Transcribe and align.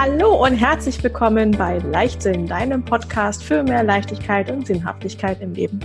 Hallo 0.00 0.44
und 0.44 0.54
herzlich 0.54 1.02
willkommen 1.02 1.50
bei 1.50 1.78
Leichtsinn, 1.78 2.46
deinem 2.46 2.84
Podcast 2.84 3.42
für 3.42 3.64
mehr 3.64 3.82
Leichtigkeit 3.82 4.48
und 4.48 4.64
Sinnhaftigkeit 4.64 5.40
im 5.40 5.54
Leben. 5.54 5.80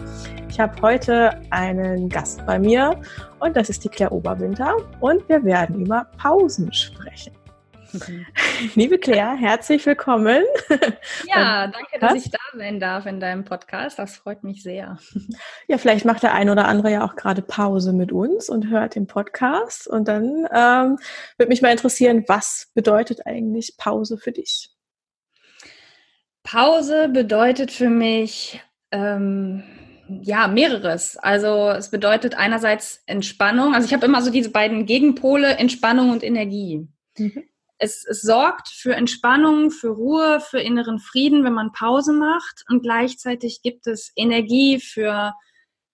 Ich 0.48 0.60
habe 0.60 0.80
heute 0.84 1.42
einen 1.50 2.10
Gast 2.10 2.46
bei 2.46 2.60
mir 2.60 3.02
und 3.40 3.56
das 3.58 3.70
ist 3.70 3.84
die 3.84 3.90
Claire 3.90 4.12
Oberwinter 4.12 4.76
und 5.00 5.28
wir 5.28 5.44
werden 5.44 5.84
über 5.84 6.06
Pausen 6.20 6.72
sprechen. 6.72 7.34
Liebe 8.76 8.98
Claire, 8.98 9.36
herzlich 9.38 9.86
willkommen. 9.86 10.44
Ja, 11.28 11.68
danke, 11.68 12.00
dass 12.00 12.14
ich 12.16 12.32
da 12.32 12.40
sein 12.56 12.80
darf 12.80 13.06
in 13.06 13.20
deinem 13.20 13.44
Podcast. 13.44 14.00
Das 14.00 14.16
freut 14.16 14.44
mich 14.44 14.64
sehr. 14.64 14.98
Ja, 15.68 15.78
vielleicht 15.78 16.06
macht 16.06 16.24
der 16.24 16.34
ein 16.34 16.50
oder 16.50 16.68
andere 16.68 16.92
ja 16.92 17.06
auch 17.06 17.16
gerade 17.16 17.42
Pause 17.42 17.94
mit 17.94 18.12
uns 18.12 18.50
und 18.50 18.70
hört 18.70 18.96
den 18.96 19.08
Podcast. 19.08 19.88
Und 19.88 20.08
dann 20.08 20.48
ähm, 20.54 20.98
würde 21.38 21.50
mich 21.50 21.62
mal 21.62 21.72
interessieren, 21.72 22.26
was 22.28 22.70
bedeutet 22.74 23.26
eigentlich 23.26 23.76
Pause 23.78 24.18
für 24.18 24.32
dich? 24.32 24.70
Pause 26.44 27.10
bedeutet 27.10 27.72
für 27.72 27.90
mich 27.90 28.62
ähm, 28.92 29.64
ja 30.22 30.48
mehreres. 30.48 31.18
Also 31.18 31.70
es 31.70 31.90
bedeutet 31.90 32.36
einerseits 32.36 33.02
Entspannung. 33.06 33.74
Also 33.74 33.88
ich 33.88 33.94
habe 33.94 34.06
immer 34.06 34.22
so 34.22 34.30
diese 34.30 34.52
beiden 34.52 34.86
Gegenpole 34.86 35.56
Entspannung 35.58 36.10
und 36.12 36.24
Energie. 36.24 36.88
Mhm 37.18 37.44
es, 37.78 38.06
es 38.06 38.22
sorgt 38.22 38.70
für 38.70 38.96
Entspannung, 38.96 39.72
für 39.72 39.90
Ruhe, 39.90 40.40
für 40.40 40.60
inneren 40.60 41.00
Frieden, 41.00 41.44
wenn 41.44 41.54
man 41.54 41.72
Pause 41.72 42.14
macht 42.14 42.64
und 42.70 42.82
gleichzeitig 42.82 43.62
gibt 43.62 43.88
es 43.88 44.12
Energie 44.16 44.80
für 44.80 45.34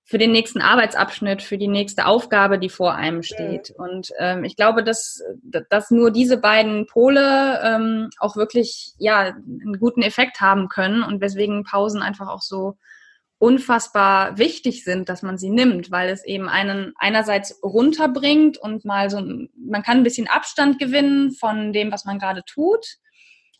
für 0.09 0.17
den 0.17 0.31
nächsten 0.31 0.59
Arbeitsabschnitt, 0.59 1.43
für 1.43 1.59
die 1.59 1.67
nächste 1.67 2.07
Aufgabe, 2.07 2.57
die 2.57 2.69
vor 2.69 2.95
einem 2.95 3.21
steht. 3.21 3.69
Ja. 3.69 3.75
Und 3.77 4.09
ähm, 4.17 4.43
ich 4.43 4.55
glaube, 4.55 4.83
dass, 4.83 5.21
dass 5.69 5.91
nur 5.91 6.09
diese 6.09 6.37
beiden 6.37 6.87
Pole 6.87 7.61
ähm, 7.63 8.09
auch 8.17 8.35
wirklich 8.35 8.93
ja 8.97 9.19
einen 9.19 9.77
guten 9.79 10.01
Effekt 10.01 10.41
haben 10.41 10.67
können 10.67 11.03
und 11.03 11.21
weswegen 11.21 11.63
Pausen 11.63 12.01
einfach 12.01 12.27
auch 12.27 12.41
so 12.41 12.75
unfassbar 13.39 14.37
wichtig 14.37 14.83
sind, 14.83 15.07
dass 15.07 15.23
man 15.23 15.37
sie 15.37 15.49
nimmt, 15.49 15.91
weil 15.91 16.09
es 16.09 16.25
eben 16.25 16.49
einen 16.49 16.93
einerseits 16.97 17.57
runterbringt 17.63 18.57
und 18.57 18.83
mal 18.83 19.09
so, 19.09 19.21
man 19.21 19.81
kann 19.81 19.97
ein 19.97 20.03
bisschen 20.03 20.27
Abstand 20.27 20.77
gewinnen 20.77 21.31
von 21.31 21.71
dem, 21.71 21.91
was 21.91 22.03
man 22.03 22.19
gerade 22.19 22.43
tut. 22.45 22.85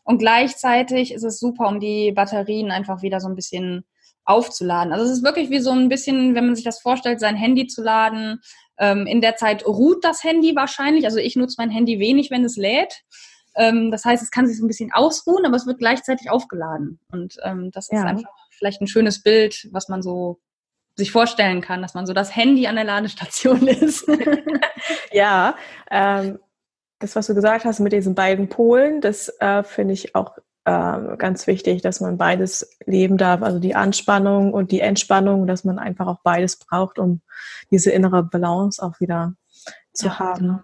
Und 0.04 0.18
gleichzeitig 0.18 1.14
ist 1.14 1.24
es 1.24 1.40
super, 1.40 1.66
um 1.66 1.80
die 1.80 2.12
Batterien 2.12 2.70
einfach 2.70 3.00
wieder 3.00 3.20
so 3.20 3.28
ein 3.28 3.34
bisschen 3.34 3.84
aufzuladen. 4.24 4.92
Also 4.92 5.06
es 5.06 5.12
ist 5.12 5.24
wirklich 5.24 5.48
wie 5.48 5.60
so 5.60 5.70
ein 5.70 5.88
bisschen, 5.88 6.34
wenn 6.34 6.46
man 6.46 6.54
sich 6.54 6.64
das 6.64 6.80
vorstellt, 6.80 7.18
sein 7.18 7.36
Handy 7.36 7.66
zu 7.66 7.82
laden. 7.82 8.40
Ähm, 8.78 9.06
in 9.06 9.22
der 9.22 9.36
Zeit 9.36 9.66
ruht 9.66 10.04
das 10.04 10.22
Handy 10.22 10.54
wahrscheinlich. 10.54 11.06
Also 11.06 11.18
ich 11.18 11.36
nutze 11.36 11.56
mein 11.58 11.70
Handy 11.70 11.98
wenig, 11.98 12.30
wenn 12.30 12.44
es 12.44 12.56
lädt. 12.56 13.02
Ähm, 13.56 13.90
das 13.90 14.04
heißt, 14.04 14.22
es 14.22 14.30
kann 14.30 14.46
sich 14.46 14.58
so 14.58 14.64
ein 14.64 14.68
bisschen 14.68 14.92
ausruhen, 14.92 15.46
aber 15.46 15.56
es 15.56 15.66
wird 15.66 15.78
gleichzeitig 15.78 16.30
aufgeladen. 16.30 17.00
Und 17.10 17.36
ähm, 17.42 17.70
das 17.72 17.88
ist 17.88 17.98
ja. 17.98 18.04
einfach 18.04 18.28
vielleicht 18.60 18.80
ein 18.80 18.86
schönes 18.86 19.22
Bild, 19.22 19.68
was 19.72 19.88
man 19.88 20.02
so 20.02 20.38
sich 20.96 21.10
vorstellen 21.10 21.62
kann, 21.62 21.82
dass 21.82 21.94
man 21.94 22.06
so 22.06 22.12
das 22.12 22.36
Handy 22.36 22.66
an 22.66 22.76
der 22.76 22.84
Ladestation 22.84 23.66
ist. 23.66 24.06
ja, 25.12 25.56
ähm, 25.90 26.38
das, 27.00 27.16
was 27.16 27.26
du 27.26 27.34
gesagt 27.34 27.64
hast 27.64 27.80
mit 27.80 27.92
diesen 27.92 28.14
beiden 28.14 28.48
Polen, 28.48 29.00
das 29.00 29.30
äh, 29.40 29.64
finde 29.64 29.94
ich 29.94 30.14
auch 30.14 30.36
äh, 30.66 31.16
ganz 31.16 31.46
wichtig, 31.46 31.80
dass 31.80 32.00
man 32.00 32.18
beides 32.18 32.76
leben 32.84 33.16
darf, 33.16 33.42
also 33.42 33.58
die 33.58 33.74
Anspannung 33.74 34.52
und 34.52 34.70
die 34.70 34.80
Entspannung, 34.80 35.46
dass 35.46 35.64
man 35.64 35.78
einfach 35.78 36.06
auch 36.06 36.20
beides 36.22 36.58
braucht, 36.58 36.98
um 36.98 37.22
diese 37.70 37.90
innere 37.90 38.22
Balance 38.22 38.82
auch 38.82 39.00
wieder 39.00 39.34
zu 39.94 40.06
ja, 40.06 40.18
haben. 40.18 40.40
Genau. 40.40 40.60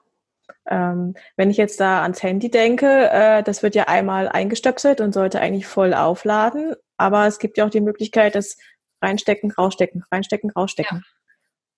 Ähm, 0.69 1.15
wenn 1.37 1.51
ich 1.51 1.57
jetzt 1.57 1.81
da 1.81 2.03
ans 2.03 2.23
Handy 2.23 2.51
denke, 2.51 3.11
äh, 3.11 3.43
das 3.43 3.63
wird 3.63 3.75
ja 3.75 3.85
einmal 3.85 4.29
eingestöpselt 4.29 5.01
und 5.01 5.13
sollte 5.13 5.41
eigentlich 5.41 5.67
voll 5.67 5.95
aufladen. 5.95 6.75
Aber 6.97 7.27
es 7.27 7.39
gibt 7.39 7.59
ja 7.59 7.67
auch 7.67 7.71
die 7.71 7.81
Möglichkeit, 7.81 8.35
das 8.35 8.57
reinstecken, 9.03 9.53
rausstecken, 9.53 10.05
reinstecken, 10.11 10.51
rausstecken. 10.51 10.99
Ja. 10.99 11.11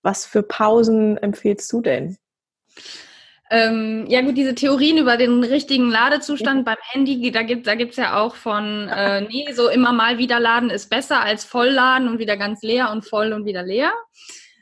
Was 0.01 0.25
für 0.25 0.43
Pausen 0.43 1.17
empfiehlst 1.17 1.71
du 1.71 1.81
denn? 1.81 2.17
Ähm, 3.51 4.05
ja 4.07 4.21
gut, 4.21 4.37
diese 4.37 4.53
Theorien 4.53 4.97
über 4.97 5.17
den 5.17 5.43
richtigen 5.43 5.89
Ladezustand 5.89 6.65
beim 6.65 6.77
Handy, 6.91 7.31
da 7.31 7.41
gibt 7.41 7.65
da 7.65 7.73
gibt's 7.73 7.97
ja 7.97 8.21
auch 8.21 8.35
von, 8.35 8.87
äh, 8.89 9.21
nee, 9.29 9.51
so 9.53 9.69
immer 9.69 9.91
mal 9.91 10.19
wieder 10.19 10.39
laden 10.39 10.69
ist 10.69 10.89
besser 10.89 11.21
als 11.21 11.45
vollladen 11.45 12.07
und 12.07 12.19
wieder 12.19 12.37
ganz 12.37 12.61
leer 12.61 12.91
und 12.91 13.05
voll 13.05 13.33
und 13.33 13.45
wieder 13.45 13.63
leer. 13.63 13.91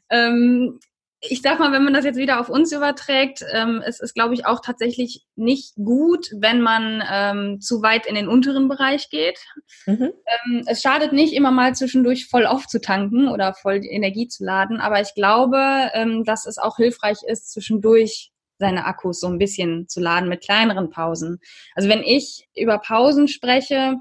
Ähm, 0.09 0.79
ich 1.19 1.41
sag 1.41 1.59
mal, 1.59 1.72
wenn 1.72 1.83
man 1.83 1.94
das 1.94 2.05
jetzt 2.05 2.17
wieder 2.17 2.39
auf 2.39 2.50
uns 2.50 2.72
überträgt, 2.72 3.44
ähm, 3.51 3.81
es 3.83 4.00
ist, 4.00 4.13
glaube 4.13 4.35
ich, 4.35 4.45
auch 4.45 4.61
tatsächlich 4.61 5.25
nicht 5.35 5.73
gut, 5.75 6.29
wenn 6.38 6.61
man 6.61 7.03
ähm, 7.11 7.59
zu 7.59 7.81
weit 7.81 8.05
in 8.05 8.13
den 8.13 8.28
unteren 8.28 8.67
Bereich 8.67 9.09
geht. 9.09 9.39
Mhm. 9.88 10.13
Ähm, 10.25 10.63
es 10.67 10.81
schadet 10.81 11.13
nicht, 11.13 11.33
immer 11.33 11.51
mal 11.51 11.73
zwischendurch 11.75 12.27
voll 12.27 12.45
aufzutanken 12.45 13.29
oder 13.29 13.56
voll 13.56 13.81
Energie 13.83 14.27
zu 14.27 14.45
laden, 14.45 14.79
aber 14.79 15.01
ich 15.01 15.16
glaube, 15.16 15.89
ähm, 15.94 16.23
dass 16.23 16.45
es 16.45 16.59
auch 16.59 16.77
hilfreich 16.77 17.17
ist, 17.25 17.51
zwischendurch 17.51 18.31
seine 18.59 18.85
Akkus 18.85 19.19
so 19.19 19.27
ein 19.27 19.39
bisschen 19.39 19.88
zu 19.88 20.00
laden 20.00 20.29
mit 20.29 20.44
kleineren 20.44 20.89
Pausen. 20.89 21.39
Also 21.75 21.89
wenn 21.89 22.03
ich 22.03 22.47
über 22.56 22.77
Pausen 22.77 23.27
spreche, 23.27 23.95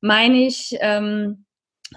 meine 0.00 0.46
ich 0.46 0.76
ähm, 0.80 1.44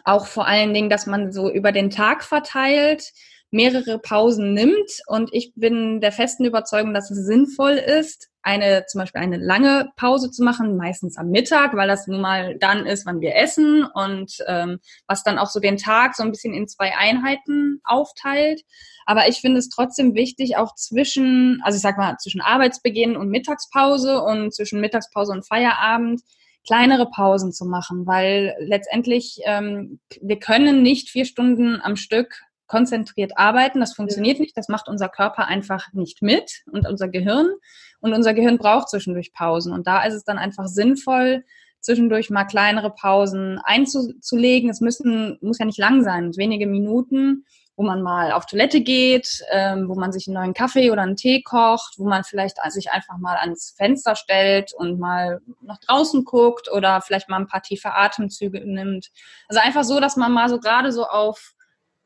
auch 0.03 0.25
vor 0.25 0.47
allen 0.47 0.73
Dingen, 0.73 0.89
dass 0.89 1.07
man 1.07 1.31
so 1.31 1.49
über 1.49 1.71
den 1.71 1.89
Tag 1.89 2.23
verteilt 2.23 3.13
mehrere 3.55 3.97
Pausen 3.99 4.53
nimmt. 4.53 5.01
Und 5.07 5.33
ich 5.33 5.53
bin 5.55 6.01
der 6.01 6.11
festen 6.11 6.45
Überzeugung, 6.45 6.93
dass 6.93 7.09
es 7.09 7.25
sinnvoll 7.25 7.73
ist, 7.73 8.29
eine 8.43 8.85
zum 8.85 8.99
Beispiel 8.99 9.21
eine 9.21 9.37
lange 9.37 9.89
Pause 9.95 10.29
zu 10.29 10.43
machen, 10.43 10.77
meistens 10.77 11.17
am 11.17 11.29
Mittag, 11.29 11.75
weil 11.75 11.87
das 11.87 12.05
nun 12.05 12.21
mal 12.21 12.57
dann 12.59 12.85
ist, 12.85 13.05
wann 13.07 13.21
wir 13.21 13.35
essen 13.35 13.85
und 13.85 14.37
ähm, 14.45 14.79
was 15.07 15.23
dann 15.23 15.39
auch 15.39 15.49
so 15.49 15.59
den 15.59 15.77
Tag 15.77 16.15
so 16.15 16.21
ein 16.21 16.31
bisschen 16.31 16.53
in 16.53 16.67
zwei 16.67 16.95
Einheiten 16.95 17.81
aufteilt. 17.83 18.61
Aber 19.07 19.27
ich 19.27 19.37
finde 19.37 19.57
es 19.57 19.69
trotzdem 19.69 20.13
wichtig, 20.13 20.57
auch 20.57 20.75
zwischen, 20.75 21.59
also 21.63 21.77
ich 21.77 21.81
sag 21.81 21.97
mal, 21.97 22.17
zwischen 22.17 22.41
Arbeitsbeginn 22.41 23.17
und 23.17 23.29
Mittagspause 23.29 24.21
und 24.21 24.53
zwischen 24.53 24.79
Mittagspause 24.79 25.31
und 25.31 25.47
Feierabend 25.47 26.21
kleinere 26.67 27.09
Pausen 27.09 27.51
zu 27.51 27.65
machen, 27.65 28.05
weil 28.05 28.55
letztendlich 28.59 29.39
ähm, 29.45 29.99
wir 30.21 30.39
können 30.39 30.81
nicht 30.81 31.09
vier 31.09 31.25
Stunden 31.25 31.79
am 31.81 31.95
Stück 31.95 32.41
konzentriert 32.67 33.37
arbeiten. 33.37 33.79
Das 33.79 33.93
funktioniert 33.93 34.39
nicht. 34.39 34.57
Das 34.57 34.69
macht 34.69 34.87
unser 34.87 35.09
Körper 35.09 35.47
einfach 35.47 35.91
nicht 35.93 36.21
mit 36.21 36.63
und 36.71 36.87
unser 36.87 37.07
Gehirn. 37.07 37.47
Und 37.99 38.13
unser 38.13 38.33
Gehirn 38.33 38.57
braucht 38.57 38.89
zwischendurch 38.89 39.33
Pausen. 39.33 39.73
Und 39.73 39.87
da 39.87 40.03
ist 40.03 40.13
es 40.13 40.23
dann 40.23 40.37
einfach 40.37 40.67
sinnvoll, 40.67 41.43
zwischendurch 41.79 42.29
mal 42.29 42.45
kleinere 42.45 42.91
Pausen 42.91 43.59
einzulegen. 43.63 44.69
Es 44.69 44.81
müssen, 44.81 45.37
muss 45.41 45.59
ja 45.59 45.65
nicht 45.65 45.79
lang 45.79 46.03
sein, 46.03 46.35
wenige 46.35 46.67
Minuten, 46.67 47.45
wo 47.77 47.83
man 47.83 48.01
mal 48.01 48.31
auf 48.31 48.45
Toilette 48.45 48.81
geht, 48.81 49.43
ähm, 49.51 49.89
wo 49.89 49.95
man 49.95 50.11
sich 50.11 50.27
einen 50.27 50.35
neuen 50.35 50.53
Kaffee 50.53 50.91
oder 50.91 51.01
einen 51.01 51.17
Tee 51.17 51.41
kocht, 51.43 51.95
wo 51.97 52.07
man 52.07 52.23
vielleicht 52.23 52.57
sich 52.69 52.91
einfach 52.91 53.17
mal 53.17 53.37
ans 53.37 53.73
Fenster 53.77 54.15
stellt 54.15 54.73
und 54.73 54.99
mal 54.99 55.41
nach 55.61 55.79
draußen 55.79 56.23
guckt 56.23 56.71
oder 56.71 57.01
vielleicht 57.01 57.29
mal 57.29 57.37
ein 57.37 57.47
paar 57.47 57.61
tiefe 57.61 57.93
Atemzüge 57.93 58.61
nimmt. 58.61 59.11
Also 59.47 59.61
einfach 59.61 59.83
so, 59.83 59.99
dass 59.99 60.15
man 60.15 60.31
mal 60.31 60.49
so 60.49 60.59
gerade 60.59 60.91
so 60.91 61.05
auf 61.05 61.54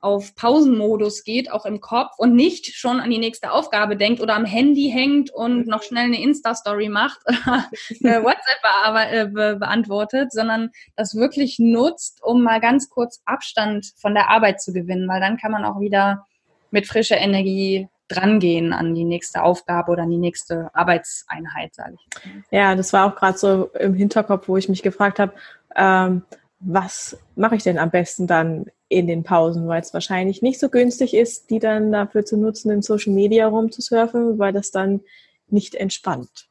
auf 0.01 0.33
Pausenmodus 0.35 1.23
geht, 1.23 1.51
auch 1.51 1.65
im 1.65 1.81
Kopf 1.81 2.11
und 2.17 2.33
nicht 2.33 2.73
schon 2.75 2.99
an 2.99 3.09
die 3.09 3.17
nächste 3.17 3.51
Aufgabe 3.51 3.97
denkt 3.97 4.21
oder 4.21 4.35
am 4.35 4.45
Handy 4.45 4.89
hängt 4.89 5.29
und 5.29 5.67
noch 5.67 5.83
schnell 5.83 6.05
eine 6.05 6.21
Insta-Story 6.21 6.87
macht 6.87 7.19
oder 7.27 7.65
eine 8.03 8.23
WhatsApp 8.23 8.61
be 8.93 9.31
be 9.33 9.55
beantwortet, 9.57 10.31
sondern 10.31 10.71
das 10.95 11.15
wirklich 11.15 11.59
nutzt, 11.59 12.23
um 12.23 12.43
mal 12.43 12.61
ganz 12.61 12.89
kurz 12.89 13.21
Abstand 13.25 13.91
von 13.97 14.13
der 14.13 14.29
Arbeit 14.29 14.61
zu 14.61 14.71
gewinnen, 14.71 15.07
weil 15.09 15.19
dann 15.19 15.37
kann 15.37 15.51
man 15.51 15.65
auch 15.65 15.81
wieder 15.81 16.25
mit 16.71 16.87
frischer 16.87 17.17
Energie 17.17 17.89
drangehen 18.07 18.73
an 18.73 18.95
die 18.95 19.03
nächste 19.03 19.43
Aufgabe 19.43 19.91
oder 19.91 20.03
an 20.03 20.09
die 20.09 20.17
nächste 20.17 20.69
Arbeitseinheit, 20.73 21.75
sage 21.75 21.95
ich. 21.95 22.29
Ja, 22.51 22.75
das 22.75 22.93
war 22.93 23.05
auch 23.05 23.15
gerade 23.15 23.37
so 23.37 23.69
im 23.79 23.93
Hinterkopf, 23.93 24.47
wo 24.47 24.57
ich 24.57 24.69
mich 24.69 24.81
gefragt 24.81 25.19
habe, 25.19 25.33
ähm, 25.75 26.23
was 26.59 27.17
mache 27.35 27.55
ich 27.55 27.63
denn 27.63 27.77
am 27.77 27.91
besten 27.91 28.27
dann 28.27 28.65
in 28.89 29.07
den 29.07 29.23
Pausen, 29.23 29.67
weil 29.67 29.81
es 29.81 29.93
wahrscheinlich 29.93 30.41
nicht 30.41 30.59
so 30.59 30.69
günstig 30.69 31.13
ist, 31.13 31.49
die 31.51 31.59
dann 31.59 31.91
dafür 31.91 32.25
zu 32.25 32.37
nutzen, 32.37 32.71
in 32.71 32.81
Social 32.81 33.13
Media 33.13 33.47
rumzusurfen, 33.47 34.39
weil 34.39 34.51
das 34.51 34.71
dann 34.71 35.01
nicht 35.47 35.75
entspannt. 35.75 36.49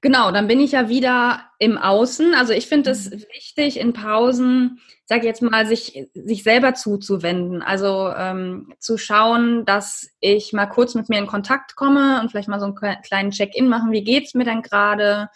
Genau, 0.00 0.30
dann 0.30 0.46
bin 0.46 0.60
ich 0.60 0.72
ja 0.72 0.88
wieder 0.88 1.42
im 1.58 1.76
Außen. 1.76 2.32
Also 2.34 2.52
ich 2.52 2.68
finde 2.68 2.90
es 2.90 3.10
mhm. 3.10 3.24
wichtig, 3.34 3.80
in 3.80 3.92
Pausen, 3.92 4.80
sage 5.06 5.26
jetzt 5.26 5.42
mal, 5.42 5.66
sich, 5.66 6.08
sich 6.14 6.44
selber 6.44 6.74
zuzuwenden. 6.74 7.62
Also 7.62 8.12
ähm, 8.16 8.72
zu 8.78 8.96
schauen, 8.96 9.64
dass 9.64 10.10
ich 10.20 10.52
mal 10.52 10.66
kurz 10.66 10.94
mit 10.94 11.08
mir 11.08 11.18
in 11.18 11.26
Kontakt 11.26 11.74
komme 11.74 12.20
und 12.20 12.30
vielleicht 12.30 12.48
mal 12.48 12.60
so 12.60 12.66
einen 12.66 13.02
kleinen 13.02 13.32
Check-in 13.32 13.68
machen. 13.68 13.90
Wie 13.90 14.04
geht's 14.04 14.34
mir 14.34 14.44
denn 14.44 14.62
gerade? 14.62 15.30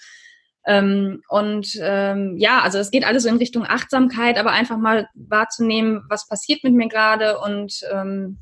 Ähm, 0.65 1.23
und 1.29 1.77
ähm, 1.81 2.37
ja, 2.39 2.61
also 2.61 2.79
es 2.79 2.91
geht 2.91 3.05
alles 3.05 3.25
so 3.25 3.29
in 3.29 3.37
Richtung 3.37 3.67
Achtsamkeit, 3.67 4.39
aber 4.39 4.53
einfach 4.53 4.79
mal 4.79 5.09
wahrzunehmen, 5.15 6.05
was 6.09 6.29
passiert 6.29 6.63
mit 6.63 6.75
mir 6.75 6.89
gerade 6.89 7.39
und 7.41 7.81
ähm, 7.93 8.39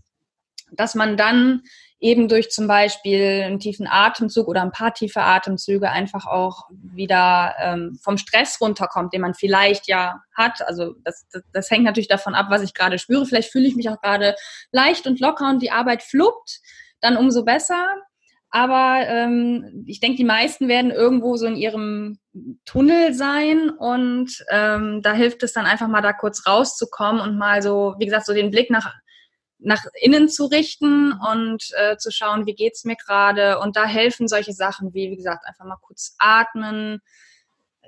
dass 0.73 0.95
man 0.95 1.17
dann 1.17 1.63
eben 1.99 2.29
durch 2.29 2.51
zum 2.51 2.67
Beispiel 2.67 3.43
einen 3.45 3.59
tiefen 3.59 3.87
Atemzug 3.87 4.49
oder 4.49 4.63
ein 4.63 4.73
paar 4.73 4.95
tiefe 4.95 5.21
Atemzüge 5.21 5.91
einfach 5.91 6.27
auch 6.27 6.69
wieder 6.71 7.55
ähm, 7.59 7.99
vom 8.03 8.17
Stress 8.17 8.59
runterkommt, 8.61 9.13
den 9.13 9.21
man 9.21 9.35
vielleicht 9.35 9.87
ja 9.87 10.21
hat. 10.35 10.67
Also 10.67 10.95
das, 11.05 11.27
das, 11.31 11.43
das 11.53 11.71
hängt 11.71 11.85
natürlich 11.85 12.09
davon 12.09 12.35
ab, 12.35 12.47
was 12.49 12.63
ich 12.63 12.73
gerade 12.73 12.99
spüre. 12.99 13.27
Vielleicht 13.27 13.53
fühle 13.53 13.69
ich 13.69 13.77
mich 13.77 13.91
auch 13.91 14.01
gerade 14.01 14.35
leicht 14.73 15.07
und 15.07 15.21
locker 15.21 15.51
und 15.51 15.61
die 15.61 15.73
Arbeit 15.73 16.03
fluppt, 16.03 16.61
dann 17.01 17.19
umso 17.19 17.45
besser. 17.45 17.85
Aber 18.51 19.07
ähm, 19.07 19.85
ich 19.87 20.01
denke, 20.01 20.17
die 20.17 20.25
meisten 20.25 20.67
werden 20.67 20.91
irgendwo 20.91 21.37
so 21.37 21.47
in 21.47 21.57
ihrem 21.57 22.19
Tunnel 22.65 23.15
sein 23.15 23.71
und 23.71 24.45
ähm, 24.51 25.03
da 25.03 25.13
hilft 25.13 25.43
es 25.45 25.53
dann 25.53 25.67
einfach 25.67 25.89
mal 25.89 26.03
da 26.03 26.13
kurz 26.13 26.47
rauszukommen 26.47 27.21
und 27.21 27.39
mal 27.39 27.63
so, 27.63 27.95
wie 27.99 28.07
gesagt, 28.07 28.27
so 28.27 28.35
den 28.35 28.51
Blick 28.51 28.71
nach 28.71 28.93
nach 29.63 29.85
innen 30.01 30.29
zu 30.29 30.47
richten 30.47 31.13
und 31.13 31.65
äh, 31.77 31.97
zu 31.97 32.11
schauen, 32.11 32.47
wie 32.47 32.55
geht's 32.55 32.85
mir 32.85 32.97
gerade. 32.97 33.59
Und 33.59 33.77
da 33.77 33.85
helfen 33.85 34.27
solche 34.27 34.53
Sachen 34.53 34.95
wie, 34.95 35.11
wie 35.11 35.17
gesagt, 35.17 35.45
einfach 35.45 35.67
mal 35.67 35.77
kurz 35.83 36.17
atmen, 36.19 37.01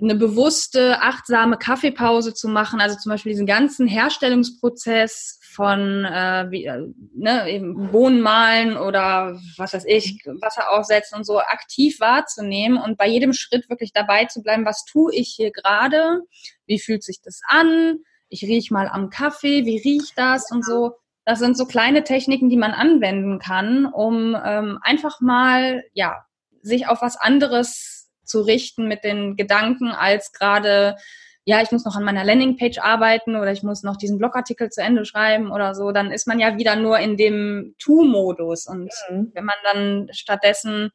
eine 0.02 0.16
bewusste, 0.16 1.00
achtsame 1.00 1.56
Kaffeepause 1.56 2.34
zu 2.34 2.48
machen. 2.48 2.80
Also 2.80 2.96
zum 2.96 3.10
Beispiel 3.10 3.32
diesen 3.32 3.46
ganzen 3.46 3.86
Herstellungsprozess 3.86 5.38
von 5.54 6.04
äh, 6.04 6.46
wie, 6.50 6.64
äh, 6.64 6.88
ne, 7.14 7.48
eben 7.50 7.90
Bohnen 7.90 8.20
mahlen 8.20 8.76
oder 8.76 9.38
was 9.58 9.74
weiß 9.74 9.84
ich, 9.86 10.24
Wasser 10.40 10.70
aufsetzen 10.72 11.18
und 11.18 11.24
so 11.24 11.38
aktiv 11.38 12.00
wahrzunehmen 12.00 12.78
und 12.78 12.96
bei 12.96 13.06
jedem 13.06 13.32
Schritt 13.32 13.68
wirklich 13.68 13.92
dabei 13.92 14.24
zu 14.24 14.42
bleiben, 14.42 14.64
was 14.64 14.84
tue 14.84 15.14
ich 15.14 15.32
hier 15.36 15.52
gerade, 15.52 16.22
wie 16.66 16.80
fühlt 16.80 17.04
sich 17.04 17.20
das 17.22 17.40
an, 17.46 17.98
ich 18.28 18.42
rieche 18.42 18.72
mal 18.72 18.88
am 18.88 19.10
Kaffee, 19.10 19.66
wie 19.66 19.78
riecht 19.78 20.16
das 20.16 20.50
und 20.50 20.64
so. 20.64 20.92
Das 21.24 21.38
sind 21.38 21.56
so 21.56 21.66
kleine 21.66 22.02
Techniken, 22.02 22.48
die 22.48 22.56
man 22.56 22.72
anwenden 22.72 23.38
kann, 23.38 23.86
um 23.86 24.36
ähm, 24.44 24.78
einfach 24.82 25.20
mal, 25.20 25.84
ja, 25.92 26.24
sich 26.62 26.88
auf 26.88 27.02
was 27.02 27.16
anderes 27.16 27.91
zu 28.24 28.40
richten 28.40 28.88
mit 28.88 29.04
den 29.04 29.36
Gedanken, 29.36 29.88
als 29.88 30.32
gerade, 30.32 30.96
ja, 31.44 31.62
ich 31.62 31.72
muss 31.72 31.84
noch 31.84 31.96
an 31.96 32.04
meiner 32.04 32.24
Landingpage 32.24 32.78
arbeiten 32.78 33.36
oder 33.36 33.52
ich 33.52 33.62
muss 33.62 33.82
noch 33.82 33.96
diesen 33.96 34.18
Blogartikel 34.18 34.70
zu 34.70 34.82
Ende 34.82 35.04
schreiben 35.04 35.50
oder 35.50 35.74
so, 35.74 35.92
dann 35.92 36.12
ist 36.12 36.26
man 36.26 36.38
ja 36.38 36.56
wieder 36.56 36.76
nur 36.76 36.98
in 36.98 37.16
dem 37.16 37.74
Tu-Modus. 37.78 38.66
Und 38.66 38.92
mhm. 39.10 39.32
wenn 39.34 39.44
man 39.44 39.56
dann 39.64 40.08
stattdessen 40.12 40.90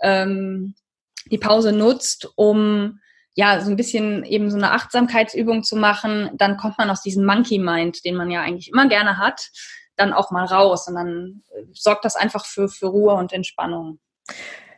ähm, 0.00 0.74
die 1.30 1.38
Pause 1.38 1.72
nutzt, 1.72 2.28
um 2.36 3.00
ja, 3.34 3.60
so 3.60 3.70
ein 3.70 3.76
bisschen 3.76 4.24
eben 4.24 4.50
so 4.50 4.56
eine 4.56 4.72
Achtsamkeitsübung 4.72 5.62
zu 5.62 5.76
machen, 5.76 6.30
dann 6.34 6.56
kommt 6.56 6.78
man 6.78 6.90
aus 6.90 7.02
diesem 7.02 7.24
Monkey 7.24 7.58
Mind, 7.58 8.04
den 8.04 8.16
man 8.16 8.30
ja 8.30 8.42
eigentlich 8.42 8.68
immer 8.68 8.88
gerne 8.88 9.18
hat, 9.18 9.50
dann 9.96 10.12
auch 10.12 10.30
mal 10.30 10.44
raus 10.44 10.88
und 10.88 10.94
dann 10.96 11.42
äh, 11.50 11.64
sorgt 11.72 12.04
das 12.04 12.16
einfach 12.16 12.44
für, 12.44 12.68
für 12.68 12.86
Ruhe 12.86 13.14
und 13.14 13.32
Entspannung. 13.32 14.00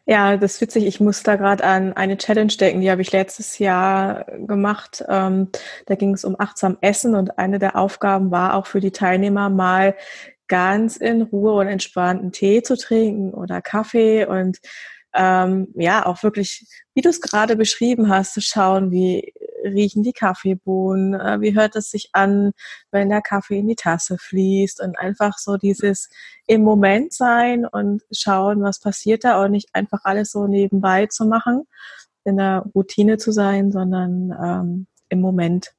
Ja, 0.05 0.37
das 0.37 0.55
ist 0.55 0.61
witzig. 0.61 0.87
Ich 0.87 1.01
muss 1.01 1.23
da 1.23 1.37
gerade 1.37 1.63
an 1.63 1.93
eine 1.93 2.17
Challenge 2.17 2.53
denken, 2.53 2.81
die 2.81 2.91
habe 2.91 3.03
ich 3.03 3.13
letztes 3.13 3.59
Jahr 3.59 4.25
gemacht. 4.47 5.05
Ähm, 5.09 5.49
da 5.87 5.95
ging 5.95 6.15
es 6.15 6.25
um 6.25 6.35
achtsam 6.39 6.77
Essen 6.81 7.15
und 7.15 7.39
eine 7.39 7.61
der 7.61 7.77
Aufgaben 7.77 8.31
war 8.33 8.55
auch 8.57 8.67
für 8.67 8.81
die 8.81 8.91
Teilnehmer 8.91 9.49
mal 9.49 9.95
ganz 10.49 10.97
in 10.97 11.23
Ruhe 11.23 11.55
und 11.55 11.69
entspannten 11.69 12.33
Tee 12.33 12.63
zu 12.63 12.77
trinken 12.77 13.33
oder 13.33 13.63
Kaffee 13.63 14.27
und 14.27 14.59
ähm, 15.14 15.69
ja, 15.75 16.06
auch 16.06 16.23
wirklich, 16.23 16.67
wie 16.94 17.03
du 17.03 17.09
es 17.09 17.20
gerade 17.20 17.56
beschrieben 17.56 18.09
hast, 18.09 18.35
zu 18.35 18.41
schauen, 18.41 18.91
wie 18.91 19.32
riechen 19.64 20.03
die 20.03 20.12
Kaffeebohnen, 20.12 21.14
äh, 21.14 21.41
wie 21.41 21.55
hört 21.55 21.76
es 21.76 21.91
sich 21.91 22.11
an, 22.12 22.53
wenn 22.91 23.09
der 23.09 23.23
Kaffee 23.23 23.59
in 23.59 23.69
die 23.69 23.76
Tasse 23.76 24.19
fließt 24.19 24.81
und 24.81 24.99
einfach 24.99 25.38
so 25.38 25.56
dieses 25.56 26.09
im 26.47 26.62
Moment 26.62 27.12
sein 27.12 27.67
und 27.67 28.03
schauen, 28.11 28.62
was 28.62 28.81
passiert 28.81 29.25
da 29.25 29.43
und 29.43 29.53
nicht 29.53 29.69
einfach 29.75 30.00
alles 30.05 30.32
so 30.32 30.47
nebenbei 30.47 31.06
zu 31.06 31.26
machen, 31.26 31.67
in 32.25 32.37
der 32.37 32.65
Routine 32.75 33.19
zu 33.19 33.32
sein, 33.32 33.73
sondern 33.73 34.35
ähm, 34.43 34.87
im 35.08 35.20
Moment. 35.20 35.73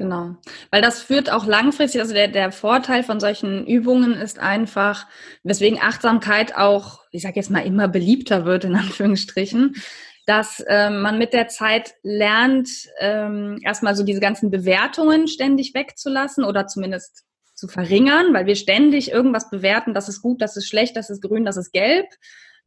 Genau. 0.00 0.34
Weil 0.70 0.80
das 0.80 1.02
führt 1.02 1.30
auch 1.30 1.44
langfristig, 1.44 2.00
also 2.00 2.14
der, 2.14 2.28
der 2.28 2.52
Vorteil 2.52 3.02
von 3.02 3.20
solchen 3.20 3.66
Übungen 3.66 4.14
ist 4.14 4.38
einfach, 4.38 5.06
weswegen 5.42 5.78
Achtsamkeit 5.78 6.56
auch, 6.56 7.00
ich 7.10 7.20
sage 7.20 7.36
jetzt 7.36 7.50
mal, 7.50 7.66
immer 7.66 7.86
beliebter 7.86 8.46
wird, 8.46 8.64
in 8.64 8.74
Anführungsstrichen, 8.76 9.74
dass 10.24 10.64
ähm, 10.68 11.02
man 11.02 11.18
mit 11.18 11.34
der 11.34 11.48
Zeit 11.48 11.96
lernt, 12.02 12.70
ähm, 12.98 13.58
erstmal 13.62 13.94
so 13.94 14.02
diese 14.02 14.20
ganzen 14.20 14.50
Bewertungen 14.50 15.28
ständig 15.28 15.74
wegzulassen 15.74 16.44
oder 16.44 16.66
zumindest 16.66 17.26
zu 17.54 17.68
verringern, 17.68 18.32
weil 18.32 18.46
wir 18.46 18.56
ständig 18.56 19.10
irgendwas 19.10 19.50
bewerten, 19.50 19.92
das 19.92 20.08
ist 20.08 20.22
gut, 20.22 20.40
das 20.40 20.56
ist 20.56 20.66
schlecht, 20.66 20.96
das 20.96 21.10
ist 21.10 21.20
grün, 21.20 21.44
das 21.44 21.58
ist 21.58 21.72
gelb. 21.72 22.06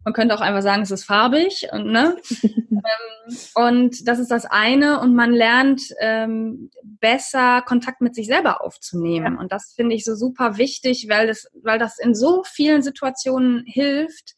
Man 0.03 0.13
könnte 0.13 0.35
auch 0.35 0.41
einfach 0.41 0.61
sagen, 0.61 0.81
es 0.81 0.91
ist 0.91 1.05
farbig 1.05 1.67
und 1.71 1.87
ne. 1.87 2.17
ähm, 2.43 3.37
und 3.55 4.07
das 4.07 4.19
ist 4.19 4.31
das 4.31 4.45
eine 4.45 4.99
und 4.99 5.15
man 5.15 5.31
lernt 5.31 5.81
ähm, 5.99 6.69
besser 6.83 7.61
Kontakt 7.61 8.01
mit 8.01 8.15
sich 8.15 8.27
selber 8.27 8.63
aufzunehmen. 8.63 9.35
Ja. 9.35 9.39
Und 9.39 9.51
das 9.51 9.73
finde 9.75 9.95
ich 9.95 10.03
so 10.03 10.15
super 10.15 10.57
wichtig, 10.57 11.07
weil 11.09 11.27
das, 11.27 11.47
weil 11.61 11.79
das 11.79 11.99
in 11.99 12.15
so 12.15 12.43
vielen 12.43 12.81
Situationen 12.81 13.63
hilft, 13.65 14.35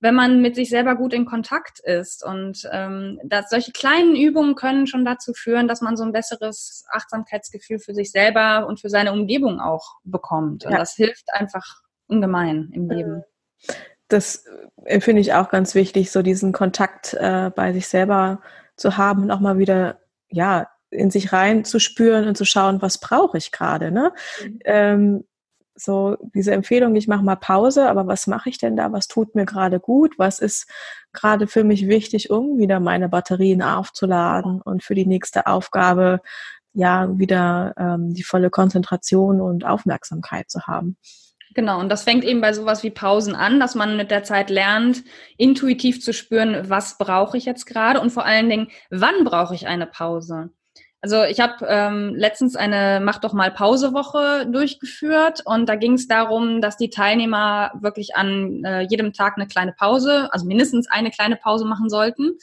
wenn 0.00 0.14
man 0.14 0.40
mit 0.40 0.54
sich 0.54 0.70
selber 0.70 0.96
gut 0.96 1.12
in 1.12 1.26
Kontakt 1.26 1.80
ist. 1.80 2.24
Und 2.24 2.68
ähm, 2.72 3.20
dass 3.24 3.50
solche 3.50 3.72
kleinen 3.72 4.16
Übungen 4.16 4.54
können 4.54 4.86
schon 4.86 5.04
dazu 5.04 5.32
führen, 5.34 5.68
dass 5.68 5.82
man 5.82 5.96
so 5.96 6.04
ein 6.04 6.12
besseres 6.12 6.84
Achtsamkeitsgefühl 6.90 7.78
für 7.80 7.94
sich 7.94 8.10
selber 8.10 8.66
und 8.66 8.80
für 8.80 8.88
seine 8.88 9.12
Umgebung 9.12 9.60
auch 9.60 9.98
bekommt. 10.04 10.64
Und 10.64 10.72
ja. 10.72 10.78
das 10.78 10.94
hilft 10.94 11.32
einfach 11.32 11.82
ungemein 12.06 12.70
im 12.72 12.88
Leben 12.88 13.24
das 14.12 14.44
finde 15.00 15.20
ich 15.20 15.34
auch 15.34 15.48
ganz 15.48 15.74
wichtig, 15.74 16.10
so 16.10 16.22
diesen 16.22 16.52
Kontakt 16.52 17.14
äh, 17.14 17.50
bei 17.54 17.72
sich 17.72 17.88
selber 17.88 18.40
zu 18.76 18.96
haben 18.96 19.22
und 19.22 19.30
auch 19.30 19.40
mal 19.40 19.58
wieder, 19.58 20.00
ja, 20.28 20.68
in 20.90 21.10
sich 21.10 21.32
rein 21.32 21.64
zu 21.64 21.78
spüren 21.78 22.26
und 22.26 22.36
zu 22.36 22.44
schauen, 22.44 22.82
was 22.82 22.98
brauche 22.98 23.38
ich 23.38 23.52
gerade, 23.52 23.90
ne? 23.92 24.12
Mhm. 24.42 24.58
Ähm, 24.64 25.24
so 25.76 26.16
diese 26.34 26.52
Empfehlung, 26.52 26.94
ich 26.94 27.08
mache 27.08 27.24
mal 27.24 27.36
Pause, 27.36 27.88
aber 27.88 28.06
was 28.06 28.26
mache 28.26 28.50
ich 28.50 28.58
denn 28.58 28.76
da? 28.76 28.92
Was 28.92 29.08
tut 29.08 29.34
mir 29.34 29.46
gerade 29.46 29.80
gut? 29.80 30.18
Was 30.18 30.38
ist 30.38 30.68
gerade 31.12 31.46
für 31.46 31.64
mich 31.64 31.88
wichtig, 31.88 32.30
um 32.30 32.58
wieder 32.58 32.80
meine 32.80 33.08
Batterien 33.08 33.62
aufzuladen 33.62 34.60
und 34.60 34.82
für 34.82 34.94
die 34.94 35.06
nächste 35.06 35.46
Aufgabe 35.46 36.20
ja 36.72 37.18
wieder 37.18 37.74
ähm, 37.78 38.12
die 38.12 38.24
volle 38.24 38.50
Konzentration 38.50 39.40
und 39.40 39.64
Aufmerksamkeit 39.64 40.50
zu 40.50 40.66
haben? 40.66 40.96
Genau, 41.52 41.80
und 41.80 41.88
das 41.88 42.04
fängt 42.04 42.24
eben 42.24 42.40
bei 42.40 42.52
sowas 42.52 42.84
wie 42.84 42.90
Pausen 42.90 43.34
an, 43.34 43.58
dass 43.58 43.74
man 43.74 43.96
mit 43.96 44.12
der 44.12 44.22
Zeit 44.22 44.50
lernt, 44.50 45.02
intuitiv 45.36 46.00
zu 46.00 46.12
spüren, 46.12 46.70
was 46.70 46.96
brauche 46.96 47.36
ich 47.36 47.44
jetzt 47.44 47.66
gerade 47.66 48.00
und 48.00 48.10
vor 48.10 48.24
allen 48.24 48.48
Dingen, 48.48 48.68
wann 48.90 49.24
brauche 49.24 49.54
ich 49.54 49.66
eine 49.66 49.86
Pause. 49.86 50.50
Also 51.02 51.24
ich 51.24 51.40
habe 51.40 51.66
ähm, 51.66 52.14
letztens 52.14 52.56
eine 52.56 53.00
Mach 53.02 53.18
doch 53.18 53.32
mal 53.32 53.50
Pausewoche 53.50 54.46
durchgeführt 54.46 55.42
und 55.44 55.66
da 55.68 55.74
ging 55.76 55.94
es 55.94 56.06
darum, 56.06 56.60
dass 56.60 56.76
die 56.76 56.90
Teilnehmer 56.90 57.72
wirklich 57.80 58.16
an 58.16 58.62
äh, 58.64 58.82
jedem 58.82 59.12
Tag 59.12 59.36
eine 59.36 59.46
kleine 59.46 59.72
Pause, 59.72 60.28
also 60.32 60.46
mindestens 60.46 60.88
eine 60.90 61.10
kleine 61.10 61.36
Pause 61.36 61.64
machen 61.64 61.88
sollten. 61.88 62.36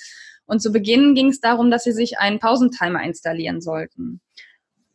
Und 0.47 0.61
zu 0.61 0.71
Beginn 0.71 1.13
ging 1.13 1.27
es 1.29 1.39
darum, 1.39 1.69
dass 1.69 1.83
sie 1.83 1.91
sich 1.91 2.19
einen 2.19 2.39
Pausentimer 2.39 3.03
installieren 3.03 3.61
sollten. 3.61 4.21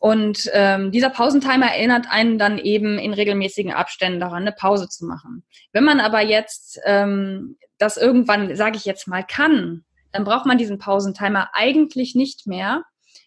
Und 0.03 0.51
ähm, 0.53 0.91
dieser 0.91 1.11
Pausentimer 1.11 1.67
erinnert 1.67 2.07
einen 2.11 2.37
dann 2.37 2.59
eben 2.59 2.99
in 2.99 3.15
regelmäßigen 3.15 3.73
Abständen 3.73 4.19
daran, 4.19 4.43
eine 4.43 4.51
Pause 4.51 4.89
zu 4.89 5.07
machen. 5.07 5.45
Wenn 5.71 5.85
man 5.85 6.01
aber 6.01 6.21
jetzt 6.21 6.81
ähm, 6.85 7.57
das 7.79 7.99
irgendwann, 7.99 8.57
sage 8.57 8.77
ich 8.77 8.85
jetzt 8.85 9.07
mal, 9.07 9.23
kann, 9.23 9.85
dann 10.11 10.25
braucht 10.25 10.45
man 10.45 10.59
diesen 10.59 10.81
Pausentimer 10.81 11.51
eigentlich 11.53 12.17
nicht 12.17 12.49
mehr, 12.49 12.83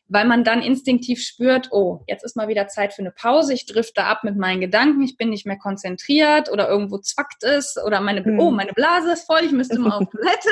weil 0.09 0.25
man 0.25 0.43
dann 0.43 0.61
instinktiv 0.61 1.21
spürt, 1.21 1.69
oh, 1.71 2.03
jetzt 2.07 2.25
ist 2.25 2.35
mal 2.35 2.49
wieder 2.49 2.67
Zeit 2.67 2.91
für 2.91 3.03
eine 3.03 3.11
Pause, 3.11 3.53
ich 3.53 3.65
drifte 3.65 4.03
ab 4.03 4.25
mit 4.25 4.35
meinen 4.35 4.59
Gedanken, 4.59 5.01
ich 5.01 5.15
bin 5.15 5.29
nicht 5.29 5.45
mehr 5.45 5.57
konzentriert 5.57 6.51
oder 6.51 6.67
irgendwo 6.67 6.97
zwackt 6.97 7.45
es 7.45 7.77
oder 7.81 8.01
meine, 8.01 8.21
hm. 8.21 8.37
oh, 8.37 8.51
meine 8.51 8.73
Blase 8.73 9.13
ist 9.13 9.25
voll, 9.25 9.45
ich 9.45 9.53
müsste 9.53 9.79
mal 9.79 9.99
auf 9.99 10.09
Toilette. 10.09 10.49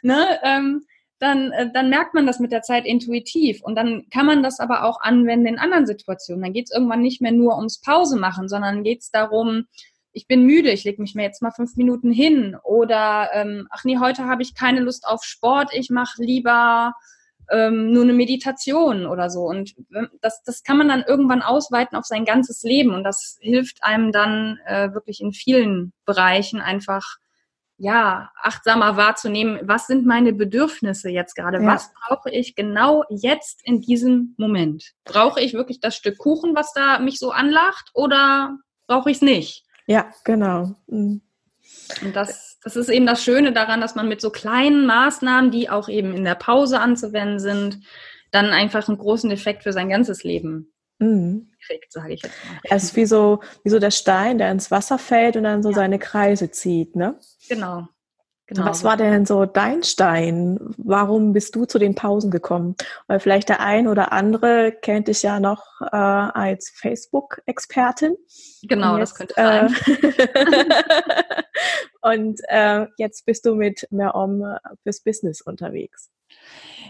ne? 0.00 0.40
Ähm, 0.42 0.86
dann, 1.20 1.52
äh, 1.52 1.70
dann 1.72 1.90
merkt 1.90 2.14
man 2.14 2.26
das 2.26 2.40
mit 2.40 2.50
der 2.50 2.62
Zeit 2.62 2.86
intuitiv. 2.86 3.62
Und 3.62 3.76
dann 3.76 4.08
kann 4.10 4.26
man 4.26 4.42
das 4.42 4.58
aber 4.58 4.84
auch 4.84 5.00
anwenden 5.00 5.46
in 5.46 5.58
anderen 5.58 5.86
Situationen. 5.86 6.42
Dann 6.42 6.52
geht 6.52 6.66
es 6.66 6.74
irgendwann 6.74 7.02
nicht 7.02 7.20
mehr 7.20 7.32
nur 7.32 7.56
ums 7.56 7.80
Pause 7.80 8.18
machen, 8.18 8.48
sondern 8.48 8.82
geht 8.82 9.02
es 9.02 9.10
darum, 9.10 9.66
ich 10.12 10.26
bin 10.26 10.44
müde, 10.44 10.70
ich 10.72 10.84
lege 10.84 11.00
mich 11.00 11.14
mir 11.14 11.22
jetzt 11.22 11.42
mal 11.42 11.52
fünf 11.52 11.76
Minuten 11.76 12.10
hin. 12.10 12.56
Oder 12.64 13.30
ähm, 13.32 13.68
ach 13.70 13.84
nee, 13.84 13.98
heute 13.98 14.24
habe 14.24 14.42
ich 14.42 14.54
keine 14.54 14.80
Lust 14.80 15.06
auf 15.06 15.22
Sport, 15.22 15.70
ich 15.72 15.90
mache 15.90 16.22
lieber 16.22 16.94
ähm, 17.50 17.92
nur 17.92 18.04
eine 18.04 18.12
Meditation 18.12 19.06
oder 19.06 19.28
so. 19.28 19.42
Und 19.42 19.74
ähm, 19.94 20.08
das, 20.20 20.42
das 20.42 20.62
kann 20.62 20.78
man 20.78 20.88
dann 20.88 21.04
irgendwann 21.06 21.42
ausweiten 21.42 21.96
auf 21.96 22.06
sein 22.06 22.24
ganzes 22.24 22.62
Leben. 22.62 22.94
Und 22.94 23.04
das 23.04 23.36
hilft 23.40 23.84
einem 23.84 24.10
dann 24.10 24.58
äh, 24.66 24.92
wirklich 24.94 25.20
in 25.20 25.32
vielen 25.32 25.92
Bereichen 26.06 26.60
einfach 26.60 27.18
ja, 27.80 28.30
achtsamer 28.36 28.98
wahrzunehmen, 28.98 29.58
was 29.62 29.86
sind 29.86 30.04
meine 30.04 30.34
Bedürfnisse 30.34 31.08
jetzt 31.08 31.34
gerade? 31.34 31.62
Ja. 31.62 31.66
Was 31.66 31.90
brauche 31.94 32.30
ich 32.30 32.54
genau 32.54 33.04
jetzt 33.08 33.62
in 33.64 33.80
diesem 33.80 34.34
Moment? 34.36 34.92
Brauche 35.04 35.40
ich 35.40 35.54
wirklich 35.54 35.80
das 35.80 35.96
Stück 35.96 36.18
Kuchen, 36.18 36.54
was 36.54 36.74
da 36.74 36.98
mich 36.98 37.18
so 37.18 37.30
anlacht 37.30 37.90
oder 37.94 38.58
brauche 38.86 39.10
ich 39.10 39.16
es 39.16 39.22
nicht? 39.22 39.64
Ja, 39.86 40.10
genau. 40.24 40.74
Mhm. 40.88 41.22
Und 42.02 42.14
das, 42.14 42.58
das 42.62 42.76
ist 42.76 42.90
eben 42.90 43.06
das 43.06 43.24
Schöne 43.24 43.52
daran, 43.52 43.80
dass 43.80 43.94
man 43.94 44.08
mit 44.08 44.20
so 44.20 44.28
kleinen 44.28 44.84
Maßnahmen, 44.84 45.50
die 45.50 45.70
auch 45.70 45.88
eben 45.88 46.12
in 46.12 46.24
der 46.24 46.34
Pause 46.34 46.80
anzuwenden 46.80 47.38
sind, 47.38 47.80
dann 48.30 48.50
einfach 48.50 48.88
einen 48.88 48.98
großen 48.98 49.30
Effekt 49.30 49.62
für 49.62 49.72
sein 49.72 49.88
ganzes 49.88 50.22
Leben 50.22 50.70
mhm. 51.00 51.50
kriegt, 51.66 51.92
sage 51.92 52.14
ich 52.14 52.22
jetzt 52.22 52.34
mal. 52.46 52.60
Es 52.76 52.84
ist 52.84 52.96
wie 52.96 53.06
so, 53.06 53.40
wie 53.64 53.70
so 53.70 53.78
der 53.78 53.90
Stein, 53.90 54.38
der 54.38 54.50
ins 54.52 54.70
Wasser 54.70 54.98
fällt 54.98 55.36
und 55.36 55.44
dann 55.44 55.62
so 55.62 55.70
ja. 55.70 55.74
seine 55.74 55.98
Kreise 55.98 56.50
zieht, 56.50 56.94
ne? 56.94 57.18
Genau. 57.48 57.88
Genau. 58.50 58.66
Was 58.66 58.82
war 58.82 58.96
denn 58.96 59.26
so 59.26 59.46
dein 59.46 59.84
Stein? 59.84 60.58
Warum 60.76 61.32
bist 61.32 61.54
du 61.54 61.66
zu 61.66 61.78
den 61.78 61.94
Pausen 61.94 62.32
gekommen? 62.32 62.74
Weil 63.06 63.20
vielleicht 63.20 63.48
der 63.48 63.60
ein 63.60 63.86
oder 63.86 64.12
andere 64.12 64.72
kennt 64.72 65.06
dich 65.06 65.22
ja 65.22 65.38
noch 65.38 65.80
äh, 65.80 65.96
als 65.96 66.68
Facebook-Expertin. 66.74 68.16
Genau, 68.62 68.98
jetzt, 68.98 69.12
das 69.12 69.14
könnte 69.14 69.34
sein. 69.36 69.76
Äh, 69.86 70.64
und 72.16 72.40
äh, 72.48 72.86
jetzt 72.96 73.24
bist 73.24 73.46
du 73.46 73.54
mit 73.54 73.86
mehr 73.92 74.16
um 74.16 74.42
fürs 74.82 75.00
Business 75.00 75.40
unterwegs. 75.42 76.10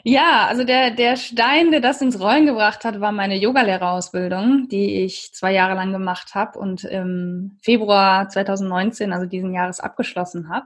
Ja, 0.02 0.47
also 0.47 0.64
der, 0.64 0.93
der 0.93 1.17
Stein, 1.17 1.73
der 1.73 1.81
das 1.81 2.00
ins 2.00 2.19
Rollen 2.19 2.47
gebracht 2.47 2.85
hat, 2.85 3.00
war 3.00 3.12
meine 3.12 3.37
Yogalehrerausbildung, 3.37 4.69
die 4.71 5.05
ich 5.05 5.35
zwei 5.35 5.52
Jahre 5.52 5.75
lang 5.75 5.93
gemacht 5.93 6.35
habe 6.35 6.59
und 6.59 6.85
im 6.85 7.59
Februar 7.62 8.31
2019, 8.31 9.12
also 9.12 9.26
diesen 9.26 9.52
Jahres, 9.52 9.79
abgeschlossen 9.79 10.49
habe. 10.49 10.64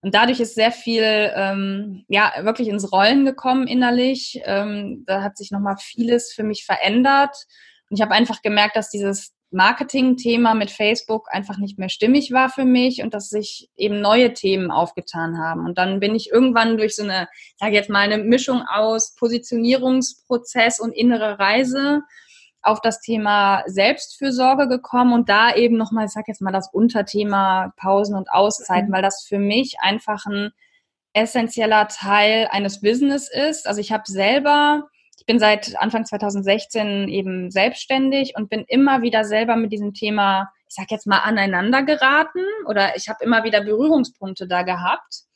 Und 0.00 0.14
dadurch 0.14 0.40
ist 0.40 0.54
sehr 0.54 0.70
viel, 0.70 1.32
ähm, 1.34 2.04
ja, 2.08 2.32
wirklich 2.42 2.68
ins 2.68 2.92
Rollen 2.92 3.24
gekommen 3.24 3.66
innerlich. 3.66 4.40
Ähm, 4.44 5.04
da 5.06 5.22
hat 5.22 5.36
sich 5.36 5.50
nochmal 5.50 5.76
vieles 5.78 6.32
für 6.32 6.44
mich 6.44 6.64
verändert. 6.64 7.36
Und 7.90 7.96
ich 7.96 8.02
habe 8.02 8.14
einfach 8.14 8.42
gemerkt, 8.42 8.76
dass 8.76 8.90
dieses 8.90 9.34
Marketing-Thema 9.50 10.54
mit 10.54 10.70
Facebook 10.70 11.26
einfach 11.30 11.56
nicht 11.56 11.78
mehr 11.78 11.88
stimmig 11.88 12.32
war 12.32 12.50
für 12.50 12.64
mich 12.64 13.02
und 13.02 13.14
dass 13.14 13.30
sich 13.30 13.70
eben 13.76 14.00
neue 14.00 14.34
Themen 14.34 14.70
aufgetan 14.70 15.38
haben. 15.38 15.64
Und 15.64 15.78
dann 15.78 16.00
bin 16.00 16.14
ich 16.14 16.30
irgendwann 16.30 16.76
durch 16.76 16.94
so 16.94 17.02
eine, 17.02 17.28
sage 17.56 17.74
jetzt 17.74 17.88
mal, 17.88 18.00
eine 18.00 18.22
Mischung 18.22 18.62
aus 18.68 19.14
Positionierungsprozess 19.14 20.80
und 20.80 20.92
innere 20.92 21.38
Reise 21.38 22.02
auf 22.62 22.80
das 22.80 23.00
Thema 23.00 23.62
Selbstfürsorge 23.66 24.68
gekommen 24.68 25.12
und 25.12 25.28
da 25.28 25.54
eben 25.54 25.76
nochmal, 25.76 26.06
ich 26.06 26.12
sag 26.12 26.28
jetzt 26.28 26.42
mal, 26.42 26.52
das 26.52 26.72
Unterthema 26.72 27.72
Pausen 27.76 28.16
und 28.16 28.30
Auszeiten, 28.30 28.88
mhm. 28.88 28.92
weil 28.92 29.02
das 29.02 29.24
für 29.26 29.38
mich 29.38 29.76
einfach 29.80 30.26
ein 30.26 30.50
essentieller 31.12 31.88
Teil 31.88 32.48
eines 32.50 32.80
Business 32.80 33.28
ist. 33.30 33.66
Also 33.66 33.80
ich 33.80 33.92
habe 33.92 34.04
selber, 34.06 34.88
ich 35.18 35.26
bin 35.26 35.38
seit 35.38 35.78
Anfang 35.78 36.04
2016 36.04 37.08
eben 37.08 37.50
selbstständig 37.50 38.34
und 38.36 38.50
bin 38.50 38.64
immer 38.68 39.02
wieder 39.02 39.24
selber 39.24 39.56
mit 39.56 39.72
diesem 39.72 39.94
Thema, 39.94 40.50
ich 40.68 40.74
sag 40.74 40.90
jetzt 40.90 41.06
mal, 41.06 41.20
aneinander 41.20 41.82
geraten 41.82 42.44
oder 42.66 42.96
ich 42.96 43.08
habe 43.08 43.24
immer 43.24 43.44
wieder 43.44 43.62
Berührungspunkte 43.62 44.46
da 44.46 44.62
gehabt 44.62 45.27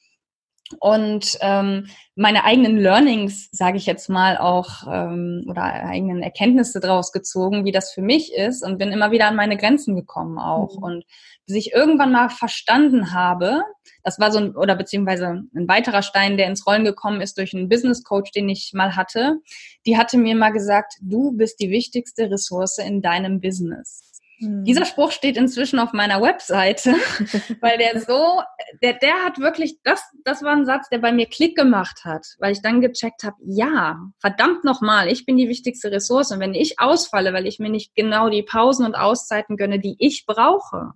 und 0.81 1.39
ähm, 1.41 1.87
meine 2.15 2.45
eigenen 2.45 2.77
Learnings, 2.77 3.49
sage 3.53 3.77
ich 3.77 3.87
jetzt 3.87 4.09
mal 4.09 4.37
auch, 4.37 4.87
ähm, 4.87 5.45
oder 5.49 5.63
eigenen 5.63 6.23
Erkenntnisse 6.23 6.81
daraus 6.81 7.13
gezogen, 7.13 7.65
wie 7.65 7.73
das 7.73 7.93
für 7.93 8.03
mich 8.03 8.35
ist 8.35 8.63
und 8.63 8.79
bin 8.79 8.93
immer 8.93 9.11
wieder 9.11 9.27
an 9.27 9.37
meine 9.37 9.57
Grenzen 9.57 9.97
gekommen 9.97 10.39
auch. 10.39 10.77
Mhm. 10.77 10.83
Und 10.83 11.05
bis 11.47 11.57
ich 11.57 11.73
irgendwann 11.73 12.13
mal 12.13 12.29
verstanden 12.29 13.13
habe, 13.13 13.63
das 14.03 14.19
war 14.19 14.31
so 14.31 14.39
ein, 14.39 14.57
oder 14.57 14.77
beziehungsweise 14.77 15.45
ein 15.55 15.69
weiterer 15.69 16.03
Stein, 16.03 16.37
der 16.37 16.47
ins 16.47 16.67
Rollen 16.67 16.85
gekommen 16.85 17.21
ist 17.21 17.39
durch 17.39 17.55
einen 17.55 17.69
Business 17.69 18.05
Coach, 18.05 18.33
den 18.33 18.49
ich 18.49 18.73
mal 18.75 18.97
hatte, 18.97 19.39
die 19.87 19.97
hatte 19.97 20.19
mir 20.19 20.37
mal 20.37 20.51
gesagt, 20.51 20.95
du 21.01 21.33
bist 21.33 21.61
die 21.61 21.71
wichtigste 21.71 22.31
Ressource 22.31 22.79
in 22.79 23.03
deinem 23.03 23.41
Business. 23.41 24.12
Hm. 24.43 24.65
Dieser 24.65 24.85
Spruch 24.85 25.13
steht 25.13 25.37
inzwischen 25.37 25.79
auf 25.79 25.93
meiner 25.93 26.21
Webseite, 26.21 26.91
weil 27.61 27.79
der 27.79 28.01
so, 28.01 28.43
der, 28.83 28.95
der 28.95 29.25
hat 29.25 29.39
wirklich, 29.39 29.79
das, 29.85 30.03
das 30.25 30.43
war 30.43 30.53
ein 30.53 30.67
Satz, 30.67 30.89
der 30.89 30.99
bei 30.99 31.13
mir 31.13 31.27
Klick 31.27 31.57
gemacht 31.57 32.05
hat, 32.05 32.27
weil 32.39 32.53
ich 32.53 32.61
dann 32.61 32.81
gecheckt 32.81 33.23
habe, 33.23 33.37
ja, 33.45 34.01
verdammt 34.19 34.65
nochmal, 34.65 35.09
ich 35.09 35.25
bin 35.25 35.37
die 35.37 35.49
wichtigste 35.49 35.93
Ressource 35.93 36.33
und 36.33 36.41
wenn 36.41 36.55
ich 36.55 36.81
ausfalle, 36.81 37.33
weil 37.33 37.47
ich 37.47 37.61
mir 37.61 37.71
nicht 37.71 37.95
genau 37.95 38.29
die 38.29 38.43
Pausen 38.43 38.85
und 38.85 38.97
Auszeiten 38.97 39.57
gönne, 39.57 39.79
die 39.79 39.95
ich 39.99 40.27
brauche, 40.27 40.93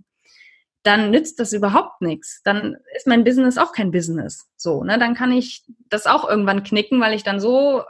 dann 0.83 1.11
nützt 1.11 1.41
das 1.41 1.53
überhaupt 1.53 2.01
nichts. 2.01 2.43
Dann 2.45 2.77
ist 2.95 3.09
mein 3.09 3.25
Business 3.25 3.59
auch 3.59 3.73
kein 3.73 3.91
Business. 3.91 4.49
So, 4.57 4.85
ne? 4.85 4.99
Dann 4.99 5.15
kann 5.15 5.33
ich 5.33 5.65
das 5.89 6.07
auch 6.07 6.29
irgendwann 6.29 6.63
knicken, 6.63 7.01
weil 7.01 7.15
ich 7.15 7.25
dann 7.25 7.41
so 7.41 7.83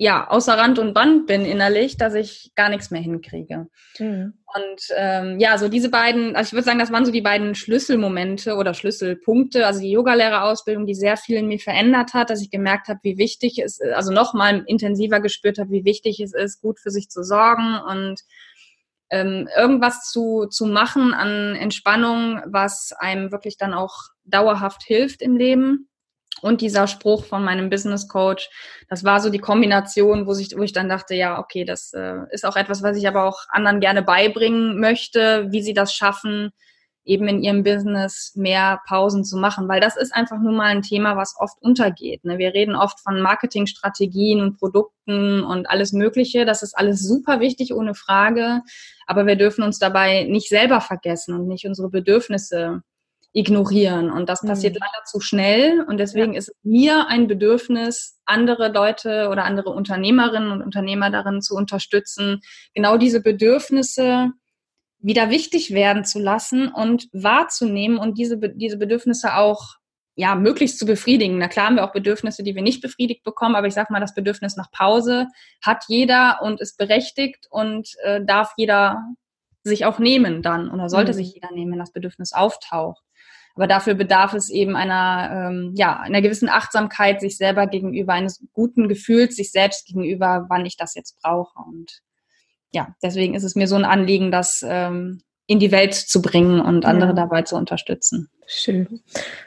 ja, 0.00 0.28
außer 0.28 0.56
Rand 0.56 0.78
und 0.78 0.94
Band 0.94 1.26
bin 1.26 1.44
innerlich, 1.44 1.96
dass 1.96 2.14
ich 2.14 2.52
gar 2.54 2.68
nichts 2.68 2.92
mehr 2.92 3.00
hinkriege. 3.00 3.66
Mhm. 3.98 4.34
Und 4.54 4.80
ähm, 4.96 5.40
ja, 5.40 5.58
so 5.58 5.68
diese 5.68 5.90
beiden, 5.90 6.36
also 6.36 6.48
ich 6.48 6.52
würde 6.52 6.64
sagen, 6.64 6.78
das 6.78 6.92
waren 6.92 7.04
so 7.04 7.10
die 7.10 7.20
beiden 7.20 7.56
Schlüsselmomente 7.56 8.54
oder 8.54 8.74
Schlüsselpunkte. 8.74 9.66
Also 9.66 9.80
die 9.80 9.90
Yogalehrerausbildung, 9.90 10.86
die 10.86 10.94
sehr 10.94 11.16
viel 11.16 11.38
in 11.38 11.48
mir 11.48 11.58
verändert 11.58 12.14
hat, 12.14 12.30
dass 12.30 12.40
ich 12.40 12.52
gemerkt 12.52 12.86
habe, 12.86 13.00
wie 13.02 13.18
wichtig 13.18 13.58
es 13.58 13.80
ist, 13.80 13.92
also 13.92 14.12
nochmal 14.12 14.62
intensiver 14.68 15.18
gespürt 15.18 15.58
habe, 15.58 15.70
wie 15.70 15.84
wichtig 15.84 16.20
es 16.20 16.32
ist, 16.32 16.60
gut 16.60 16.78
für 16.78 16.92
sich 16.92 17.08
zu 17.08 17.24
sorgen 17.24 17.80
und 17.90 18.20
ähm, 19.10 19.48
irgendwas 19.56 20.08
zu, 20.10 20.46
zu 20.46 20.66
machen 20.66 21.12
an 21.12 21.56
Entspannung, 21.56 22.40
was 22.46 22.92
einem 23.00 23.32
wirklich 23.32 23.56
dann 23.56 23.74
auch 23.74 23.96
dauerhaft 24.24 24.84
hilft 24.84 25.22
im 25.22 25.36
Leben. 25.36 25.87
Und 26.40 26.60
dieser 26.60 26.86
Spruch 26.86 27.24
von 27.24 27.44
meinem 27.44 27.70
Business 27.70 28.08
Coach, 28.08 28.48
das 28.88 29.04
war 29.04 29.20
so 29.20 29.30
die 29.30 29.38
Kombination, 29.38 30.26
wo 30.26 30.34
ich, 30.36 30.56
wo 30.56 30.62
ich 30.62 30.72
dann 30.72 30.88
dachte, 30.88 31.14
ja, 31.14 31.38
okay, 31.38 31.64
das 31.64 31.92
äh, 31.92 32.20
ist 32.30 32.46
auch 32.46 32.56
etwas, 32.56 32.82
was 32.82 32.96
ich 32.96 33.08
aber 33.08 33.24
auch 33.24 33.40
anderen 33.48 33.80
gerne 33.80 34.02
beibringen 34.02 34.78
möchte, 34.80 35.46
wie 35.50 35.62
sie 35.62 35.74
das 35.74 35.92
schaffen, 35.92 36.52
eben 37.08 37.26
in 37.26 37.42
ihrem 37.42 37.62
Business 37.62 38.32
mehr 38.36 38.80
Pausen 38.86 39.24
zu 39.24 39.38
machen, 39.38 39.66
weil 39.66 39.80
das 39.80 39.96
ist 39.96 40.14
einfach 40.14 40.38
nur 40.38 40.52
mal 40.52 40.66
ein 40.66 40.82
Thema, 40.82 41.16
was 41.16 41.34
oft 41.38 41.56
untergeht. 41.60 42.24
Ne? 42.24 42.38
Wir 42.38 42.52
reden 42.52 42.76
oft 42.76 43.00
von 43.00 43.20
Marketingstrategien 43.20 44.42
und 44.42 44.58
Produkten 44.58 45.42
und 45.42 45.68
alles 45.70 45.92
Mögliche. 45.92 46.44
Das 46.44 46.62
ist 46.62 46.76
alles 46.76 47.00
super 47.00 47.40
wichtig, 47.40 47.74
ohne 47.74 47.94
Frage. 47.94 48.60
Aber 49.06 49.26
wir 49.26 49.36
dürfen 49.36 49.64
uns 49.64 49.78
dabei 49.78 50.24
nicht 50.24 50.50
selber 50.50 50.82
vergessen 50.82 51.34
und 51.34 51.48
nicht 51.48 51.66
unsere 51.66 51.88
Bedürfnisse 51.88 52.82
ignorieren. 53.32 54.10
Und 54.10 54.28
das 54.28 54.42
passiert 54.42 54.74
mhm. 54.74 54.80
leider 54.80 55.04
zu 55.04 55.20
schnell. 55.20 55.82
Und 55.82 55.98
deswegen 55.98 56.32
ja. 56.32 56.38
ist 56.38 56.52
mir 56.62 57.08
ein 57.08 57.26
Bedürfnis, 57.26 58.18
andere 58.24 58.68
Leute 58.68 59.28
oder 59.30 59.44
andere 59.44 59.70
Unternehmerinnen 59.70 60.50
und 60.50 60.62
Unternehmer 60.62 61.10
darin 61.10 61.40
zu 61.42 61.54
unterstützen, 61.54 62.40
genau 62.74 62.96
diese 62.96 63.22
Bedürfnisse 63.22 64.32
wieder 65.00 65.30
wichtig 65.30 65.72
werden 65.72 66.04
zu 66.04 66.18
lassen 66.18 66.68
und 66.68 67.08
wahrzunehmen 67.12 67.98
und 67.98 68.18
diese, 68.18 68.38
diese 68.38 68.78
Bedürfnisse 68.78 69.36
auch 69.36 69.76
ja, 70.16 70.34
möglichst 70.34 70.80
zu 70.80 70.86
befriedigen. 70.86 71.38
Na 71.38 71.46
klar 71.46 71.66
haben 71.66 71.76
wir 71.76 71.84
auch 71.84 71.92
Bedürfnisse, 71.92 72.42
die 72.42 72.56
wir 72.56 72.62
nicht 72.62 72.82
befriedigt 72.82 73.22
bekommen, 73.22 73.54
aber 73.54 73.68
ich 73.68 73.74
sage 73.74 73.92
mal, 73.92 74.00
das 74.00 74.14
Bedürfnis 74.14 74.56
nach 74.56 74.72
Pause 74.72 75.28
hat 75.62 75.84
jeder 75.86 76.40
und 76.42 76.60
ist 76.60 76.76
berechtigt 76.76 77.46
und 77.50 77.88
äh, 78.02 78.24
darf 78.24 78.52
jeder 78.56 79.04
sich 79.62 79.84
auch 79.84 80.00
nehmen 80.00 80.42
dann 80.42 80.70
oder 80.70 80.88
sollte 80.88 81.12
mhm. 81.12 81.16
sich 81.16 81.34
jeder 81.34 81.52
nehmen, 81.52 81.72
wenn 81.72 81.78
das 81.78 81.92
Bedürfnis 81.92 82.32
auftaucht. 82.32 83.00
Aber 83.58 83.66
dafür 83.66 83.94
bedarf 83.94 84.34
es 84.34 84.50
eben 84.50 84.76
einer, 84.76 85.48
ähm, 85.50 85.72
ja, 85.74 85.98
einer 85.98 86.22
gewissen 86.22 86.48
Achtsamkeit 86.48 87.20
sich 87.20 87.36
selber 87.36 87.66
gegenüber, 87.66 88.12
eines 88.12 88.40
guten 88.52 88.88
Gefühls 88.88 89.34
sich 89.34 89.50
selbst 89.50 89.84
gegenüber, 89.84 90.46
wann 90.48 90.64
ich 90.64 90.76
das 90.76 90.94
jetzt 90.94 91.20
brauche. 91.20 91.58
Und 91.66 92.02
ja, 92.70 92.94
deswegen 93.02 93.34
ist 93.34 93.42
es 93.42 93.56
mir 93.56 93.66
so 93.66 93.74
ein 93.74 93.84
Anliegen, 93.84 94.30
das 94.30 94.64
ähm, 94.64 95.22
in 95.48 95.58
die 95.58 95.72
Welt 95.72 95.94
zu 95.94 96.22
bringen 96.22 96.60
und 96.60 96.84
andere 96.84 97.10
ja. 97.10 97.16
dabei 97.16 97.42
zu 97.42 97.56
unterstützen. 97.56 98.30
Schön. 98.46 99.00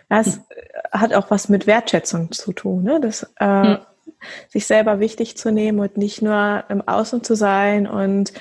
Das 0.10 0.36
hm. 0.36 0.44
hat 0.92 1.14
auch 1.14 1.32
was 1.32 1.48
mit 1.48 1.66
Wertschätzung 1.66 2.34
zu 2.34 2.52
tun, 2.52 2.84
ne? 2.84 3.00
Das, 3.00 3.32
äh, 3.40 3.46
hm. 3.46 3.78
sich 4.50 4.66
selber 4.66 5.00
wichtig 5.00 5.38
zu 5.38 5.54
nehmen 5.54 5.80
und 5.80 5.96
nicht 5.96 6.22
nur 6.22 6.66
im 6.68 6.86
Außen 6.86 7.24
zu 7.24 7.38
sein 7.38 7.88
und 7.88 8.34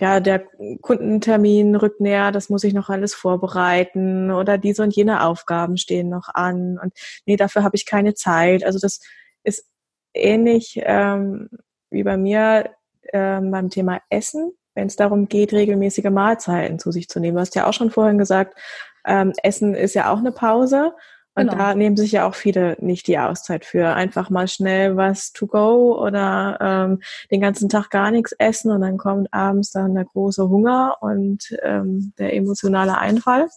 ja, 0.00 0.20
der 0.20 0.44
Kundentermin 0.80 1.76
rückt 1.76 2.00
näher, 2.00 2.32
das 2.32 2.48
muss 2.48 2.64
ich 2.64 2.74
noch 2.74 2.88
alles 2.88 3.14
vorbereiten 3.14 4.30
oder 4.30 4.58
diese 4.58 4.82
und 4.82 4.94
jene 4.94 5.24
Aufgaben 5.24 5.76
stehen 5.76 6.08
noch 6.08 6.28
an 6.32 6.78
und 6.82 6.92
nee, 7.26 7.36
dafür 7.36 7.62
habe 7.62 7.76
ich 7.76 7.86
keine 7.86 8.14
Zeit. 8.14 8.64
Also 8.64 8.78
das 8.78 9.00
ist 9.44 9.68
ähnlich 10.14 10.80
ähm, 10.82 11.48
wie 11.90 12.02
bei 12.02 12.16
mir 12.16 12.70
ähm, 13.12 13.50
beim 13.50 13.70
Thema 13.70 14.00
Essen, 14.08 14.52
wenn 14.74 14.86
es 14.86 14.96
darum 14.96 15.28
geht, 15.28 15.52
regelmäßige 15.52 16.10
Mahlzeiten 16.10 16.78
zu 16.78 16.90
sich 16.90 17.08
zu 17.08 17.20
nehmen. 17.20 17.36
Du 17.36 17.40
hast 17.40 17.54
ja 17.54 17.66
auch 17.66 17.74
schon 17.74 17.90
vorhin 17.90 18.18
gesagt, 18.18 18.58
ähm, 19.06 19.32
Essen 19.42 19.74
ist 19.74 19.94
ja 19.94 20.10
auch 20.10 20.18
eine 20.18 20.32
Pause 20.32 20.94
und 21.34 21.48
genau. 21.48 21.56
da 21.56 21.74
nehmen 21.74 21.96
sich 21.96 22.12
ja 22.12 22.28
auch 22.28 22.34
viele 22.34 22.76
nicht 22.80 23.06
die 23.06 23.18
Auszeit 23.18 23.64
für. 23.64 23.94
Einfach 23.94 24.28
mal 24.28 24.48
schnell 24.48 24.96
was 24.96 25.32
to 25.32 25.46
go 25.46 25.98
oder 25.98 26.58
ähm, 26.60 27.02
den 27.30 27.40
ganzen 27.40 27.70
Tag 27.70 27.90
gar 27.90 28.10
nichts 28.10 28.32
essen 28.32 28.70
und 28.70 28.82
dann 28.82 28.98
kommt 28.98 29.32
abends 29.32 29.70
dann 29.70 29.94
der 29.94 30.04
große 30.04 30.48
Hunger 30.48 30.98
und 31.00 31.56
ähm, 31.62 32.12
der 32.18 32.34
emotionale 32.34 32.98
Einfall. 32.98 33.48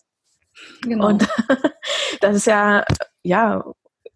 Genau. 0.84 1.08
Und 1.08 1.28
das 2.22 2.38
ist 2.38 2.48
ja, 2.48 2.86
ja, 3.24 3.66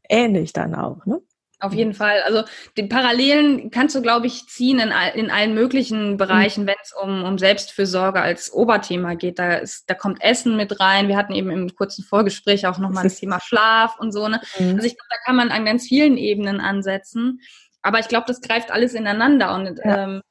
ähnlich 0.08 0.54
dann 0.54 0.74
auch, 0.74 1.06
ne? 1.06 1.22
Auf 1.62 1.74
jeden 1.74 1.94
Fall. 1.94 2.22
Also 2.24 2.44
die 2.78 2.84
Parallelen 2.84 3.70
kannst 3.70 3.94
du, 3.94 4.01
glaube 4.01 4.28
ich, 4.28 4.48
ziehen 4.48 4.80
in, 4.80 4.94
all, 4.94 5.12
in 5.12 5.30
allen 5.30 5.54
möglichen 5.54 6.16
Bereichen, 6.16 6.63
mhm. 6.63 6.68
wenn 6.68 6.75
es 6.82 6.94
um, 6.94 7.24
um 7.25 7.38
Selbstfürsorge 7.38 8.22
als 8.22 8.54
Oberthema 8.54 9.16
geht. 9.16 9.39
Da, 9.39 9.56
ist, 9.56 9.89
da 9.89 9.94
kommt 9.94 10.24
Essen 10.24 10.56
mit 10.56 10.80
rein. 10.80 11.10
Wir 11.10 11.18
hatten 11.18 11.36
eben 11.36 11.51
im 11.51 11.75
kurzen 11.75 12.06
Vorgespräch 12.06 12.66
auch 12.66 12.78
nochmal 12.78 13.04
das 13.04 13.16
Thema 13.20 13.39
Schlaf 13.42 14.00
und 14.00 14.13
so. 14.13 14.30
Ne? 14.30 14.39
Mhm. 14.58 14.75
Also 14.75 14.88
ich 14.88 14.96
glaube, 14.96 15.10
da 15.10 15.18
kann 15.25 15.36
man 15.36 15.51
an 15.51 15.66
ganz 15.66 15.86
vielen 15.86 16.16
Ebenen 16.16 16.62
ansetzen. 16.62 17.42
Aber 17.82 18.00
ich 18.00 18.08
glaube, 18.08 18.25
das 18.28 18.39
greift 18.39 18.72
alles 18.72 18.94
ineinander. 18.94 19.54
Und 19.54 19.80
ja. 19.84 20.04
ähm, 20.04 20.22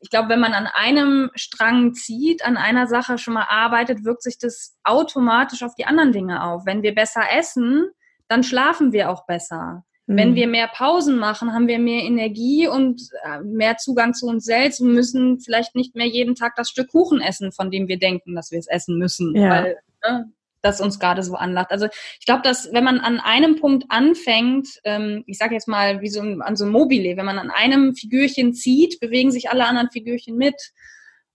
ich 0.00 0.10
glaube, 0.10 0.28
wenn 0.28 0.40
man 0.40 0.54
an 0.54 0.66
einem 0.66 1.30
Strang 1.36 1.94
zieht, 1.94 2.44
an 2.44 2.56
einer 2.56 2.88
Sache 2.88 3.16
schon 3.16 3.34
mal 3.34 3.46
arbeitet, 3.48 4.04
wirkt 4.04 4.22
sich 4.22 4.38
das 4.38 4.76
automatisch 4.82 5.62
auf 5.62 5.76
die 5.76 5.86
anderen 5.86 6.10
Dinge 6.10 6.42
auf. 6.42 6.66
Wenn 6.66 6.82
wir 6.82 6.96
besser 6.96 7.22
essen, 7.32 7.90
dann 8.26 8.42
schlafen 8.42 8.92
wir 8.92 9.08
auch 9.08 9.24
besser. 9.26 9.84
Wenn 10.06 10.34
wir 10.34 10.46
mehr 10.46 10.68
Pausen 10.68 11.16
machen, 11.16 11.54
haben 11.54 11.66
wir 11.66 11.78
mehr 11.78 12.02
Energie 12.02 12.68
und 12.68 13.00
äh, 13.24 13.40
mehr 13.40 13.78
Zugang 13.78 14.12
zu 14.12 14.26
uns 14.26 14.44
selbst 14.44 14.80
und 14.80 14.92
müssen 14.92 15.40
vielleicht 15.40 15.74
nicht 15.74 15.94
mehr 15.94 16.06
jeden 16.06 16.34
Tag 16.34 16.56
das 16.56 16.68
Stück 16.68 16.88
Kuchen 16.88 17.22
essen, 17.22 17.52
von 17.52 17.70
dem 17.70 17.88
wir 17.88 17.98
denken, 17.98 18.34
dass 18.34 18.50
wir 18.50 18.58
es 18.58 18.66
essen 18.66 18.98
müssen, 18.98 19.34
ja. 19.34 19.48
weil 19.48 19.76
ne, 20.06 20.30
das 20.60 20.80
uns 20.80 20.98
gerade 20.98 21.22
so 21.22 21.36
anlacht. 21.36 21.70
Also 21.70 21.86
ich 22.18 22.26
glaube, 22.26 22.42
dass 22.42 22.70
wenn 22.72 22.84
man 22.84 23.00
an 23.00 23.18
einem 23.18 23.56
Punkt 23.56 23.84
anfängt, 23.88 24.68
ähm, 24.84 25.24
ich 25.26 25.38
sage 25.38 25.54
jetzt 25.54 25.68
mal 25.68 26.02
wie 26.02 26.08
so 26.08 26.20
an 26.20 26.56
so 26.56 26.64
einem 26.64 26.72
Mobile, 26.72 27.16
wenn 27.16 27.26
man 27.26 27.38
an 27.38 27.50
einem 27.50 27.94
Figürchen 27.94 28.52
zieht, 28.52 29.00
bewegen 29.00 29.30
sich 29.30 29.50
alle 29.50 29.66
anderen 29.66 29.90
Figürchen 29.90 30.36
mit. 30.36 30.72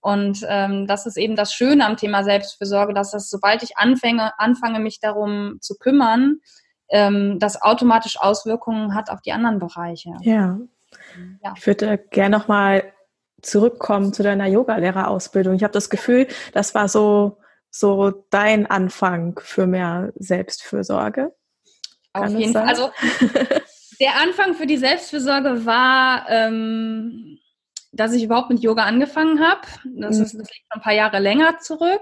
Und 0.01 0.45
ähm, 0.47 0.87
das 0.87 1.05
ist 1.05 1.17
eben 1.17 1.35
das 1.35 1.53
Schöne 1.53 1.85
am 1.85 1.97
Thema 1.97 2.23
Selbstfürsorge, 2.23 2.93
dass 2.93 3.11
das, 3.11 3.29
sobald 3.29 3.63
ich 3.63 3.77
anfange, 3.77 4.37
anfange 4.39 4.79
mich 4.79 4.99
darum 4.99 5.57
zu 5.59 5.75
kümmern, 5.75 6.39
ähm, 6.89 7.39
das 7.39 7.61
automatisch 7.61 8.19
Auswirkungen 8.19 8.95
hat 8.95 9.09
auf 9.09 9.21
die 9.21 9.31
anderen 9.31 9.59
Bereiche. 9.59 10.15
Ja. 10.21 10.59
ja. 11.43 11.53
Ich 11.57 11.65
würde 11.65 11.97
gerne 11.97 12.37
nochmal 12.37 12.93
zurückkommen 13.41 14.13
zu 14.13 14.23
deiner 14.23 14.47
Yogalehrerausbildung. 14.47 15.55
Ich 15.55 15.63
habe 15.63 15.73
das 15.73 15.89
Gefühl, 15.89 16.27
das 16.53 16.75
war 16.75 16.89
so, 16.89 17.37
so 17.69 18.25
dein 18.29 18.65
Anfang 18.69 19.39
für 19.41 19.67
mehr 19.67 20.11
Selbstfürsorge. 20.15 21.33
Kann 22.13 22.23
auf 22.23 22.39
jeden 22.39 22.53
Fall. 22.53 22.67
Also 22.67 22.91
der 23.99 24.17
Anfang 24.21 24.55
für 24.55 24.65
die 24.65 24.77
Selbstfürsorge 24.77 25.65
war, 25.65 26.25
ähm, 26.29 27.39
dass 27.91 28.13
ich 28.13 28.23
überhaupt 28.23 28.49
mit 28.49 28.61
Yoga 28.61 28.83
angefangen 28.83 29.39
habe. 29.41 29.61
Das, 29.85 30.17
mhm. 30.17 30.23
ist, 30.23 30.33
das 30.33 30.49
liegt 30.49 30.65
ein 30.69 30.81
paar 30.81 30.93
Jahre 30.93 31.19
länger 31.19 31.59
zurück. 31.59 32.01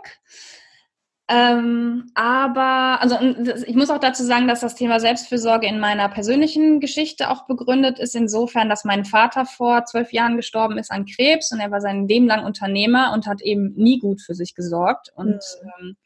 Ähm, 1.30 2.10
aber, 2.16 3.02
also 3.02 3.18
ich 3.66 3.76
muss 3.76 3.90
auch 3.90 4.00
dazu 4.00 4.24
sagen, 4.24 4.48
dass 4.48 4.62
das 4.62 4.76
Thema 4.76 5.02
Selbstfürsorge 5.02 5.68
in 5.68 5.78
meiner 5.78 6.08
persönlichen 6.08 6.80
Geschichte 6.80 7.30
auch 7.30 7.48
begründet 7.48 8.00
ist, 8.00 8.16
insofern, 8.16 8.70
dass 8.70 8.86
mein 8.86 9.04
Vater 9.04 9.46
vor 9.46 9.84
zwölf 9.84 10.14
Jahren 10.14 10.38
gestorben 10.38 10.78
ist 10.78 10.90
an 10.90 11.06
Krebs 11.06 11.52
und 11.52 11.60
er 11.60 11.70
war 11.70 11.82
sein 11.82 12.08
Leben 12.08 12.28
lang 12.28 12.46
Unternehmer 12.46 13.12
und 13.14 13.28
hat 13.28 13.42
eben 13.42 13.74
nie 13.76 14.00
gut 14.00 14.22
für 14.22 14.36
sich 14.36 14.56
gesorgt. 14.56 15.12
Und 15.16 15.34
mhm. 15.34 15.72
ähm, 15.80 15.98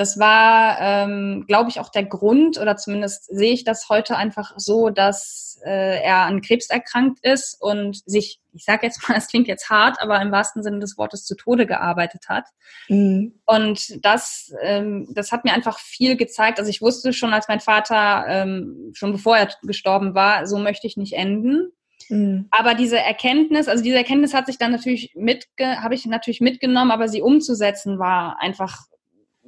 das 0.00 0.18
war, 0.18 0.78
ähm, 0.80 1.44
glaube 1.46 1.68
ich, 1.68 1.78
auch 1.78 1.90
der 1.90 2.06
Grund, 2.06 2.58
oder 2.58 2.76
zumindest 2.76 3.26
sehe 3.26 3.52
ich 3.52 3.64
das 3.64 3.90
heute 3.90 4.16
einfach 4.16 4.54
so, 4.56 4.88
dass 4.88 5.60
äh, 5.62 6.02
er 6.02 6.20
an 6.20 6.40
Krebs 6.40 6.70
erkrankt 6.70 7.18
ist 7.22 7.60
und 7.60 8.00
sich, 8.08 8.40
ich 8.54 8.64
sage 8.64 8.86
jetzt 8.86 9.06
mal, 9.06 9.14
es 9.18 9.28
klingt 9.28 9.46
jetzt 9.46 9.68
hart, 9.68 10.00
aber 10.00 10.18
im 10.22 10.32
wahrsten 10.32 10.62
Sinne 10.62 10.78
des 10.78 10.96
Wortes 10.96 11.26
zu 11.26 11.36
Tode 11.36 11.66
gearbeitet 11.66 12.30
hat. 12.30 12.46
Mhm. 12.88 13.38
Und 13.44 14.02
das, 14.02 14.54
ähm, 14.62 15.06
das 15.14 15.32
hat 15.32 15.44
mir 15.44 15.52
einfach 15.52 15.78
viel 15.78 16.16
gezeigt. 16.16 16.58
Also 16.58 16.70
ich 16.70 16.80
wusste 16.80 17.12
schon, 17.12 17.34
als 17.34 17.48
mein 17.48 17.60
Vater, 17.60 18.24
ähm, 18.26 18.92
schon 18.94 19.12
bevor 19.12 19.36
er 19.36 19.50
gestorben 19.64 20.14
war, 20.14 20.46
so 20.46 20.56
möchte 20.56 20.86
ich 20.86 20.96
nicht 20.96 21.12
enden. 21.12 21.72
Mhm. 22.08 22.48
Aber 22.52 22.72
diese 22.72 22.98
Erkenntnis, 22.98 23.68
also 23.68 23.84
diese 23.84 23.98
Erkenntnis 23.98 24.32
hat 24.32 24.46
sich 24.46 24.56
dann 24.56 24.72
natürlich 24.72 25.12
mitge, 25.14 25.82
habe 25.82 25.94
ich 25.94 26.06
natürlich 26.06 26.40
mitgenommen, 26.40 26.90
aber 26.90 27.06
sie 27.08 27.20
umzusetzen 27.20 27.98
war 27.98 28.40
einfach 28.40 28.86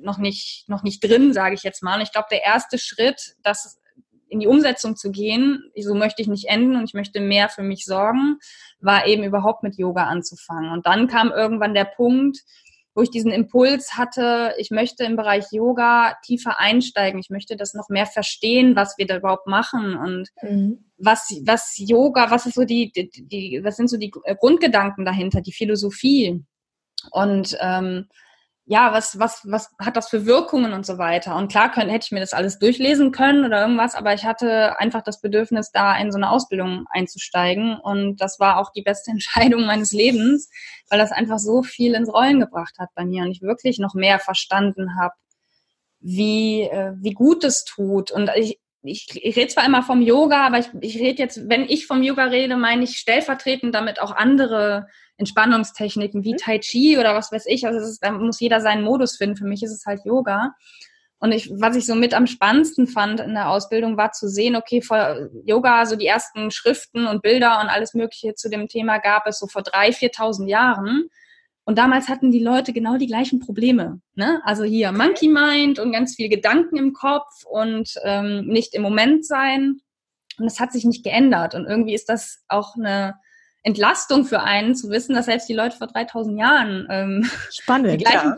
noch 0.02 0.18
nicht, 0.18 0.68
noch 0.68 0.82
nicht 0.82 1.02
drin, 1.02 1.32
sage 1.32 1.54
ich 1.54 1.62
jetzt 1.62 1.82
mal. 1.82 1.96
Und 1.96 2.02
ich 2.02 2.12
glaube, 2.12 2.28
der 2.30 2.44
erste 2.44 2.78
Schritt, 2.78 3.36
das 3.42 3.80
in 4.28 4.40
die 4.40 4.46
Umsetzung 4.46 4.96
zu 4.96 5.10
gehen, 5.10 5.70
so 5.78 5.94
möchte 5.94 6.22
ich 6.22 6.28
nicht 6.28 6.48
enden 6.48 6.76
und 6.76 6.84
ich 6.84 6.94
möchte 6.94 7.20
mehr 7.20 7.50
für 7.50 7.62
mich 7.62 7.84
sorgen, 7.84 8.38
war 8.80 9.06
eben 9.06 9.24
überhaupt 9.24 9.62
mit 9.62 9.76
Yoga 9.76 10.04
anzufangen. 10.04 10.70
Und 10.70 10.86
dann 10.86 11.06
kam 11.06 11.30
irgendwann 11.30 11.74
der 11.74 11.84
Punkt, 11.84 12.38
wo 12.94 13.02
ich 13.02 13.10
diesen 13.10 13.30
Impuls 13.30 13.96
hatte, 13.96 14.54
ich 14.58 14.70
möchte 14.70 15.04
im 15.04 15.16
Bereich 15.16 15.46
Yoga 15.50 16.16
tiefer 16.24 16.58
einsteigen, 16.58 17.20
ich 17.20 17.30
möchte 17.30 17.56
das 17.56 17.74
noch 17.74 17.88
mehr 17.88 18.06
verstehen, 18.06 18.76
was 18.76 18.96
wir 18.98 19.06
da 19.06 19.16
überhaupt 19.16 19.46
machen 19.46 19.96
und 19.96 20.28
mhm. 20.42 20.84
was, 20.98 21.30
was 21.44 21.74
Yoga, 21.76 22.30
was 22.30 22.46
ist 22.46 22.54
so 22.54 22.64
die, 22.64 22.92
die, 22.92 23.10
die, 23.10 23.60
was 23.62 23.76
sind 23.76 23.88
so 23.88 23.96
die 23.96 24.10
Grundgedanken 24.10 25.04
dahinter, 25.04 25.40
die 25.40 25.52
Philosophie. 25.52 26.42
Und 27.10 27.56
ähm, 27.60 28.08
ja, 28.72 28.90
was, 28.94 29.18
was, 29.18 29.42
was 29.44 29.70
hat 29.78 29.96
das 29.96 30.08
für 30.08 30.24
Wirkungen 30.24 30.72
und 30.72 30.86
so 30.86 30.96
weiter. 30.96 31.36
Und 31.36 31.50
klar 31.52 31.70
können, 31.70 31.90
hätte 31.90 32.06
ich 32.06 32.10
mir 32.10 32.20
das 32.20 32.32
alles 32.32 32.58
durchlesen 32.58 33.12
können 33.12 33.44
oder 33.44 33.60
irgendwas, 33.60 33.94
aber 33.94 34.14
ich 34.14 34.24
hatte 34.24 34.78
einfach 34.78 35.02
das 35.02 35.20
Bedürfnis, 35.20 35.72
da 35.72 35.94
in 35.98 36.10
so 36.10 36.16
eine 36.16 36.30
Ausbildung 36.30 36.86
einzusteigen. 36.88 37.76
Und 37.78 38.16
das 38.22 38.40
war 38.40 38.56
auch 38.56 38.72
die 38.72 38.80
beste 38.80 39.10
Entscheidung 39.10 39.66
meines 39.66 39.92
Lebens, 39.92 40.48
weil 40.88 40.98
das 40.98 41.12
einfach 41.12 41.38
so 41.38 41.62
viel 41.62 41.92
ins 41.92 42.10
Rollen 42.10 42.40
gebracht 42.40 42.76
hat 42.78 42.88
bei 42.94 43.04
mir 43.04 43.24
und 43.24 43.32
ich 43.32 43.42
wirklich 43.42 43.78
noch 43.78 43.92
mehr 43.92 44.18
verstanden 44.18 44.98
habe, 44.98 45.12
wie, 46.00 46.62
äh, 46.62 46.94
wie 46.96 47.12
gut 47.12 47.44
es 47.44 47.66
tut. 47.66 48.10
Und 48.10 48.30
ich, 48.36 48.58
ich, 48.82 49.06
ich 49.22 49.36
rede 49.36 49.48
zwar 49.48 49.66
immer 49.66 49.82
vom 49.82 50.00
Yoga, 50.00 50.46
aber 50.46 50.60
ich, 50.60 50.68
ich 50.80 50.98
rede 50.98 51.22
jetzt, 51.22 51.46
wenn 51.46 51.64
ich 51.64 51.86
vom 51.86 52.02
Yoga 52.02 52.24
rede, 52.24 52.56
meine 52.56 52.84
ich 52.84 52.96
stellvertretend 52.96 53.74
damit 53.74 54.00
auch 54.00 54.16
andere 54.16 54.86
Entspannungstechniken 55.16 56.24
wie 56.24 56.32
mhm. 56.32 56.38
Tai 56.38 56.58
Chi 56.58 56.98
oder 56.98 57.14
was 57.14 57.32
weiß 57.32 57.46
ich. 57.46 57.66
Also 57.66 57.78
ist, 57.78 58.02
da 58.02 58.12
muss 58.12 58.40
jeder 58.40 58.60
seinen 58.60 58.82
Modus 58.82 59.16
finden. 59.16 59.36
Für 59.36 59.46
mich 59.46 59.62
ist 59.62 59.72
es 59.72 59.86
halt 59.86 60.00
Yoga. 60.04 60.54
Und 61.22 61.30
ich, 61.30 61.52
was 61.54 61.76
ich 61.76 61.86
so 61.86 61.94
mit 61.94 62.14
am 62.14 62.26
spannendsten 62.26 62.88
fand 62.88 63.20
in 63.20 63.34
der 63.34 63.48
Ausbildung, 63.48 63.96
war 63.96 64.10
zu 64.10 64.28
sehen, 64.28 64.56
okay, 64.56 64.82
vor 64.82 65.28
Yoga, 65.44 65.86
so 65.86 65.94
die 65.94 66.06
ersten 66.06 66.50
Schriften 66.50 67.06
und 67.06 67.22
Bilder 67.22 67.60
und 67.60 67.68
alles 67.68 67.94
Mögliche 67.94 68.34
zu 68.34 68.50
dem 68.50 68.66
Thema 68.66 68.98
gab 68.98 69.28
es 69.28 69.38
so 69.38 69.46
vor 69.46 69.62
drei, 69.62 69.92
viertausend 69.92 70.48
Jahren. 70.48 71.08
Und 71.64 71.78
damals 71.78 72.08
hatten 72.08 72.32
die 72.32 72.42
Leute 72.42 72.72
genau 72.72 72.96
die 72.96 73.06
gleichen 73.06 73.38
Probleme. 73.38 74.00
Ne? 74.14 74.40
Also 74.44 74.64
hier 74.64 74.90
Monkey 74.90 75.28
Mind 75.28 75.78
und 75.78 75.92
ganz 75.92 76.16
viel 76.16 76.28
Gedanken 76.28 76.76
im 76.76 76.92
Kopf 76.92 77.44
und 77.44 77.94
ähm, 78.02 78.46
nicht 78.46 78.74
im 78.74 78.82
Moment 78.82 79.24
sein. 79.24 79.80
Und 80.38 80.44
das 80.44 80.58
hat 80.58 80.72
sich 80.72 80.84
nicht 80.84 81.04
geändert. 81.04 81.54
Und 81.54 81.66
irgendwie 81.66 81.94
ist 81.94 82.08
das 82.08 82.42
auch 82.48 82.74
eine 82.74 83.14
Entlastung 83.62 84.24
für 84.24 84.40
einen 84.40 84.74
zu 84.74 84.90
wissen, 84.90 85.14
dass 85.14 85.26
selbst 85.26 85.48
die 85.48 85.54
Leute 85.54 85.76
vor 85.76 85.86
3000 85.86 86.38
Jahren 86.38 86.86
ähm, 86.90 87.30
spannend, 87.50 88.02
ja. 88.12 88.36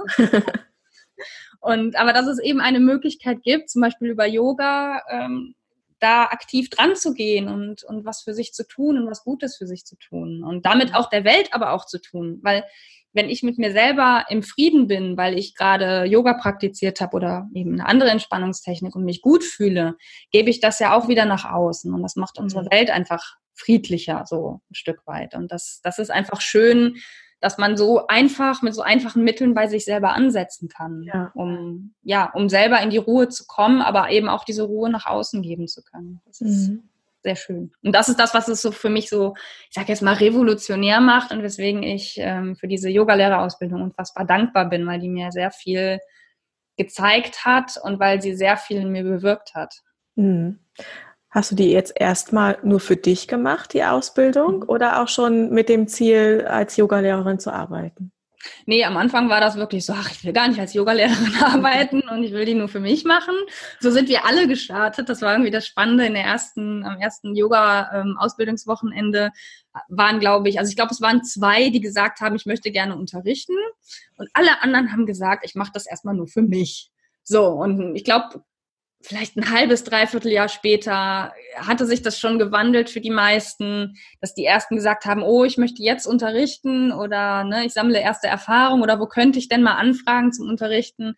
und 1.61 1.97
aber 1.97 2.13
dass 2.13 2.27
es 2.27 2.39
eben 2.39 2.61
eine 2.61 2.81
Möglichkeit 2.81 3.43
gibt, 3.43 3.71
zum 3.71 3.83
Beispiel 3.83 4.09
über 4.09 4.27
Yoga 4.27 5.03
ähm, 5.11 5.55
da 6.01 6.25
aktiv 6.25 6.69
dran 6.69 6.97
zu 6.97 7.15
gehen 7.15 7.49
und, 7.49 7.83
und 7.85 8.05
was 8.05 8.23
für 8.23 8.35
sich 8.35 8.53
zu 8.53 8.67
tun 8.67 8.99
und 8.99 9.11
was 9.11 9.25
Gutes 9.25 9.57
für 9.57 9.67
sich 9.67 9.87
zu 9.87 9.97
tun 9.97 10.45
und 10.45 10.67
damit 10.67 10.95
auch 10.95 11.09
der 11.09 11.25
Welt 11.25 11.49
aber 11.53 11.73
auch 11.73 11.87
zu 11.87 11.99
tun, 11.99 12.41
weil 12.43 12.65
wenn 13.15 13.31
ich 13.31 13.45
mit 13.45 13.59
mir 13.59 13.71
selber 13.71 14.27
im 14.29 14.43
Frieden 14.43 14.89
bin, 14.89 15.17
weil 15.17 15.39
ich 15.39 15.55
gerade 15.55 16.05
Yoga 16.05 16.35
praktiziert 16.35 17.01
habe 17.01 17.17
oder 17.17 17.49
eben 17.55 17.75
eine 17.75 17.87
andere 17.87 18.11
Entspannungstechnik 18.11 18.95
und 18.95 19.05
mich 19.05 19.23
gut 19.23 19.45
fühle, 19.45 19.97
gebe 20.33 20.51
ich 20.51 20.61
das 20.61 20.81
ja 20.81 20.95
auch 20.95 21.09
wieder 21.09 21.25
nach 21.25 21.51
außen 21.51 21.95
und 21.95 22.03
das 22.03 22.17
macht 22.17 22.39
unsere 22.39 22.65
mhm. 22.65 22.71
Welt 22.73 22.91
einfach 22.91 23.37
friedlicher, 23.55 24.25
so 24.27 24.61
ein 24.71 24.75
Stück 24.75 25.07
weit. 25.07 25.35
Und 25.35 25.51
das, 25.53 25.81
das 25.83 25.99
ist 25.99 26.11
einfach 26.11 26.40
schön, 26.40 26.97
dass 27.45 27.59
man 27.59 27.77
so 27.77 28.07
einfach 28.07 28.62
mit 28.62 28.75
so 28.75 28.81
einfachen 28.81 29.23
Mitteln 29.23 29.53
bei 29.53 29.67
sich 29.67 29.85
selber 29.85 30.14
ansetzen 30.14 30.69
kann, 30.69 31.03
ja. 31.03 31.31
um 31.35 31.95
ja, 32.03 32.31
um 32.33 32.49
selber 32.49 32.81
in 32.81 32.88
die 32.88 32.97
Ruhe 32.97 33.29
zu 33.29 33.45
kommen, 33.47 33.83
aber 33.83 34.11
eben 34.11 34.29
auch 34.31 34.45
diese 34.45 34.62
Ruhe 34.62 34.88
nach 34.88 35.05
außen 35.05 35.43
geben 35.43 35.69
zu 35.69 35.83
können. 35.83 36.23
Das 36.25 36.40
ist 36.40 36.71
mhm. 36.71 36.88
sehr 37.23 37.37
schön. 37.37 37.73
Und 37.83 37.95
das 37.95 38.09
ist 38.09 38.19
das, 38.19 38.33
was 38.33 38.49
es 38.49 38.62
so 38.62 38.73
für 38.73 38.88
mich 38.88 39.11
so, 39.11 39.35
ich 39.69 39.75
sage 39.75 39.88
jetzt 39.88 40.01
mal, 40.01 40.14
revolutionär 40.14 41.01
macht 41.01 41.33
und 41.33 41.43
weswegen 41.43 41.83
ich 41.83 42.14
ähm, 42.19 42.57
für 42.57 42.67
diese 42.67 42.88
Yogalehrerausbildung 42.88 43.83
unfassbar 43.83 44.25
dankbar 44.25 44.71
bin, 44.71 44.87
weil 44.87 45.01
die 45.01 45.11
mir 45.11 45.31
sehr 45.31 45.51
viel 45.51 45.99
gezeigt 46.79 47.45
hat 47.45 47.79
und 47.83 48.01
weil 48.01 48.23
sie 48.23 48.35
sehr 48.35 48.57
viel 48.57 48.79
in 48.79 48.90
mir 48.90 49.05
bewirkt 49.05 49.55
hat. 49.55 49.83
Mhm. 50.14 50.61
Hast 51.35 51.51
du 51.51 51.57
die 51.57 51.73
jetzt 51.73 51.92
erstmal 51.97 52.59
nur 52.62 52.79
für 52.79 52.94
dich 52.94 53.27
gemacht, 53.27 53.73
die 53.73 53.83
Ausbildung, 53.83 54.61
mhm. 54.61 54.68
oder 54.68 55.03
auch 55.03 55.09
schon 55.09 55.51
mit 55.51 55.68
dem 55.68 55.88
Ziel, 55.88 56.47
als 56.49 56.77
Yogalehrerin 56.77 57.40
zu 57.40 57.53
arbeiten? 57.53 58.12
Nee, 58.66 58.85
am 58.85 58.97
Anfang 58.97 59.29
war 59.29 59.40
das 59.40 59.57
wirklich 59.57 59.85
so, 59.85 59.94
ach, 59.94 60.12
ich 60.12 60.23
will 60.23 60.33
gar 60.33 60.47
nicht 60.47 60.61
als 60.61 60.75
Yogalehrerin 60.75 61.35
arbeiten 61.42 62.03
und 62.03 62.23
ich 62.23 62.31
will 62.31 62.44
die 62.44 62.55
nur 62.55 62.68
für 62.68 62.79
mich 62.79 63.05
machen. 63.05 63.35
So 63.81 63.90
sind 63.90 64.09
wir 64.09 64.25
alle 64.27 64.47
gestartet. 64.47 65.09
Das 65.09 65.23
war 65.23 65.33
irgendwie 65.33 65.51
das 65.51 65.66
Spannende 65.66 66.07
in 66.07 66.14
der 66.14 66.23
ersten, 66.23 66.85
am 66.85 67.01
ersten 67.01 67.35
Yoga-Ausbildungswochenende 67.35 69.33
waren, 69.88 70.20
glaube 70.20 70.49
ich, 70.49 70.61
also 70.61 70.70
ich 70.70 70.77
glaube, 70.77 70.92
es 70.92 71.01
waren 71.01 71.25
zwei, 71.25 71.70
die 71.70 71.81
gesagt 71.81 72.20
haben, 72.20 72.37
ich 72.37 72.47
möchte 72.47 72.70
gerne 72.70 72.94
unterrichten. 72.94 73.57
Und 74.18 74.29
alle 74.35 74.62
anderen 74.62 74.92
haben 74.92 75.05
gesagt, 75.05 75.44
ich 75.44 75.57
mache 75.57 75.73
das 75.75 75.87
erstmal 75.87 76.14
nur 76.14 76.29
für 76.29 76.42
mich. 76.42 76.92
So, 77.25 77.49
und 77.49 77.97
ich 77.97 78.05
glaube, 78.05 78.44
vielleicht 79.05 79.37
ein 79.37 79.51
halbes, 79.51 79.85
dreiviertel 79.85 80.33
Jahr 80.33 80.49
später 80.49 81.33
hatte 81.57 81.87
sich 81.87 82.03
das 82.03 82.19
schon 82.19 82.38
gewandelt 82.38 82.90
für 82.90 83.01
die 83.01 83.11
meisten, 83.11 83.97
dass 84.21 84.35
die 84.35 84.45
ersten 84.45 84.77
gesagt 84.77 85.05
haben, 85.05 85.23
oh, 85.23 85.45
ich 85.45 85.59
möchte 85.59 85.83
jetzt 85.83 86.07
unterrichten 86.07 86.90
oder 86.90 87.45
ne, 87.45 87.64
ich 87.67 87.73
sammle 87.73 88.01
erste 88.01 88.27
Erfahrung 88.27 88.83
oder 88.83 88.99
wo 89.01 89.07
könnte 89.07 89.38
ich 89.38 89.49
denn 89.49 89.62
mal 89.62 89.75
anfragen 89.75 90.33
zum 90.33 90.49
Unterrichten? 90.49 91.14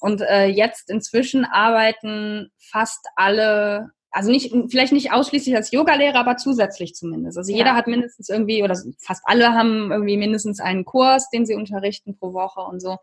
Und 0.00 0.22
äh, 0.22 0.46
jetzt 0.46 0.90
inzwischen 0.90 1.44
arbeiten 1.44 2.50
fast 2.58 3.06
alle 3.16 3.90
also 4.12 4.30
nicht, 4.30 4.52
vielleicht 4.68 4.92
nicht 4.92 5.12
ausschließlich 5.12 5.54
als 5.54 5.70
Yogalehrer, 5.70 6.16
aber 6.18 6.36
zusätzlich 6.36 6.94
zumindest. 6.94 7.38
Also 7.38 7.52
ja. 7.52 7.58
jeder 7.58 7.74
hat 7.74 7.86
mindestens 7.86 8.28
irgendwie, 8.28 8.62
oder 8.62 8.76
fast 8.98 9.22
alle 9.24 9.54
haben 9.54 9.92
irgendwie 9.92 10.16
mindestens 10.16 10.60
einen 10.60 10.84
Kurs, 10.84 11.30
den 11.30 11.46
sie 11.46 11.54
unterrichten 11.54 12.16
pro 12.18 12.32
Woche 12.32 12.60
und 12.60 12.80
so. 12.80 12.98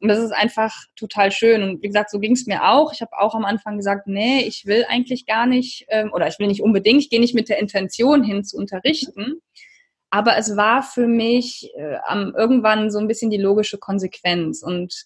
Und 0.00 0.08
das 0.08 0.18
ist 0.18 0.32
einfach 0.32 0.74
total 0.96 1.30
schön. 1.30 1.62
Und 1.62 1.82
wie 1.82 1.86
gesagt, 1.86 2.10
so 2.10 2.18
ging 2.18 2.32
es 2.32 2.46
mir 2.46 2.68
auch. 2.68 2.92
Ich 2.92 3.00
habe 3.00 3.16
auch 3.18 3.34
am 3.34 3.44
Anfang 3.44 3.76
gesagt, 3.76 4.08
nee, 4.08 4.40
ich 4.40 4.66
will 4.66 4.84
eigentlich 4.88 5.26
gar 5.26 5.46
nicht, 5.46 5.86
ähm, 5.88 6.12
oder 6.12 6.26
ich 6.26 6.38
will 6.40 6.48
nicht 6.48 6.62
unbedingt, 6.62 7.02
ich 7.02 7.10
gehe 7.10 7.20
nicht 7.20 7.34
mit 7.34 7.48
der 7.48 7.58
Intention 7.58 8.24
hin 8.24 8.44
zu 8.44 8.56
unterrichten. 8.56 9.40
Aber 10.10 10.36
es 10.38 10.56
war 10.56 10.82
für 10.82 11.06
mich 11.06 11.70
äh, 11.76 11.98
irgendwann 12.34 12.90
so 12.90 12.98
ein 12.98 13.06
bisschen 13.08 13.30
die 13.30 13.36
logische 13.36 13.78
Konsequenz. 13.78 14.62
Und 14.62 15.04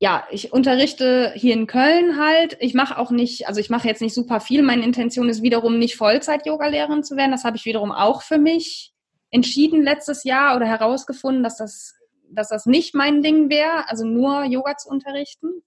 ja, 0.00 0.26
ich 0.30 0.52
unterrichte 0.52 1.32
hier 1.36 1.54
in 1.54 1.66
Köln 1.66 2.18
halt. 2.18 2.56
Ich 2.60 2.74
mache 2.74 2.98
auch 2.98 3.10
nicht, 3.10 3.46
also 3.48 3.60
ich 3.60 3.70
mache 3.70 3.88
jetzt 3.88 4.02
nicht 4.02 4.14
super 4.14 4.40
viel. 4.40 4.62
Meine 4.62 4.84
Intention 4.84 5.28
ist 5.28 5.42
wiederum 5.42 5.78
nicht 5.78 5.96
Vollzeit-Yoga-Lehrerin 5.96 7.04
zu 7.04 7.16
werden. 7.16 7.30
Das 7.30 7.44
habe 7.44 7.56
ich 7.56 7.64
wiederum 7.64 7.92
auch 7.92 8.22
für 8.22 8.38
mich 8.38 8.92
entschieden 9.30 9.82
letztes 9.82 10.24
Jahr 10.24 10.56
oder 10.56 10.66
herausgefunden, 10.66 11.42
dass 11.42 11.56
das, 11.56 11.94
dass 12.28 12.48
das 12.48 12.66
nicht 12.66 12.94
mein 12.94 13.22
Ding 13.22 13.50
wäre, 13.50 13.88
also 13.88 14.04
nur 14.04 14.44
Yoga 14.44 14.76
zu 14.76 14.88
unterrichten. 14.88 15.62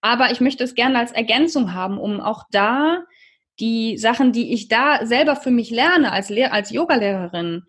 Aber 0.00 0.30
ich 0.30 0.40
möchte 0.40 0.64
es 0.64 0.74
gerne 0.74 0.98
als 0.98 1.12
Ergänzung 1.12 1.74
haben, 1.74 1.98
um 1.98 2.20
auch 2.20 2.44
da 2.50 3.04
die 3.60 3.98
Sachen, 3.98 4.32
die 4.32 4.52
ich 4.52 4.68
da 4.68 5.06
selber 5.06 5.36
für 5.36 5.50
mich 5.50 5.70
lerne 5.70 6.12
als, 6.12 6.28
Lehr 6.28 6.52
als 6.52 6.70
Yogalehrerin, 6.70 7.64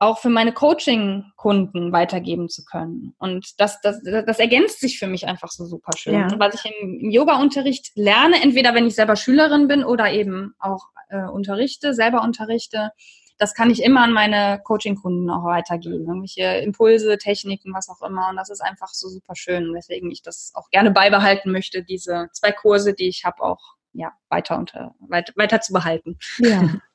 auch 0.00 0.18
für 0.18 0.28
meine 0.28 0.52
Coaching-Kunden 0.52 1.92
weitergeben 1.92 2.48
zu 2.48 2.64
können. 2.64 3.14
Und 3.18 3.60
das, 3.60 3.80
das, 3.80 4.00
das 4.02 4.38
ergänzt 4.38 4.80
sich 4.80 4.98
für 4.98 5.08
mich 5.08 5.26
einfach 5.26 5.50
so 5.50 5.64
super 5.64 5.90
schön. 5.96 6.14
Ja. 6.14 6.28
Was 6.38 6.54
ich 6.54 6.70
im, 6.70 7.00
im 7.00 7.10
Yoga-Unterricht 7.10 7.90
lerne, 7.96 8.40
entweder 8.42 8.74
wenn 8.74 8.86
ich 8.86 8.94
selber 8.94 9.16
Schülerin 9.16 9.66
bin 9.66 9.82
oder 9.82 10.12
eben 10.12 10.54
auch 10.60 10.86
äh, 11.08 11.24
unterrichte, 11.24 11.94
selber 11.94 12.22
unterrichte, 12.22 12.92
das 13.38 13.54
kann 13.54 13.70
ich 13.70 13.82
immer 13.82 14.02
an 14.02 14.12
meine 14.12 14.60
Coaching-Kunden 14.64 15.30
auch 15.30 15.44
weitergeben. 15.44 16.06
Irgendwelche 16.06 16.42
Impulse, 16.58 17.18
Techniken, 17.18 17.72
was 17.72 17.88
auch 17.88 18.02
immer. 18.06 18.28
Und 18.30 18.36
das 18.36 18.50
ist 18.50 18.60
einfach 18.60 18.88
so 18.88 19.08
super 19.08 19.34
schön, 19.36 19.74
weswegen 19.74 20.10
ich 20.10 20.22
das 20.22 20.52
auch 20.54 20.70
gerne 20.70 20.90
beibehalten 20.90 21.52
möchte, 21.52 21.82
diese 21.82 22.28
zwei 22.32 22.52
Kurse, 22.52 22.94
die 22.94 23.08
ich 23.08 23.24
habe, 23.24 23.42
auch 23.42 23.60
ja, 23.92 24.12
weiter, 24.28 24.58
unter, 24.58 24.94
weiter, 25.00 25.32
weiter 25.36 25.60
zu 25.60 25.72
behalten. 25.72 26.18
Ja. 26.38 26.68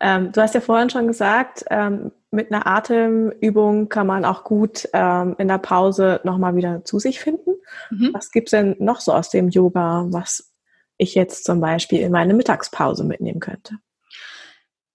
Ähm, 0.00 0.32
du 0.32 0.42
hast 0.42 0.54
ja 0.54 0.60
vorhin 0.60 0.90
schon 0.90 1.06
gesagt, 1.06 1.64
ähm, 1.70 2.10
mit 2.32 2.52
einer 2.52 2.66
Atemübung 2.66 3.88
kann 3.88 4.08
man 4.08 4.24
auch 4.24 4.42
gut 4.42 4.88
ähm, 4.92 5.36
in 5.38 5.46
der 5.46 5.58
Pause 5.58 6.20
nochmal 6.24 6.56
wieder 6.56 6.84
zu 6.84 6.98
sich 6.98 7.20
finden. 7.20 7.52
Mhm. 7.90 8.10
Was 8.12 8.32
gibt's 8.32 8.50
denn 8.50 8.74
noch 8.80 9.00
so 9.00 9.12
aus 9.12 9.30
dem 9.30 9.48
Yoga, 9.48 10.06
was 10.08 10.52
ich 10.96 11.14
jetzt 11.14 11.44
zum 11.44 11.60
Beispiel 11.60 12.00
in 12.00 12.10
meine 12.10 12.34
Mittagspause 12.34 13.04
mitnehmen 13.04 13.38
könnte? 13.38 13.76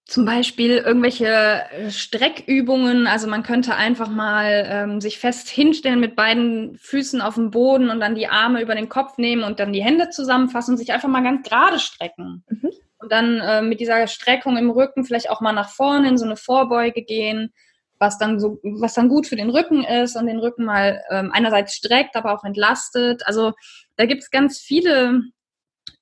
Zum 0.06 0.26
Beispiel 0.26 0.78
irgendwelche 0.78 1.28
äh, 1.28 1.90
Streckübungen. 1.90 3.08
Also 3.08 3.28
man 3.28 3.44
könnte 3.44 3.76
einfach 3.76 4.10
mal 4.10 4.66
ähm, 4.68 5.02
sich 5.02 5.20
fest 5.20 5.48
hinstellen 5.48 6.02
mit 6.02 6.18
beiden 6.18 6.78
Füßen 6.78 7.22
auf 7.22 7.36
dem 7.36 7.52
Boden 7.52 7.90
und 7.90 8.02
dann 8.02 8.16
die 8.16 8.28
Arme 8.28 8.62
über 8.62 8.76
den 8.76 8.90
Kopf 8.90 9.18
nehmen 9.18 9.44
und 9.44 9.60
dann 9.60 9.72
die 9.72 9.84
Hände 9.84 10.10
zusammenfassen 10.10 10.72
und 10.72 10.78
sich 10.78 10.92
einfach 10.92 11.10
mal 11.10 11.24
ganz 11.24 11.48
gerade 11.48 11.80
strecken. 11.80 12.44
Mhm 12.50 12.72
und 13.00 13.12
dann 13.12 13.40
äh, 13.40 13.62
mit 13.62 13.80
dieser 13.80 14.08
Streckung 14.08 14.58
im 14.58 14.70
Rücken 14.70 15.06
vielleicht 15.06 15.30
auch 15.30 15.42
mal 15.42 15.54
nach 15.54 15.70
vorne 15.70 16.10
in 16.10 16.18
so 16.18 16.26
eine 16.26 16.36
Vorbeuge 16.36 17.04
gehen, 17.04 17.54
was 18.00 18.18
dann 18.18 18.40
so, 18.40 18.60
was 18.64 18.94
dann 18.94 19.10
gut 19.10 19.28
für 19.28 19.36
den 19.36 19.50
Rücken 19.50 19.84
ist 19.84 20.16
und 20.16 20.28
den 20.28 20.40
Rücken 20.40 20.66
mal 20.66 21.02
ähm, 21.10 21.32
einerseits 21.32 21.76
streckt, 21.76 22.16
aber 22.16 22.34
auch 22.34 22.44
entlastet. 22.44 23.26
Also 23.26 23.54
da 23.96 24.06
gibt 24.06 24.24
es 24.24 24.30
ganz 24.30 24.60
viele 24.60 25.22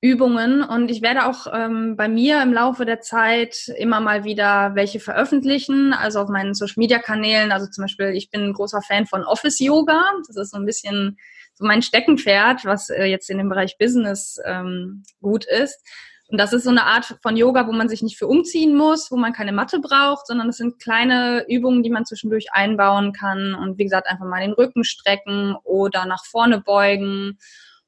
Übungen 0.01 0.61
und 0.61 0.91
ich 0.91 1.01
werde 1.01 1.25
auch 1.25 1.47
ähm, 1.51 1.95
bei 1.95 2.07
mir 2.07 2.41
im 2.41 2.53
Laufe 2.53 2.85
der 2.85 3.01
Zeit 3.01 3.69
immer 3.77 3.99
mal 3.99 4.23
wieder 4.23 4.75
welche 4.75 4.99
veröffentlichen, 4.99 5.93
also 5.93 6.19
auf 6.19 6.29
meinen 6.29 6.53
Social 6.53 6.75
Media 6.77 6.99
Kanälen. 6.99 7.51
Also 7.51 7.67
zum 7.67 7.83
Beispiel, 7.83 8.07
ich 8.07 8.29
bin 8.29 8.41
ein 8.41 8.53
großer 8.53 8.81
Fan 8.81 9.05
von 9.05 9.23
Office 9.23 9.59
Yoga. 9.59 10.03
Das 10.27 10.35
ist 10.35 10.51
so 10.51 10.57
ein 10.57 10.65
bisschen 10.65 11.17
so 11.53 11.65
mein 11.65 11.81
Steckenpferd, 11.81 12.65
was 12.65 12.89
äh, 12.89 13.05
jetzt 13.05 13.29
in 13.29 13.37
dem 13.37 13.49
Bereich 13.49 13.77
Business 13.77 14.39
ähm, 14.45 15.03
gut 15.21 15.45
ist. 15.45 15.81
Und 16.29 16.39
das 16.39 16.53
ist 16.53 16.63
so 16.63 16.71
eine 16.71 16.85
Art 16.85 17.17
von 17.21 17.37
Yoga, 17.37 17.67
wo 17.67 17.71
man 17.71 17.87
sich 17.87 18.01
nicht 18.01 18.17
für 18.17 18.27
umziehen 18.27 18.75
muss, 18.75 19.11
wo 19.11 19.15
man 19.15 19.31
keine 19.31 19.51
Matte 19.51 19.79
braucht, 19.79 20.25
sondern 20.25 20.49
es 20.49 20.57
sind 20.57 20.81
kleine 20.81 21.45
Übungen, 21.47 21.83
die 21.83 21.91
man 21.91 22.05
zwischendurch 22.05 22.47
einbauen 22.51 23.13
kann. 23.13 23.53
Und 23.53 23.77
wie 23.77 23.83
gesagt, 23.83 24.07
einfach 24.07 24.25
mal 24.25 24.41
den 24.41 24.53
Rücken 24.53 24.83
strecken 24.83 25.55
oder 25.63 26.05
nach 26.05 26.25
vorne 26.25 26.61
beugen. 26.61 27.37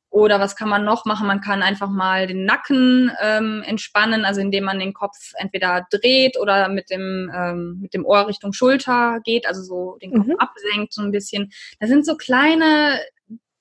Oder 0.10 0.39
was 0.39 0.56
kann 0.56 0.69
man 0.69 0.86
noch 0.86 1.06
machen? 1.06 1.28
Man 1.28 1.41
kann 1.41 1.62
einfach 1.62 1.89
mal 1.89 2.28
den 2.28 2.45
Nacken 2.45 3.12
ähm, 3.21 3.62
entspannen, 3.65 4.23
also 4.23 4.39
indem 4.39 4.63
man 4.63 4.80
den 4.80 4.93
Kopf 4.93 5.34
entweder 5.36 5.86
dreht 5.89 6.39
oder 6.39 6.69
mit 6.69 6.89
dem, 6.89 7.30
ähm, 7.36 7.80
mit 7.82 7.93
dem 7.93 8.06
Ohr 8.06 8.28
Richtung 8.28 8.54
Schulter 8.54 9.19
geht, 9.26 9.45
also 9.45 9.62
so 9.63 9.97
den 10.02 10.13
Kopf 10.13 10.28
mhm. 10.28 10.38
absenkt 10.38 10.93
so 10.93 11.02
ein 11.02 11.12
bisschen. 11.12 11.52
Das 11.80 11.89
sind 11.89 12.06
so 12.06 12.15
kleine 12.15 13.00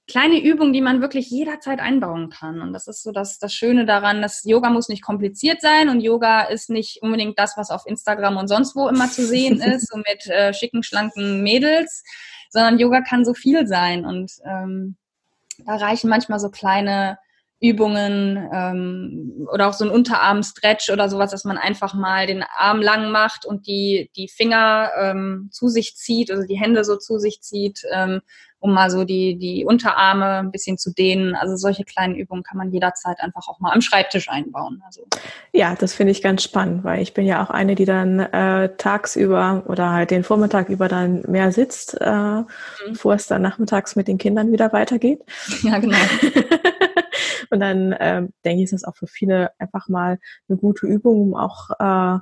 kleine 0.09 0.41
Übung, 0.41 0.73
die 0.73 0.81
man 0.81 1.01
wirklich 1.01 1.31
jederzeit 1.31 1.81
einbauen 1.81 2.31
kann. 2.31 2.61
Und 2.61 2.73
das 2.73 2.87
ist 2.87 3.03
so 3.03 3.13
das, 3.13 3.39
das 3.39 3.53
Schöne 3.53 3.87
daran, 3.87 4.23
dass 4.23 4.45
Yoga 4.45 4.71
muss 4.71 4.89
nicht 4.89 5.03
kompliziert 5.03 5.61
sein 5.61 5.89
und 5.89 6.01
Yoga 6.01 6.43
ist 6.43 6.71
nicht 6.71 7.03
unbedingt 7.03 7.39
das, 7.39 7.57
was 7.57 7.71
auf 7.71 7.87
Instagram 7.87 8.37
und 8.37 8.49
sonst 8.49 8.77
wo 8.77 8.89
immer 8.89 9.11
zu 9.11 9.27
sehen 9.27 9.61
ist, 9.61 9.89
so 9.89 9.99
mit 9.99 10.27
äh, 10.27 10.55
schicken, 10.55 10.83
schlanken 10.83 11.43
Mädels, 11.43 12.05
sondern 12.51 12.79
Yoga 12.79 13.01
kann 13.01 13.25
so 13.25 13.35
viel 13.35 13.67
sein. 13.67 14.05
Und 14.05 14.33
ähm, 14.45 14.97
da 15.65 15.77
reichen 15.77 16.09
manchmal 16.09 16.39
so 16.39 16.51
kleine 16.51 17.19
Übungen 17.61 18.51
ähm, 18.53 19.47
oder 19.51 19.69
auch 19.69 19.73
so 19.73 19.85
ein 19.85 19.91
Unterarm-Stretch 19.91 20.91
oder 20.91 21.09
sowas, 21.09 21.31
dass 21.31 21.45
man 21.45 21.57
einfach 21.57 21.95
mal 21.95 22.27
den 22.27 22.45
Arm 22.57 22.83
lang 22.83 23.11
macht 23.11 23.47
und 23.47 23.67
die, 23.67 24.11
die 24.15 24.29
Finger 24.29 24.91
ähm, 25.01 25.49
zu 25.51 25.69
sich 25.69 25.97
zieht, 25.97 26.31
also 26.31 26.47
die 26.47 26.59
Hände 26.59 26.85
so 26.85 26.97
zu 26.97 27.19
sich 27.19 27.41
zieht, 27.41 27.83
ähm, 27.93 28.21
um 28.59 28.75
mal 28.75 28.91
so 28.91 29.05
die, 29.05 29.39
die 29.39 29.65
Unterarme 29.65 30.39
ein 30.39 30.51
bisschen 30.51 30.77
zu 30.77 30.93
dehnen. 30.93 31.35
Also 31.35 31.57
solche 31.57 31.85
kleinen 31.85 32.15
Übungen 32.15 32.43
kann 32.43 32.59
man 32.59 32.71
jederzeit 32.71 33.21
einfach 33.21 33.49
auch 33.49 33.61
mal 33.61 33.73
am 33.73 33.81
Schreibtisch 33.81 34.29
einbauen. 34.29 34.83
Also. 34.85 35.07
Ja, 35.53 35.75
das 35.77 35.95
finde 35.95 36.13
ich 36.13 36.23
ganz 36.23 36.43
spannend, 36.43 36.85
weil 36.85 37.01
ich 37.01 37.15
bin 37.15 37.25
ja 37.25 37.43
auch 37.43 37.51
eine, 37.51 37.75
die 37.75 37.85
dann 37.85 38.21
äh, 38.21 38.77
tagsüber 38.77 39.65
oder 39.67 39.93
halt 39.93 40.11
den 40.11 40.25
Vormittag 40.25 40.69
über 40.69 40.89
dann 40.89 41.23
mehr 41.29 41.53
sitzt, 41.53 41.97
äh, 42.01 42.11
mhm. 42.11 42.47
bevor 42.89 43.15
es 43.15 43.27
dann 43.27 43.41
nachmittags 43.41 43.97
mit 43.97 44.09
den 44.09 44.19
Kindern 44.19 44.53
wieder 44.53 44.73
weitergeht. 44.73 45.21
Ja, 45.63 45.79
genau. 45.79 45.97
Und 47.51 47.61
dann 47.61 47.95
ähm, 47.99 48.33
denke 48.45 48.63
ich, 48.63 48.65
ist 48.65 48.73
das 48.73 48.85
auch 48.85 48.97
für 48.97 49.07
viele 49.07 49.51
einfach 49.59 49.89
mal 49.89 50.19
eine 50.49 50.59
gute 50.59 50.87
Übung, 50.87 51.21
um 51.21 51.35
auch 51.35 51.71
äh, 51.79 52.19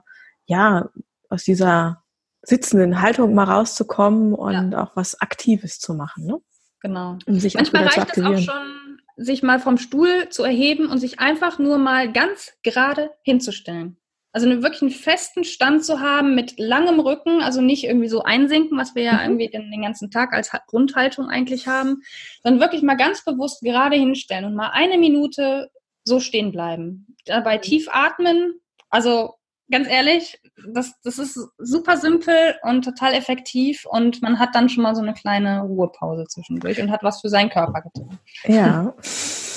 ja 0.47 0.89
aus 1.29 1.45
dieser 1.45 2.03
sitzenden 2.43 3.01
Haltung 3.01 3.35
mal 3.35 3.45
rauszukommen 3.45 4.35
und 4.35 4.73
ja. 4.73 4.83
auch 4.83 4.97
was 4.97 5.21
Aktives 5.21 5.79
zu 5.79 5.95
machen. 5.95 6.27
Ne? 6.27 6.39
Genau. 6.81 7.19
Um 7.27 7.41
sich 7.41 7.55
Manchmal 7.55 7.85
reicht 7.85 8.17
es 8.17 8.23
auch 8.23 8.39
schon, 8.39 8.99
sich 9.17 9.43
mal 9.43 9.59
vom 9.59 9.79
Stuhl 9.79 10.29
zu 10.29 10.43
erheben 10.43 10.89
und 10.89 10.99
sich 10.99 11.21
einfach 11.21 11.59
nur 11.59 11.79
mal 11.79 12.13
ganz 12.13 12.53
gerade 12.63 13.11
hinzustellen. 13.23 13.97
Also 14.35 14.49
einen 14.51 14.65
wirklich 14.65 14.83
einen 14.83 14.91
festen 14.91 15.45
Stand 15.45 15.85
zu 15.85 16.01
haben 16.01 16.35
mit 16.35 16.59
langem 16.59 16.99
Rücken, 16.99 17.41
also 17.41 17.61
nicht 17.61 17.85
irgendwie 17.85 18.09
so 18.09 18.25
einsinken, 18.25 18.77
was 18.77 18.97
wir 18.97 19.05
ja 19.05 19.13
mhm. 19.13 19.21
irgendwie 19.21 19.49
den, 19.49 19.71
den, 19.71 19.83
ganzen 19.83 20.11
Tag 20.11 20.33
als 20.33 20.51
Grundhaltung 20.67 21.29
eigentlich 21.29 21.69
haben, 21.69 22.03
sondern 22.43 22.61
wirklich 22.61 22.83
mal 22.83 22.97
ganz 22.97 23.25
bewusst 23.25 23.63
gerade 23.63 23.95
hinstellen 23.95 24.45
und 24.45 24.57
mal 24.57 24.71
eine 24.71 24.99
Minute 24.99 25.71
so 26.03 26.19
stehen 26.19 26.51
bleiben. 26.51 27.07
Dabei 27.27 27.59
mhm. 27.59 27.63
tief 27.63 27.89
atmen, 27.93 28.61
also 28.91 29.35
ganz 29.71 29.89
ehrlich, 29.89 30.41
das, 30.67 31.01
das 31.05 31.21
ist 31.21 31.39
super 31.59 31.97
simpel 31.97 32.57
und 32.65 32.85
total 32.85 33.15
effektiv 33.15 33.87
und 33.89 34.21
man 34.21 34.41
hat 34.41 34.57
dann 34.57 34.69
schon 34.69 34.83
mal 34.83 34.97
so 34.97 35.03
eine 35.03 35.15
kleine 35.15 35.63
Ruhepause 35.63 36.25
zwischendurch 36.25 36.83
und 36.83 36.91
hat 36.91 37.05
was 37.05 37.21
für 37.21 37.29
seinen 37.29 37.51
Körper 37.51 37.83
getan. 37.83 38.19
Ja. 38.47 38.95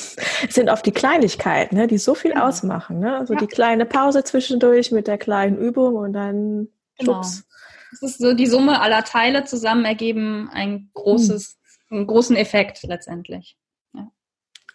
Es 0.47 0.55
sind 0.55 0.69
oft 0.69 0.85
die 0.85 0.91
Kleinigkeiten, 0.91 1.75
ne, 1.75 1.87
die 1.87 1.97
so 1.97 2.15
viel 2.15 2.31
genau. 2.31 2.47
ausmachen. 2.47 2.99
Ne? 2.99 3.17
Also 3.17 3.33
ja. 3.33 3.39
die 3.39 3.47
kleine 3.47 3.85
Pause 3.85 4.23
zwischendurch 4.23 4.91
mit 4.91 5.07
der 5.07 5.17
kleinen 5.17 5.57
Übung 5.57 5.95
und 5.95 6.13
dann 6.13 6.69
genau. 6.97 7.23
schubs. 7.23 7.45
Das 7.91 8.01
ist 8.11 8.19
so 8.19 8.33
die 8.33 8.47
Summe 8.47 8.81
aller 8.81 9.03
Teile 9.03 9.45
zusammen 9.45 9.85
ergeben 9.85 10.49
ein 10.51 10.89
großes, 10.93 11.57
mhm. 11.89 11.97
einen 11.97 12.07
großen 12.07 12.35
Effekt 12.35 12.83
letztendlich. 12.83 13.57
Ja. 13.93 14.11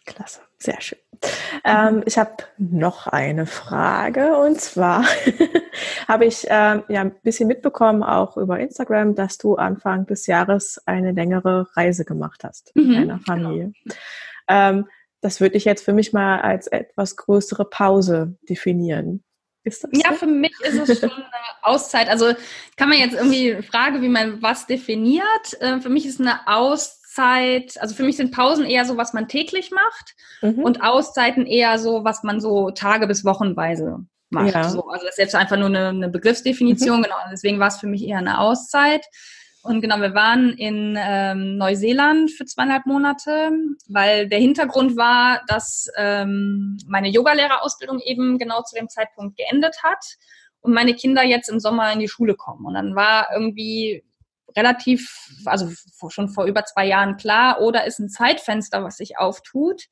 Klasse, 0.07 0.40
sehr 0.59 0.81
schön. 0.81 0.98
Ähm, 1.64 2.02
ich 2.07 2.18
habe 2.18 2.33
noch 2.59 3.07
eine 3.07 3.46
Frage 3.46 4.37
und 4.38 4.61
zwar 4.61 5.05
habe 6.09 6.24
ich 6.24 6.46
ähm, 6.48 6.83
ja 6.88 7.02
ein 7.02 7.14
bisschen 7.22 7.48
mitbekommen, 7.48 8.02
auch 8.02 8.37
über 8.37 8.59
Instagram, 8.59 9.14
dass 9.14 9.38
du 9.38 9.57
Anfang 9.57 10.07
des 10.07 10.26
Jahres 10.26 10.81
eine 10.87 11.12
längere 11.12 11.68
Reise 11.76 12.05
gemacht 12.05 12.42
hast 12.44 12.72
mit 12.74 12.87
mhm, 12.87 12.94
deiner 12.94 13.18
Familie. 13.20 13.72
Genau. 13.85 13.96
Ähm, 14.48 14.88
das 15.23 15.41
würde 15.41 15.57
ich 15.57 15.65
jetzt 15.65 15.85
für 15.85 15.93
mich 15.93 16.13
mal 16.13 16.41
als 16.41 16.67
etwas 16.67 17.17
größere 17.17 17.65
Pause 17.65 18.37
definieren. 18.49 19.25
Ist 19.65 19.85
das 19.85 19.91
ja, 19.95 20.11
so? 20.11 20.17
für 20.17 20.27
mich 20.27 20.53
ist 20.61 20.89
es 20.89 21.01
schon 21.01 21.11
eine 21.11 21.25
Auszeit. 21.63 22.09
Also 22.09 22.33
kann 22.77 22.89
man 22.89 22.99
jetzt 22.99 23.15
irgendwie 23.15 23.63
fragen, 23.63 24.03
wie 24.03 24.09
man 24.09 24.43
was 24.43 24.67
definiert. 24.67 25.61
Äh, 25.61 25.81
für 25.81 25.89
mich 25.89 26.05
ist 26.05 26.21
eine 26.21 26.49
Auszeit, 26.49 27.81
also 27.81 27.95
für 27.95 28.03
mich 28.03 28.17
sind 28.17 28.33
Pausen 28.33 28.67
eher 28.67 28.85
so, 28.85 28.97
was 28.97 29.13
man 29.13 29.29
täglich 29.29 29.71
macht 29.71 30.15
mhm. 30.43 30.65
und 30.65 30.83
Auszeiten 30.83 31.47
eher 31.47 31.79
so, 31.79 32.03
was 32.03 32.25
man 32.25 32.41
so 32.41 32.73
Tage 32.73 33.07
bis 33.07 33.25
Wochenweise 33.25 34.05
macht. 34.31 34.55
Ja. 34.55 34.69
So, 34.69 34.89
also 34.89 35.07
das 35.07 35.15
ist 35.15 35.19
jetzt 35.19 35.35
einfach 35.37 35.57
nur 35.57 35.69
eine, 35.69 35.89
eine 35.91 36.09
Begriffsdefinition, 36.09 36.99
mhm. 36.99 37.03
genau. 37.05 37.17
Deswegen 37.31 37.61
war 37.61 37.69
es 37.69 37.79
für 37.79 37.87
mich 37.87 38.05
eher 38.05 38.19
eine 38.19 38.41
Auszeit. 38.41 39.07
Und 39.62 39.81
genau, 39.81 40.01
wir 40.01 40.14
waren 40.14 40.51
in 40.55 40.98
ähm, 40.98 41.57
Neuseeland 41.57 42.33
für 42.33 42.44
zweieinhalb 42.44 42.85
Monate, 42.85 43.53
weil 43.88 44.29
der 44.29 44.40
Hintergrund 44.40 44.96
war, 44.96 45.42
dass 45.46 45.88
ähm, 45.96 46.79
meine 46.88 47.09
Yogalehrerausbildung 47.09 48.01
eben 48.01 48.38
genau 48.38 48.62
zu 48.62 48.75
dem 48.75 48.88
Zeitpunkt 48.88 49.37
geendet 49.37 49.85
hat 49.85 50.05
und 50.62 50.72
meine 50.72 50.94
Kinder 50.94 51.22
jetzt 51.22 51.48
im 51.48 51.61
Sommer 51.61 51.92
in 51.92 52.01
die 52.01 52.09
Schule 52.09 52.35
kommen. 52.35 52.66
Und 52.66 52.75
dann 52.75 52.96
war 52.96 53.29
irgendwie 53.33 54.05
relativ, 54.57 55.31
also 55.44 55.70
schon 56.09 56.29
vor 56.29 56.46
über 56.46 56.64
zwei 56.64 56.87
Jahren 56.87 57.16
klar, 57.16 57.61
oder 57.61 57.85
ist 57.85 58.01
ein 58.01 58.09
Zeitfenster, 58.09 58.83
was 58.83 58.96
sich 58.96 59.18
auftut, 59.18 59.85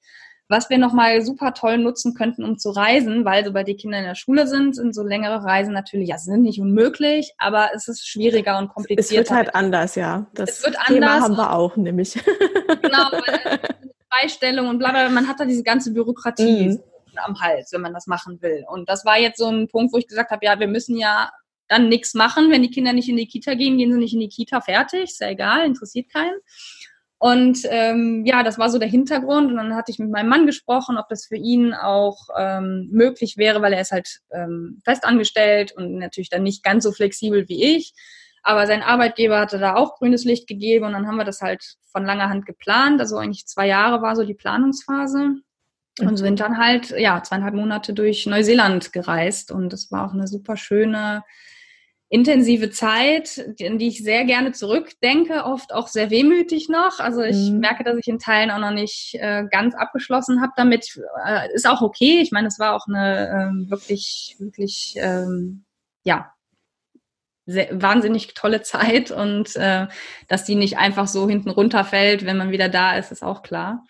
was 0.50 0.68
wir 0.68 0.78
nochmal 0.78 1.22
super 1.22 1.54
toll 1.54 1.78
nutzen 1.78 2.14
könnten, 2.14 2.44
um 2.44 2.58
zu 2.58 2.70
reisen, 2.70 3.24
weil 3.24 3.44
sobald 3.44 3.68
die 3.68 3.76
Kinder 3.76 3.98
in 3.98 4.04
der 4.04 4.16
Schule 4.16 4.48
sind, 4.48 4.74
sind 4.74 4.94
so 4.94 5.04
längere 5.04 5.44
Reisen 5.44 5.72
natürlich, 5.72 6.08
ja, 6.08 6.18
sind 6.18 6.42
nicht 6.42 6.60
unmöglich, 6.60 7.32
aber 7.38 7.70
es 7.72 7.86
ist 7.86 8.06
schwieriger 8.06 8.58
und 8.58 8.68
komplizierter. 8.68 9.22
Es 9.22 9.30
wird 9.30 9.30
halt 9.30 9.54
anders, 9.54 9.94
ja. 9.94 10.26
Das 10.34 10.50
es 10.50 10.64
wird 10.64 10.76
Thema 10.88 11.06
anders. 11.06 11.22
haben 11.22 11.36
wir 11.36 11.52
auch, 11.52 11.76
nämlich. 11.76 12.18
Genau, 12.82 13.10
Freistellung 14.12 14.68
und 14.68 14.78
bla, 14.78 14.90
bla, 14.90 15.08
man 15.08 15.28
hat 15.28 15.38
da 15.38 15.44
diese 15.44 15.62
ganze 15.62 15.92
Bürokratie 15.92 16.70
mhm. 16.70 16.82
am 17.16 17.40
Hals, 17.40 17.72
wenn 17.72 17.80
man 17.80 17.94
das 17.94 18.08
machen 18.08 18.42
will. 18.42 18.64
Und 18.68 18.88
das 18.88 19.04
war 19.04 19.18
jetzt 19.18 19.38
so 19.38 19.46
ein 19.46 19.68
Punkt, 19.68 19.92
wo 19.92 19.98
ich 19.98 20.08
gesagt 20.08 20.32
habe, 20.32 20.44
ja, 20.44 20.58
wir 20.58 20.66
müssen 20.66 20.96
ja 20.96 21.30
dann 21.68 21.88
nichts 21.88 22.14
machen. 22.14 22.50
Wenn 22.50 22.62
die 22.62 22.70
Kinder 22.70 22.92
nicht 22.92 23.08
in 23.08 23.16
die 23.16 23.28
Kita 23.28 23.54
gehen, 23.54 23.78
gehen 23.78 23.92
sie 23.92 23.98
nicht 23.98 24.14
in 24.14 24.20
die 24.20 24.28
Kita, 24.28 24.60
fertig, 24.60 25.04
ist 25.04 25.20
ja 25.20 25.28
egal, 25.28 25.64
interessiert 25.64 26.10
keinen. 26.12 26.38
Und 27.22 27.58
ähm, 27.68 28.24
ja, 28.24 28.42
das 28.42 28.58
war 28.58 28.70
so 28.70 28.78
der 28.78 28.88
Hintergrund. 28.88 29.50
Und 29.50 29.58
dann 29.58 29.76
hatte 29.76 29.92
ich 29.92 29.98
mit 29.98 30.10
meinem 30.10 30.30
Mann 30.30 30.46
gesprochen, 30.46 30.96
ob 30.96 31.06
das 31.10 31.26
für 31.26 31.36
ihn 31.36 31.74
auch 31.74 32.28
ähm, 32.38 32.88
möglich 32.90 33.36
wäre, 33.36 33.60
weil 33.60 33.74
er 33.74 33.82
ist 33.82 33.92
halt 33.92 34.20
ähm, 34.32 34.80
festangestellt 34.86 35.72
und 35.76 35.98
natürlich 35.98 36.30
dann 36.30 36.42
nicht 36.42 36.64
ganz 36.64 36.82
so 36.82 36.92
flexibel 36.92 37.46
wie 37.46 37.76
ich. 37.76 37.92
Aber 38.42 38.66
sein 38.66 38.82
Arbeitgeber 38.82 39.38
hatte 39.38 39.58
da 39.58 39.74
auch 39.74 39.98
grünes 39.98 40.24
Licht 40.24 40.48
gegeben 40.48 40.86
und 40.86 40.92
dann 40.94 41.06
haben 41.06 41.18
wir 41.18 41.26
das 41.26 41.42
halt 41.42 41.76
von 41.92 42.06
langer 42.06 42.30
Hand 42.30 42.46
geplant. 42.46 43.02
Also 43.02 43.18
eigentlich 43.18 43.46
zwei 43.46 43.66
Jahre 43.66 44.00
war 44.00 44.16
so 44.16 44.24
die 44.24 44.32
Planungsphase. 44.32 45.34
Und 46.00 46.16
sind 46.16 46.40
dann 46.40 46.56
halt, 46.56 46.88
ja, 46.96 47.22
zweieinhalb 47.22 47.52
Monate 47.52 47.92
durch 47.92 48.24
Neuseeland 48.24 48.94
gereist. 48.94 49.52
Und 49.52 49.74
das 49.74 49.90
war 49.90 50.06
auch 50.06 50.14
eine 50.14 50.26
super 50.26 50.56
schöne 50.56 51.22
intensive 52.10 52.70
Zeit, 52.70 53.38
in 53.58 53.78
die 53.78 53.86
ich 53.86 54.02
sehr 54.02 54.24
gerne 54.24 54.50
zurückdenke, 54.50 55.44
oft 55.44 55.72
auch 55.72 55.86
sehr 55.86 56.10
wehmütig 56.10 56.68
noch. 56.68 56.98
Also 56.98 57.22
ich 57.22 57.50
mhm. 57.50 57.60
merke, 57.60 57.84
dass 57.84 57.96
ich 57.96 58.08
in 58.08 58.18
Teilen 58.18 58.50
auch 58.50 58.58
noch 58.58 58.72
nicht 58.72 59.14
äh, 59.14 59.44
ganz 59.48 59.76
abgeschlossen 59.76 60.42
habe 60.42 60.52
damit. 60.56 61.00
Äh, 61.24 61.54
ist 61.54 61.68
auch 61.68 61.82
okay. 61.82 62.20
Ich 62.20 62.32
meine, 62.32 62.48
es 62.48 62.58
war 62.58 62.74
auch 62.74 62.88
eine 62.88 63.28
ähm, 63.28 63.70
wirklich, 63.70 64.34
wirklich, 64.40 64.94
ähm, 64.96 65.64
ja, 66.02 66.32
sehr, 67.46 67.80
wahnsinnig 67.80 68.34
tolle 68.34 68.62
Zeit 68.62 69.12
und 69.12 69.54
äh, 69.54 69.86
dass 70.26 70.44
die 70.44 70.56
nicht 70.56 70.78
einfach 70.78 71.06
so 71.06 71.28
hinten 71.28 71.50
runterfällt, 71.50 72.26
wenn 72.26 72.36
man 72.36 72.50
wieder 72.50 72.68
da 72.68 72.96
ist, 72.96 73.12
ist 73.12 73.22
auch 73.22 73.42
klar. 73.42 73.84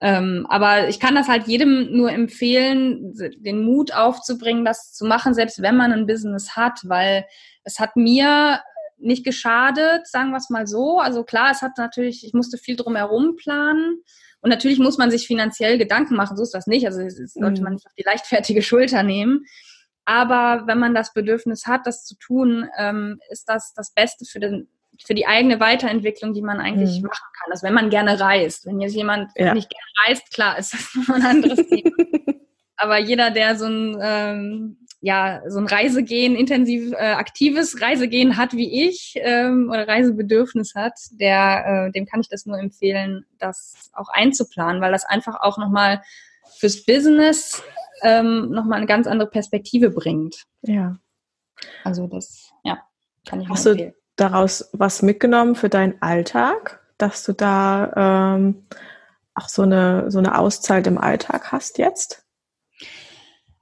Ähm, 0.00 0.46
aber 0.48 0.88
ich 0.88 1.00
kann 1.00 1.16
das 1.16 1.28
halt 1.28 1.48
jedem 1.48 1.96
nur 1.96 2.10
empfehlen, 2.12 3.14
den 3.38 3.64
Mut 3.64 3.92
aufzubringen, 3.92 4.64
das 4.64 4.92
zu 4.92 5.04
machen, 5.04 5.34
selbst 5.34 5.60
wenn 5.60 5.76
man 5.76 5.92
ein 5.92 6.06
Business 6.06 6.54
hat, 6.54 6.80
weil 6.84 7.26
es 7.64 7.80
hat 7.80 7.96
mir 7.96 8.60
nicht 8.98 9.24
geschadet, 9.24 10.06
sagen 10.06 10.30
wir 10.30 10.38
es 10.38 10.50
mal 10.50 10.66
so. 10.66 10.98
Also 10.98 11.24
klar, 11.24 11.50
es 11.50 11.62
hat 11.62 11.78
natürlich, 11.78 12.24
ich 12.24 12.32
musste 12.32 12.58
viel 12.58 12.76
drumherum 12.76 13.36
planen. 13.36 14.02
Und 14.40 14.50
natürlich 14.50 14.78
muss 14.78 14.98
man 14.98 15.10
sich 15.10 15.26
finanziell 15.26 15.78
Gedanken 15.78 16.14
machen, 16.14 16.36
so 16.36 16.44
ist 16.44 16.54
das 16.54 16.68
nicht. 16.68 16.86
Also 16.86 17.02
das 17.02 17.32
sollte 17.34 17.60
mhm. 17.60 17.64
man 17.64 17.72
nicht 17.74 17.86
auf 17.86 17.94
die 17.98 18.04
leichtfertige 18.04 18.62
Schulter 18.62 19.02
nehmen. 19.02 19.44
Aber 20.04 20.66
wenn 20.66 20.78
man 20.78 20.94
das 20.94 21.12
Bedürfnis 21.12 21.66
hat, 21.66 21.86
das 21.86 22.04
zu 22.04 22.16
tun, 22.16 22.68
ähm, 22.78 23.20
ist 23.30 23.48
das 23.48 23.74
das 23.74 23.92
Beste 23.92 24.24
für 24.24 24.40
den 24.40 24.68
für 25.04 25.14
die 25.14 25.26
eigene 25.26 25.60
Weiterentwicklung, 25.60 26.34
die 26.34 26.42
man 26.42 26.60
eigentlich 26.60 27.00
mhm. 27.00 27.06
machen 27.06 27.26
kann. 27.38 27.52
Also 27.52 27.66
wenn 27.66 27.74
man 27.74 27.90
gerne 27.90 28.18
reist. 28.18 28.66
Wenn 28.66 28.80
jetzt 28.80 28.94
jemand 28.94 29.30
ja. 29.36 29.54
nicht 29.54 29.70
gerne 29.70 30.08
reist, 30.08 30.32
klar, 30.32 30.58
ist 30.58 30.74
das 30.74 31.08
ein 31.14 31.22
anderes 31.22 31.66
Thema. 31.68 31.90
Aber 32.76 32.98
jeder, 32.98 33.30
der 33.30 33.56
so 33.56 33.66
ein, 33.66 33.98
ähm, 34.00 34.76
ja, 35.00 35.42
so 35.48 35.58
ein 35.58 35.66
Reisegehen, 35.66 36.36
intensiv 36.36 36.92
äh, 36.92 37.12
aktives 37.12 37.80
Reisegehen 37.80 38.36
hat 38.36 38.52
wie 38.52 38.86
ich 38.86 39.14
ähm, 39.16 39.68
oder 39.70 39.86
Reisebedürfnis 39.88 40.74
hat, 40.76 40.94
der, 41.10 41.88
äh, 41.88 41.92
dem 41.92 42.06
kann 42.06 42.20
ich 42.20 42.28
das 42.28 42.46
nur 42.46 42.58
empfehlen, 42.58 43.24
das 43.38 43.90
auch 43.94 44.08
einzuplanen, 44.12 44.80
weil 44.80 44.92
das 44.92 45.04
einfach 45.04 45.40
auch 45.40 45.58
nochmal 45.58 46.02
fürs 46.58 46.84
Business 46.84 47.62
ähm, 48.02 48.50
nochmal 48.50 48.78
eine 48.78 48.86
ganz 48.86 49.06
andere 49.08 49.28
Perspektive 49.28 49.90
bringt. 49.90 50.44
Ja. 50.62 50.98
Also 51.82 52.06
das, 52.06 52.52
ja, 52.62 52.78
kann 53.28 53.40
ich 53.40 53.48
nur 53.48 53.56
empfehlen 53.56 53.97
daraus 54.18 54.68
was 54.72 55.02
mitgenommen 55.02 55.54
für 55.54 55.68
deinen 55.68 56.00
Alltag, 56.02 56.80
dass 56.98 57.24
du 57.24 57.32
da 57.32 58.36
ähm, 58.36 58.66
auch 59.34 59.48
so 59.48 59.62
eine, 59.62 60.10
so 60.10 60.18
eine 60.18 60.38
Auszeit 60.38 60.86
im 60.86 60.98
Alltag 60.98 61.52
hast 61.52 61.78
jetzt? 61.78 62.24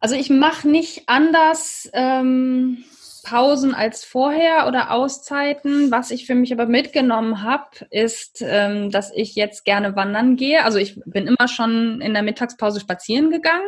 Also 0.00 0.14
ich 0.14 0.30
mache 0.30 0.68
nicht 0.68 1.08
anders 1.08 1.88
ähm, 1.92 2.84
Pausen 3.24 3.74
als 3.74 4.04
vorher 4.04 4.66
oder 4.68 4.92
Auszeiten. 4.92 5.90
Was 5.90 6.10
ich 6.10 6.26
für 6.26 6.34
mich 6.34 6.52
aber 6.52 6.66
mitgenommen 6.66 7.42
habe, 7.42 7.86
ist, 7.90 8.38
ähm, 8.40 8.90
dass 8.90 9.12
ich 9.12 9.34
jetzt 9.34 9.64
gerne 9.64 9.96
wandern 9.96 10.36
gehe. 10.36 10.64
Also 10.64 10.78
ich 10.78 11.00
bin 11.06 11.26
immer 11.26 11.48
schon 11.48 12.00
in 12.00 12.14
der 12.14 12.22
Mittagspause 12.22 12.80
spazieren 12.80 13.30
gegangen. 13.30 13.66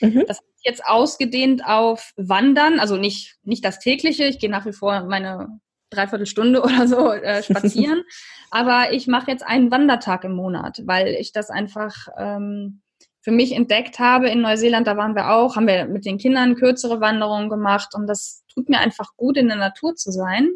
Mhm. 0.00 0.24
Das 0.26 0.38
ist 0.38 0.64
jetzt 0.64 0.84
ausgedehnt 0.84 1.64
auf 1.64 2.12
Wandern, 2.16 2.80
also 2.80 2.96
nicht, 2.96 3.36
nicht 3.44 3.64
das 3.64 3.78
tägliche. 3.78 4.24
Ich 4.24 4.38
gehe 4.38 4.50
nach 4.50 4.66
wie 4.66 4.72
vor 4.72 5.04
meine 5.04 5.60
dreiviertel 5.90 6.26
Stunde 6.26 6.62
oder 6.64 6.88
so 6.88 7.12
äh, 7.12 7.42
spazieren. 7.42 8.02
Aber 8.50 8.92
ich 8.92 9.06
mache 9.06 9.30
jetzt 9.30 9.46
einen 9.46 9.70
Wandertag 9.70 10.24
im 10.24 10.32
Monat, 10.32 10.82
weil 10.84 11.08
ich 11.08 11.32
das 11.32 11.50
einfach 11.50 12.08
ähm, 12.16 12.82
für 13.20 13.32
mich 13.32 13.52
entdeckt 13.52 13.98
habe. 13.98 14.28
In 14.28 14.40
Neuseeland, 14.40 14.86
da 14.86 14.96
waren 14.96 15.16
wir 15.16 15.30
auch, 15.32 15.56
haben 15.56 15.66
wir 15.66 15.86
mit 15.86 16.04
den 16.04 16.18
Kindern 16.18 16.54
kürzere 16.54 17.00
Wanderungen 17.00 17.48
gemacht 17.48 17.94
und 17.94 18.06
das 18.06 18.44
tut 18.52 18.68
mir 18.68 18.78
einfach 18.78 19.16
gut, 19.16 19.36
in 19.36 19.48
der 19.48 19.56
Natur 19.56 19.96
zu 19.96 20.12
sein. 20.12 20.50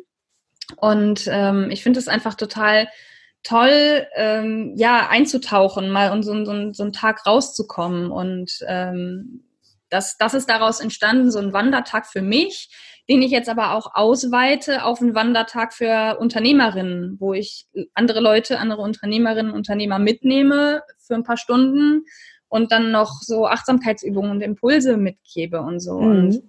Und 0.77 1.29
ähm, 1.29 1.69
ich 1.71 1.83
finde 1.83 1.99
es 1.99 2.07
einfach 2.07 2.35
total 2.35 2.89
toll, 3.43 4.07
ähm, 4.15 4.75
ja, 4.77 5.09
einzutauchen, 5.09 5.91
mal 5.91 6.13
und 6.13 6.23
so, 6.23 6.45
so, 6.45 6.73
so 6.73 6.83
einen 6.83 6.93
Tag 6.93 7.27
rauszukommen. 7.27 8.11
Und 8.11 8.61
ähm, 8.67 9.45
das, 9.89 10.17
das 10.19 10.35
ist 10.35 10.49
daraus 10.49 10.81
entstanden, 10.81 11.31
so 11.31 11.39
ein 11.39 11.53
Wandertag 11.53 12.07
für 12.07 12.23
mich, 12.23 12.71
den 13.11 13.23
ich 13.23 13.33
jetzt 13.33 13.49
aber 13.49 13.75
auch 13.75 13.91
ausweite 13.95 14.85
auf 14.85 15.01
einen 15.01 15.17
Wandertag 15.17 15.75
für 15.75 16.17
Unternehmerinnen, 16.21 17.17
wo 17.19 17.35
ich 17.35 17.67
andere 17.93 18.21
Leute, 18.21 18.61
andere 18.61 18.83
Unternehmerinnen, 18.83 19.51
Unternehmer 19.51 19.99
mitnehme 19.99 20.83
für 21.01 21.17
ein 21.17 21.25
paar 21.25 21.37
Stunden 21.37 22.05
und 22.49 22.71
dann 22.71 22.93
noch 22.93 23.21
so 23.21 23.49
Achtsamkeitsübungen 23.49 24.31
und 24.31 24.43
Impulse 24.43 24.97
mitgebe 24.97 25.61
und 25.61 25.81
so. 25.81 25.99
Mhm. 25.99 26.09
Und 26.09 26.43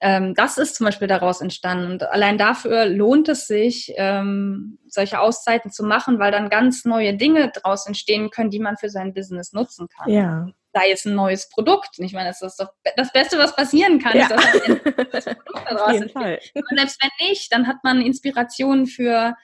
ähm, 0.00 0.34
das 0.36 0.58
ist 0.58 0.76
zum 0.76 0.86
Beispiel 0.86 1.08
daraus 1.08 1.40
entstanden. 1.40 1.90
Und 1.90 2.04
allein 2.04 2.38
dafür 2.38 2.86
lohnt 2.86 3.28
es 3.28 3.48
sich, 3.48 3.92
ähm, 3.96 4.78
solche 4.86 5.18
Auszeiten 5.18 5.72
zu 5.72 5.82
machen, 5.82 6.20
weil 6.20 6.30
dann 6.30 6.50
ganz 6.50 6.84
neue 6.84 7.16
Dinge 7.16 7.50
daraus 7.52 7.84
entstehen 7.84 8.30
können, 8.30 8.50
die 8.50 8.60
man 8.60 8.76
für 8.76 8.90
sein 8.90 9.12
Business 9.12 9.52
nutzen 9.52 9.88
kann. 9.88 10.12
Ja 10.12 10.46
sei 10.76 10.90
es 10.90 11.06
ein 11.06 11.14
neues 11.14 11.48
Produkt. 11.48 11.98
Ich 11.98 12.12
meine, 12.12 12.28
das 12.28 12.42
ist 12.42 12.60
doch 12.60 12.68
das 12.96 13.10
Beste, 13.10 13.38
was 13.38 13.56
passieren 13.56 13.98
kann, 13.98 14.18
ja. 14.18 14.28
dass 14.28 14.44
ein 14.44 14.80
neues 14.84 15.24
Produkt 15.24 15.70
daraus 15.70 16.00
entsteht. 16.02 16.52
Und 16.54 16.78
selbst 16.78 17.02
wenn 17.02 17.28
nicht, 17.28 17.52
dann 17.52 17.66
hat 17.66 17.76
man 17.82 18.02
Inspirationen 18.02 18.86
für 18.86 19.34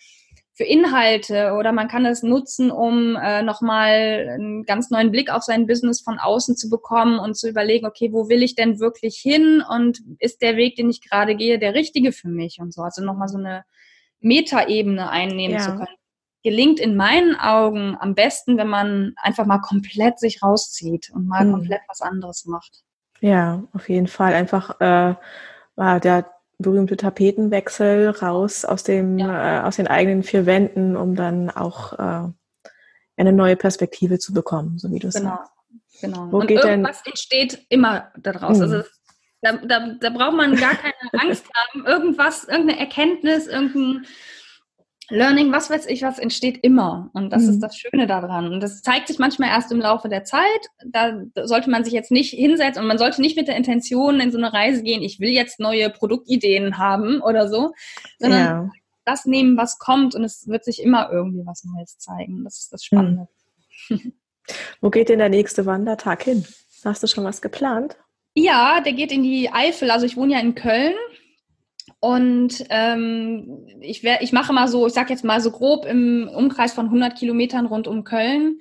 für 0.55 0.65
Inhalte 0.65 1.55
oder 1.55 1.73
man 1.73 1.89
kann 1.89 2.05
es 2.05 2.23
nutzen, 2.23 2.71
um 2.71 3.17
äh, 3.17 3.43
nochmal 3.43 4.29
einen 4.35 4.65
ganz 4.65 4.91
neuen 4.91 5.11
Blick 5.11 5.31
auf 5.31 5.43
sein 5.43 5.67
Business 5.67 6.03
von 6.03 6.19
außen 6.19 6.59
zu 6.59 6.69
bekommen 6.69 7.19
und 7.19 7.39
zu 7.39 7.49
überlegen, 7.49 7.87
okay, 7.87 8.13
wo 8.13 8.29
will 8.29 8.43
ich 8.43 8.55
denn 8.55 8.79
wirklich 8.79 9.17
hin 9.17 9.65
und 9.67 10.01
ist 10.19 10.43
der 10.43 10.59
Weg, 10.59 10.77
den 10.77 10.91
ich 10.91 11.01
gerade 11.01 11.37
gehe, 11.37 11.59
der 11.59 11.73
richtige 11.73 12.13
für 12.13 12.29
mich 12.29 12.59
und 12.61 12.75
so. 12.75 12.83
Also 12.83 13.03
nochmal 13.03 13.29
so 13.29 13.39
eine 13.39 13.65
Metaebene 14.21 15.09
einnehmen 15.09 15.57
ja. 15.57 15.63
zu 15.63 15.71
können 15.71 15.97
gelingt 16.43 16.81
in 16.81 16.97
meinen 16.97 17.37
Augen 17.37 17.97
am 17.99 18.15
besten, 18.15 18.57
wenn 18.57 18.69
man 18.69 19.15
einfach 19.17 19.47
mal 19.47 19.61
komplett 19.61 20.19
sich 20.19 20.43
rauszieht 20.43 21.11
und 21.15 21.27
mal 21.27 21.45
mhm. 21.45 21.53
komplett 21.53 21.81
was 21.89 22.01
anderes 22.01 22.47
macht. 22.47 22.83
Ja, 23.21 23.63
auf 23.73 23.89
jeden 23.89 24.09
Fall. 24.09 24.35
Einfach 24.35 24.81
äh, 24.81 25.15
der 25.77 26.31
berühmte 26.59 26.97
Tapetenwechsel 26.97 28.11
raus 28.11 28.65
aus 28.65 28.83
dem 28.83 29.19
ja. 29.19 29.61
äh, 29.61 29.63
aus 29.63 29.77
den 29.77 29.87
eigenen 29.87 30.23
vier 30.23 30.47
Wänden, 30.47 30.97
um 30.97 31.15
dann 31.15 31.51
auch 31.51 31.93
äh, 31.95 32.29
eine 33.17 33.33
neue 33.33 33.57
Perspektive 33.57 34.19
zu 34.19 34.33
bekommen, 34.33 34.79
so 34.79 34.91
wie 34.91 34.99
du 34.99 35.11
genau. 35.11 35.31
sagst. 35.31 35.53
Genau. 36.01 36.33
Wo 36.33 36.41
und 36.41 36.49
geht 36.49 36.65
irgendwas 36.65 37.03
denn? 37.03 37.13
entsteht 37.13 37.67
immer 37.69 38.11
daraus. 38.17 38.59
Mhm. 38.59 38.63
Also 38.63 38.83
da, 39.43 39.53
da, 39.57 39.95
da 40.01 40.11
braucht 40.11 40.37
man 40.37 40.57
gar 40.57 40.75
keine 40.75 40.95
Angst 41.13 41.47
haben. 41.55 41.87
Irgendwas, 41.87 42.45
irgendeine 42.45 42.79
Erkenntnis, 42.81 43.47
irgendein 43.47 44.07
Learning, 45.13 45.53
was 45.53 45.69
weiß 45.69 45.87
ich, 45.87 46.03
was 46.03 46.19
entsteht 46.19 46.61
immer. 46.63 47.11
Und 47.13 47.31
das 47.31 47.43
mhm. 47.43 47.51
ist 47.51 47.61
das 47.61 47.77
Schöne 47.77 48.07
daran. 48.07 48.51
Und 48.51 48.61
das 48.61 48.81
zeigt 48.81 49.09
sich 49.09 49.19
manchmal 49.19 49.51
erst 49.51 49.71
im 49.71 49.79
Laufe 49.79 50.09
der 50.09 50.25
Zeit. 50.25 50.43
Da 50.87 51.21
sollte 51.45 51.69
man 51.69 51.85
sich 51.85 51.93
jetzt 51.93 52.11
nicht 52.11 52.33
hinsetzen 52.33 52.83
und 52.83 52.89
man 52.89 52.97
sollte 52.97 53.21
nicht 53.21 53.37
mit 53.37 53.47
der 53.47 53.57
Intention 53.57 54.21
in 54.21 54.33
so 54.33 54.39
eine 54.39 54.53
Reise 54.53 54.83
gehen, 54.83 55.03
ich 55.03 55.21
will 55.21 55.29
jetzt 55.29 55.61
neue 55.61 55.91
Produktideen 55.91 56.79
haben 56.79 57.21
oder 57.21 57.49
so, 57.49 57.73
sondern 58.19 58.41
ja. 58.41 58.71
das 59.05 59.27
nehmen, 59.27 59.59
was 59.59 59.79
kommt 59.79 60.15
und 60.15 60.25
es 60.25 60.49
wird 60.49 60.65
sich 60.65 60.83
immer 60.83 61.11
irgendwie 61.13 61.45
was 61.45 61.65
Neues 61.65 61.99
zeigen. 61.99 62.43
Das 62.45 62.59
ist 62.59 62.73
das 62.73 62.83
Spannende. 62.83 63.29
Mhm. 63.91 64.15
Wo 64.81 64.89
geht 64.89 65.11
denn 65.11 65.19
der 65.19 65.29
nächste 65.29 65.67
Wandertag 65.67 66.23
hin? 66.23 66.47
Hast 66.85 67.03
du 67.03 67.07
schon 67.07 67.25
was 67.25 67.43
geplant? 67.43 67.97
Ja, 68.35 68.81
der 68.81 68.95
geht 68.95 69.13
in 69.13 69.23
die 69.23 69.51
Eifel. 69.53 69.91
Also 69.91 70.07
ich 70.07 70.17
wohne 70.17 70.33
ja 70.33 70.41
in 70.41 70.55
Köln 70.55 70.95
und 72.03 72.65
ähm, 72.69 73.65
ich, 73.81 74.03
wär, 74.03 74.23
ich 74.23 74.33
mache 74.33 74.53
mal 74.53 74.67
so, 74.67 74.89
ich 74.89 74.93
sag 74.93 75.09
jetzt 75.09 75.23
mal 75.23 75.41
so 75.41 75.53
grob 75.53 75.87
im 75.87 76.29
Umkreis 76.35 76.73
von 76.73 76.87
100 76.87 77.17
Kilometern 77.17 77.67
rund 77.67 77.87
um 77.87 78.03
Köln 78.03 78.59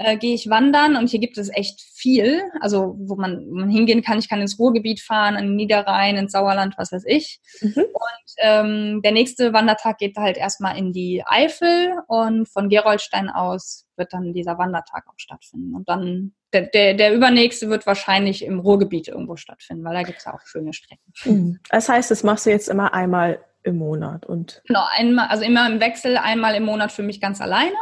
äh, 0.00 0.16
gehe 0.16 0.34
ich 0.34 0.50
wandern 0.50 0.96
und 0.96 1.08
hier 1.08 1.20
gibt 1.20 1.38
es 1.38 1.50
echt 1.54 1.80
viel, 1.80 2.42
also 2.60 2.96
wo 2.98 3.14
man, 3.14 3.46
wo 3.48 3.54
man 3.54 3.70
hingehen 3.70 4.02
kann. 4.02 4.18
Ich 4.18 4.28
kann 4.28 4.40
ins 4.40 4.58
Ruhrgebiet 4.58 5.00
fahren, 5.00 5.36
in 5.36 5.54
Niederrhein, 5.54 6.16
ins 6.16 6.32
Sauerland, 6.32 6.74
was 6.78 6.90
weiß 6.90 7.04
ich. 7.06 7.38
Mhm. 7.60 7.74
Und 7.76 8.34
ähm, 8.38 9.02
der 9.02 9.12
nächste 9.12 9.52
Wandertag 9.52 9.98
geht 9.98 10.16
halt 10.16 10.36
erstmal 10.36 10.76
in 10.76 10.92
die 10.92 11.22
Eifel 11.26 11.92
und 12.08 12.48
von 12.48 12.68
Geroldstein 12.68 13.28
aus 13.28 13.86
wird 13.96 14.12
dann 14.12 14.32
dieser 14.32 14.58
Wandertag 14.58 15.04
auch 15.06 15.18
stattfinden. 15.18 15.76
Und 15.76 15.88
dann 15.88 16.32
der, 16.52 16.62
der, 16.62 16.94
der 16.94 17.14
übernächste 17.14 17.68
wird 17.68 17.86
wahrscheinlich 17.86 18.44
im 18.44 18.60
Ruhrgebiet 18.60 19.08
irgendwo 19.08 19.36
stattfinden, 19.36 19.84
weil 19.84 19.94
da 19.94 20.02
gibt 20.02 20.18
es 20.18 20.26
auch 20.26 20.40
schöne 20.44 20.72
Strecken. 20.72 21.12
Mhm. 21.24 21.60
Das 21.70 21.88
heißt, 21.88 22.10
das 22.10 22.22
machst 22.22 22.46
du 22.46 22.50
jetzt 22.50 22.68
immer 22.68 22.92
einmal 22.94 23.40
im 23.62 23.76
Monat 23.76 24.24
und 24.24 24.62
genau 24.66 24.84
einmal 24.96 25.28
also 25.28 25.44
immer 25.44 25.68
im 25.68 25.80
Wechsel 25.80 26.16
einmal 26.16 26.54
im 26.54 26.64
Monat 26.64 26.92
für 26.92 27.02
mich 27.02 27.20
ganz 27.20 27.42
alleine 27.42 27.74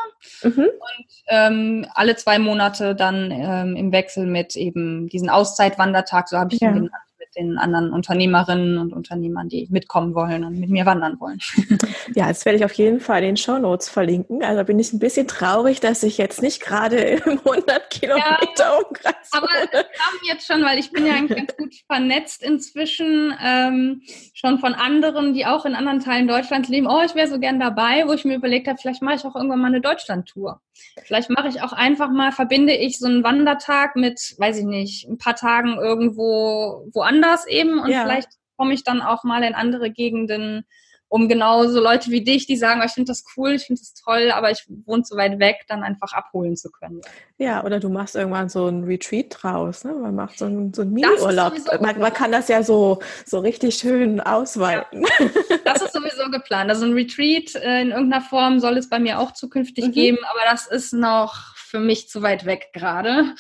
mhm. 0.43 0.65
und 0.65 1.07
ähm, 1.29 1.87
alle 1.95 2.17
zwei 2.17 2.41
Monate 2.41 2.97
dann 2.97 3.31
ähm, 3.31 3.77
im 3.77 3.93
Wechsel 3.93 4.27
mit 4.27 4.57
eben 4.57 5.07
diesen 5.09 5.31
Auszeitwandertag 5.31 6.29
so 6.29 6.37
habe 6.37 6.53
ich 6.53 6.61
ja. 6.61 6.71
ihn 6.71 6.75
genannt 6.75 7.08
den 7.39 7.59
anderen 7.59 7.93
Unternehmerinnen 7.93 8.79
und 8.79 8.93
Unternehmern, 8.93 9.49
die 9.49 9.69
mitkommen 9.71 10.15
wollen 10.15 10.45
und 10.45 10.59
mit 10.59 10.71
mir 10.71 10.87
wandern 10.87 11.19
wollen. 11.21 11.41
Ja, 12.15 12.29
das 12.29 12.45
werde 12.47 12.57
ich 12.57 12.65
auf 12.65 12.73
jeden 12.73 13.01
Fall 13.01 13.19
in 13.19 13.31
den 13.31 13.37
Show 13.37 13.59
Notes 13.59 13.89
verlinken. 13.89 14.43
Also 14.43 14.65
bin 14.65 14.79
ich 14.79 14.93
ein 14.93 14.99
bisschen 14.99 15.29
traurig, 15.29 15.81
dass 15.81 16.03
ich 16.03 16.17
jetzt 16.17 16.41
nicht 16.41 16.61
gerade 16.61 16.97
im 16.97 17.39
100 17.39 17.91
Kilometer 17.91 18.25
ja, 18.59 18.79
Umkreis 18.79 19.15
Aber 19.33 19.47
es 19.63 19.71
kam 19.71 20.15
jetzt 20.25 20.47
schon, 20.47 20.65
weil 20.65 20.79
ich 20.79 20.91
bin 20.91 21.07
ja 21.07 21.21
ganz 21.21 21.55
gut 21.57 21.75
vernetzt 21.87 22.43
inzwischen, 22.43 23.35
ähm, 23.45 24.03
schon 24.33 24.59
von 24.59 24.75
anderen, 24.75 25.35
die 25.35 25.45
auch 25.47 25.67
in 25.67 25.75
anderen 25.75 26.01
Teilen 26.01 26.29
Deutschlands 26.29 26.69
leben. 26.69 26.87
Oh, 26.87 27.03
ich 27.05 27.15
wäre 27.15 27.29
so 27.29 27.39
gern 27.39 27.61
dabei, 27.61 28.05
wo 28.07 28.13
ich 28.15 28.25
mir 28.25 28.37
überlegt 28.37 28.69
habe, 28.69 28.79
vielleicht 28.81 29.03
mache 29.03 29.17
ich 29.17 29.25
auch 29.25 29.37
irgendwann 29.37 29.61
mal 29.61 29.69
eine 29.69 29.81
Deutschland-Tour. 29.81 30.61
Vielleicht 31.05 31.31
mache 31.31 31.49
ich 31.49 31.63
auch 31.63 31.73
einfach 31.73 32.11
mal, 32.11 32.33
verbinde 32.33 32.75
ich 32.75 32.99
so 32.99 33.07
einen 33.07 33.25
Wandertag 33.25 33.97
mit, 33.97 34.35
weiß 34.39 34.59
ich 34.59 34.65
nicht, 34.65 35.09
ein 35.09 35.19
paar 35.19 35.35
Tagen 35.35 35.77
irgendwo 35.77 36.89
woanders 36.93 37.28
eben 37.47 37.81
und 37.81 37.91
ja. 37.91 38.03
vielleicht 38.03 38.29
komme 38.57 38.75
ich 38.75 38.85
dann 38.85 39.01
auch 39.03 39.25
mal 39.25 39.43
in 39.43 39.55
andere 39.55 39.91
Gegenden, 39.91 40.65
um 41.11 41.29
genau 41.29 41.67
so 41.67 41.81
Leute 41.81 42.11
wie 42.11 42.23
dich, 42.23 42.47
die 42.47 42.57
sagen, 42.57 42.81
oh, 42.83 42.85
ich 42.85 42.93
finde 42.93 43.11
das 43.11 43.25
cool, 43.37 43.53
ich 43.53 43.65
finde 43.65 43.81
das 43.81 43.95
toll, 43.95 44.31
aber 44.31 44.51
ich 44.51 44.67
wohne 44.85 45.05
so 45.05 45.17
weit 45.17 45.39
weg, 45.39 45.65
dann 45.67 45.83
einfach 45.83 46.13
abholen 46.13 46.55
zu 46.55 46.71
können. 46.71 47.01
Ja, 47.39 47.65
oder 47.65 47.81
du 47.81 47.89
machst 47.89 48.15
irgendwann 48.15 48.51
so 48.51 48.67
ein 48.67 48.85
Retreat 48.85 49.35
draus, 49.41 49.85
ne? 49.85 49.95
Man 49.95 50.15
macht 50.15 50.39
so 50.39 50.45
einen, 50.45 50.75
so 50.75 50.83
einen 50.83 50.93
Mini-Urlaub. 50.93 51.55
Man, 51.81 51.99
man, 51.99 52.13
kann 52.13 52.31
das 52.31 52.49
ja 52.49 52.63
so, 52.63 53.01
so 53.25 53.39
richtig 53.39 53.77
schön 53.77 54.21
ausweiten. 54.21 55.03
Ja. 55.03 55.27
Das 55.65 55.83
ist 55.83 55.93
sowieso 55.93 56.31
geplant. 56.31 56.71
Also 56.71 56.85
ein 56.85 56.93
Retreat 56.93 57.55
äh, 57.55 57.83
in 57.83 57.91
irgendeiner 57.91 58.23
Form 58.23 58.61
soll 58.61 58.77
es 58.77 58.89
bei 58.89 58.99
mir 58.99 59.19
auch 59.19 59.33
zukünftig 59.33 59.87
mhm. 59.87 59.93
geben, 59.93 60.19
aber 60.31 60.41
das 60.51 60.67
ist 60.67 60.93
noch 60.93 61.55
für 61.69 61.81
mich 61.81 62.09
zu 62.09 62.23
weit 62.23 62.47
weg 62.47 62.71
gerade. 62.73 63.35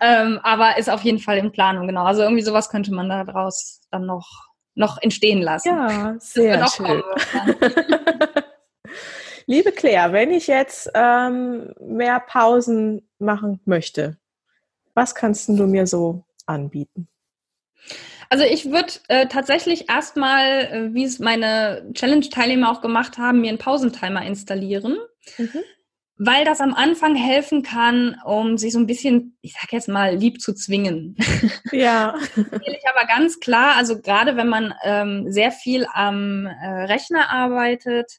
Ähm, 0.00 0.40
aber 0.42 0.78
ist 0.78 0.88
auf 0.88 1.02
jeden 1.02 1.18
Fall 1.18 1.38
in 1.38 1.52
Planung, 1.52 1.86
genau. 1.86 2.04
Also 2.04 2.22
irgendwie 2.22 2.42
sowas 2.42 2.70
könnte 2.70 2.92
man 2.92 3.08
daraus 3.08 3.80
dann 3.90 4.06
noch 4.06 4.48
noch 4.74 4.98
entstehen 5.02 5.42
lassen. 5.42 5.68
Ja, 5.68 6.14
sehr 6.20 6.66
schön. 6.68 7.02
Liebe 9.46 9.72
Claire, 9.72 10.12
wenn 10.12 10.30
ich 10.30 10.46
jetzt 10.46 10.88
ähm, 10.94 11.72
mehr 11.80 12.20
Pausen 12.20 13.08
machen 13.18 13.60
möchte, 13.64 14.18
was 14.94 15.16
kannst 15.16 15.48
du 15.48 15.66
mir 15.66 15.86
so 15.86 16.24
anbieten? 16.46 17.08
Also 18.30 18.44
ich 18.44 18.70
würde 18.70 18.92
äh, 19.08 19.26
tatsächlich 19.26 19.88
erstmal, 19.88 20.44
äh, 20.44 20.94
wie 20.94 21.04
es 21.04 21.18
meine 21.18 21.90
Challenge-Teilnehmer 21.94 22.70
auch 22.70 22.80
gemacht 22.80 23.18
haben, 23.18 23.40
mir 23.40 23.48
einen 23.48 23.58
Pausentimer 23.58 24.24
installieren. 24.24 24.98
Mhm 25.38 25.64
weil 26.18 26.44
das 26.44 26.60
am 26.60 26.74
Anfang 26.74 27.14
helfen 27.14 27.62
kann, 27.62 28.16
um 28.24 28.58
sich 28.58 28.72
so 28.72 28.80
ein 28.80 28.86
bisschen, 28.86 29.38
ich 29.40 29.54
sag 29.54 29.72
jetzt 29.72 29.88
mal, 29.88 30.16
lieb 30.16 30.40
zu 30.40 30.52
zwingen. 30.52 31.16
Ja. 31.70 32.14
ich 32.34 32.88
aber 32.88 33.06
ganz 33.06 33.40
klar, 33.40 33.76
also 33.76 34.00
gerade 34.00 34.36
wenn 34.36 34.48
man 34.48 34.74
ähm, 34.84 35.30
sehr 35.30 35.52
viel 35.52 35.86
am 35.92 36.46
äh, 36.46 36.66
Rechner 36.66 37.30
arbeitet, 37.30 38.10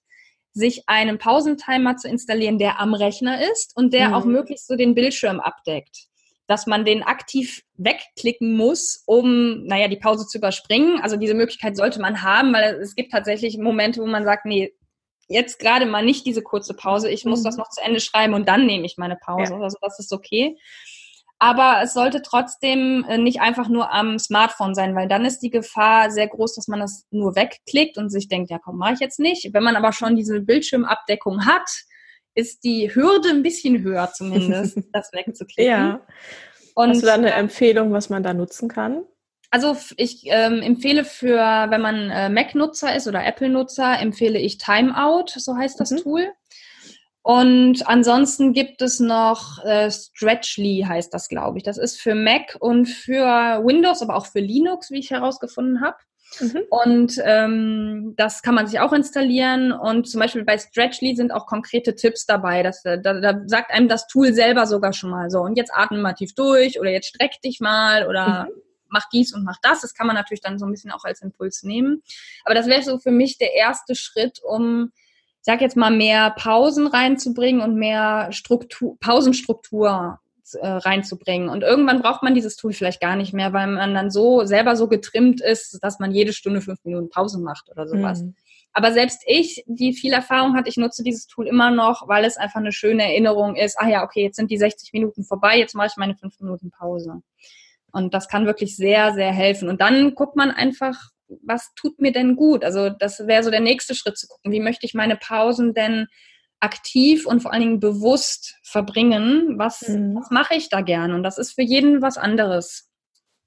sich 0.54 0.84
einen 0.88 1.18
Pausentimer 1.18 1.98
zu 1.98 2.08
installieren, 2.08 2.60
der 2.60 2.80
am 2.80 2.94
Rechner 2.94 3.42
ist 3.52 3.76
und 3.76 3.94
der 3.94 4.10
mhm. 4.10 4.14
auch 4.14 4.26
möglichst 4.26 4.68
so 4.68 4.76
den 4.76 4.94
Bildschirm 4.94 5.40
abdeckt. 5.40 6.06
Dass 6.48 6.68
man 6.68 6.86
den 6.86 7.04
aktiv 7.04 7.64
wegklicken 7.76 8.56
muss, 8.56 9.04
um, 9.06 9.64
naja, 9.66 9.88
die 9.88 9.98
Pause 9.98 10.26
zu 10.28 10.38
überspringen. 10.38 11.00
Also 11.02 11.16
diese 11.16 11.34
Möglichkeit 11.34 11.76
sollte 11.76 12.00
man 12.02 12.24
haben, 12.24 12.54
weil 12.54 12.76
es 12.76 12.96
gibt 12.96 13.12
tatsächlich 13.12 13.58
Momente, 13.58 14.02
wo 14.02 14.06
man 14.06 14.24
sagt, 14.26 14.46
nee, 14.46 14.74
jetzt 15.30 15.60
gerade 15.60 15.86
mal 15.86 16.04
nicht 16.04 16.26
diese 16.26 16.42
kurze 16.42 16.74
Pause, 16.74 17.10
ich 17.10 17.24
muss 17.24 17.42
mhm. 17.42 17.46
das 17.46 17.58
noch 17.58 17.70
zu 17.70 17.82
Ende 17.82 18.00
schreiben 18.00 18.34
und 18.34 18.50
dann 18.50 18.66
nehme 18.66 18.86
ich 18.86 18.98
meine 18.98 19.16
Pause. 19.16 19.54
Ja. 19.54 19.62
Also 19.62 19.78
das 19.82 20.00
ist 20.00 20.12
okay. 20.12 20.58
Aber 21.42 21.80
es 21.82 21.94
sollte 21.94 22.22
trotzdem 22.22 23.06
äh, 23.08 23.18
nicht 23.18 23.40
einfach 23.40 23.70
nur 23.70 23.94
am 23.94 24.20
Smartphone 24.20 24.76
sein, 24.76 24.94
weil 24.94 25.08
dann 25.08 25.24
ist 25.24 25.40
die 25.40 25.50
Gefahr 25.50 26.12
sehr 26.12 26.28
groß, 26.28 26.56
dass 26.56 26.68
man 26.68 26.82
das 26.82 27.06
nur 27.12 27.38
wegklickt 27.38 27.98
und 27.98 28.10
sich 28.10 28.28
denkt, 28.28 28.52
ja 28.52 28.60
komm, 28.60 28.78
mache 28.78 28.96
ich 28.96 29.00
jetzt 29.00 29.20
nicht. 29.20 29.54
Wenn 29.54 29.64
man 29.64 29.78
aber 29.78 29.94
schon 29.94 30.18
diese 30.18 30.42
Bildschirmabdeckung 30.42 31.46
hat, 31.46 31.70
ist 32.36 32.66
die 32.66 32.94
Hürde 32.94 33.30
ein 33.30 33.42
bisschen 33.44 33.82
höher 33.84 34.12
zumindest, 34.12 34.80
das 34.92 35.14
wegzuklicken. 35.14 35.66
Ja. 35.66 36.02
Und, 36.76 36.90
Hast 36.90 37.04
du 37.04 37.08
da 37.08 37.14
eine 37.14 37.32
Empfehlung, 37.32 37.94
was 37.94 38.10
man 38.10 38.24
da 38.24 38.34
nutzen 38.34 38.68
kann? 38.68 39.04
Also 39.52 39.76
ich 39.98 40.24
ähm, 40.26 40.62
empfehle 40.62 41.04
für, 41.04 41.38
wenn 41.38 41.82
man 41.82 42.12
äh, 42.12 42.30
Mac-Nutzer 42.30 42.96
ist 42.96 43.08
oder 43.08 43.26
Apple-Nutzer, 43.26 44.00
empfehle 44.00 44.38
ich 44.38 44.60
Timeout, 44.60 45.26
so 45.36 45.58
heißt 45.58 45.80
das 45.80 45.92
mhm. 45.92 45.98
Tool. 45.98 46.28
Und 47.22 47.88
ansonsten 47.88 48.54
gibt 48.54 48.82
es 48.82 49.00
noch 49.00 49.64
äh, 49.66 49.92
Stretchly, 49.92 50.86
heißt 50.88 51.14
das, 51.14 51.28
glaube 51.28 51.58
ich. 51.58 51.64
Das 51.64 51.78
ist 51.78 52.00
für 52.00 52.16
Mac 52.16 52.58
und 52.60 52.86
für 52.86 53.62
Windows, 53.64 54.02
aber 54.02 54.16
auch 54.16 54.28
für 54.28 54.40
Linux, 54.40 54.92
wie 54.92 55.00
ich 55.00 55.12
herausgefunden 55.12 55.82
habe. 55.82 55.98
Mhm. 56.40 56.62
Und 56.70 57.22
ähm, 57.24 58.14
das 58.18 58.42
kann 58.42 58.56
man 58.56 58.68
sich 58.68 58.80
auch 58.80 58.94
installieren. 58.94 59.72
Und 59.72 60.08
zum 60.08 60.22
Beispiel 60.22 60.46
bei 60.46 60.58
Stretchly 60.58 61.16
sind 61.16 61.32
auch 61.32 61.46
konkrete 61.46 61.96
Tipps 61.96 62.26
dabei. 62.26 62.64
Dass, 62.64 62.84
da, 62.84 62.98
da 62.98 63.42
sagt 63.48 63.72
einem 63.72 63.90
das 63.90 64.08
Tool 64.08 64.34
selber 64.34 64.66
sogar 64.66 64.94
schon 64.94 65.10
mal 65.10 65.30
so. 65.30 65.42
Und 65.42 65.58
jetzt 65.58 65.74
atme 65.74 65.98
mal 65.98 66.14
tief 66.14 66.36
durch 66.36 66.80
oder 66.80 66.92
jetzt 66.92 67.10
streck 67.10 67.42
dich 67.42 67.60
mal 67.60 68.08
oder 68.08 68.46
mhm 68.46 68.62
mach 68.92 69.10
dies 69.12 69.34
und 69.34 69.44
mach 69.44 69.58
das. 69.62 69.82
Das 69.82 69.94
kann 69.94 70.08
man 70.08 70.16
natürlich 70.16 70.42
dann 70.42 70.60
so 70.60 70.66
ein 70.66 70.72
bisschen 70.72 70.92
auch 70.92 71.04
als 71.04 71.22
Impuls 71.22 71.64
nehmen. 71.64 72.02
Aber 72.46 72.56
das 72.56 72.68
wäre 72.68 72.84
so 72.84 73.00
für 73.00 73.12
mich 73.12 73.38
der 73.38 73.54
erste 73.54 73.96
Schritt, 73.96 74.40
um, 74.44 74.92
ich 74.96 75.46
sag 75.46 75.62
jetzt 75.62 75.78
mal, 75.78 75.92
mehr 75.92 76.32
Pausen 76.32 76.88
reinzubringen 76.88 77.62
und 77.62 77.76
mehr 77.76 78.32
Struktur, 78.32 78.98
Pausenstruktur 79.00 80.20
äh, 80.54 80.68
reinzubringen. 80.68 81.50
Und 81.50 81.62
irgendwann 81.62 82.02
braucht 82.02 82.24
man 82.24 82.34
dieses 82.34 82.56
Tool 82.56 82.74
vielleicht 82.74 83.02
gar 83.02 83.16
nicht 83.16 83.34
mehr, 83.34 83.54
weil 83.54 83.68
man 83.68 83.94
dann 83.94 84.12
so 84.12 84.46
selber 84.46 84.76
so 84.76 84.88
getrimmt 84.88 85.42
ist, 85.42 85.80
dass 85.82 86.00
man 86.00 86.12
jede 86.12 86.34
Stunde 86.34 86.62
fünf 86.62 86.84
Minuten 86.84 87.10
Pause 87.10 87.40
macht 87.40 87.70
oder 87.70 87.88
sowas. 87.88 88.24
Mhm. 88.24 88.36
Aber 88.74 88.94
selbst 88.94 89.24
ich, 89.26 89.64
die 89.68 89.94
viel 89.94 90.14
Erfahrung 90.14 90.56
hat, 90.56 90.68
ich 90.68 90.78
nutze 90.78 91.04
dieses 91.04 91.28
Tool 91.28 91.48
immer 91.48 91.72
noch, 91.72 92.08
weil 92.08 92.24
es 92.24 92.38
einfach 92.38 92.60
eine 92.60 92.72
schöne 92.72 93.04
Erinnerung 93.04 93.56
ist. 93.56 93.80
Ah 93.80 93.90
ja, 93.90 94.04
okay, 94.04 94.24
jetzt 94.24 94.36
sind 94.36 94.52
die 94.52 94.58
60 94.58 94.94
Minuten 94.94 95.24
vorbei, 95.24 95.58
jetzt 95.58 95.76
mache 95.76 95.88
ich 95.88 95.98
meine 95.98 96.16
fünf 96.16 96.40
Minuten 96.40 96.70
Pause. 96.72 97.22
Und 97.92 98.14
das 98.14 98.28
kann 98.28 98.46
wirklich 98.46 98.76
sehr, 98.76 99.14
sehr 99.14 99.32
helfen. 99.32 99.70
Und 99.70 99.82
dann 99.82 100.16
guckt 100.16 100.36
man 100.36 100.52
einfach, 100.52 100.96
was 101.44 101.74
tut 101.76 102.00
mir 102.00 102.12
denn 102.12 102.36
gut? 102.36 102.64
Also 102.64 102.90
das 102.90 103.28
wäre 103.28 103.44
so 103.44 103.52
der 103.52 103.60
nächste 103.60 103.96
Schritt 103.96 104.18
zu 104.18 104.28
gucken. 104.28 104.52
Wie 104.52 104.60
möchte 104.60 104.86
ich 104.86 104.94
meine 104.94 105.16
Pausen 105.16 105.74
denn 105.74 106.08
aktiv 106.60 107.26
und 107.26 107.42
vor 107.42 107.54
allen 107.54 107.62
Dingen 107.62 107.80
bewusst 107.80 108.56
verbringen? 108.64 109.58
Was, 109.58 109.88
mhm. 109.88 110.16
was 110.16 110.32
mache 110.32 110.56
ich 110.56 110.70
da 110.70 110.82
gern? 110.82 111.14
Und 111.14 111.24
das 111.24 111.38
ist 111.38 111.54
für 111.54 111.62
jeden 111.62 112.02
was 112.02 112.18
anderes. 112.18 112.90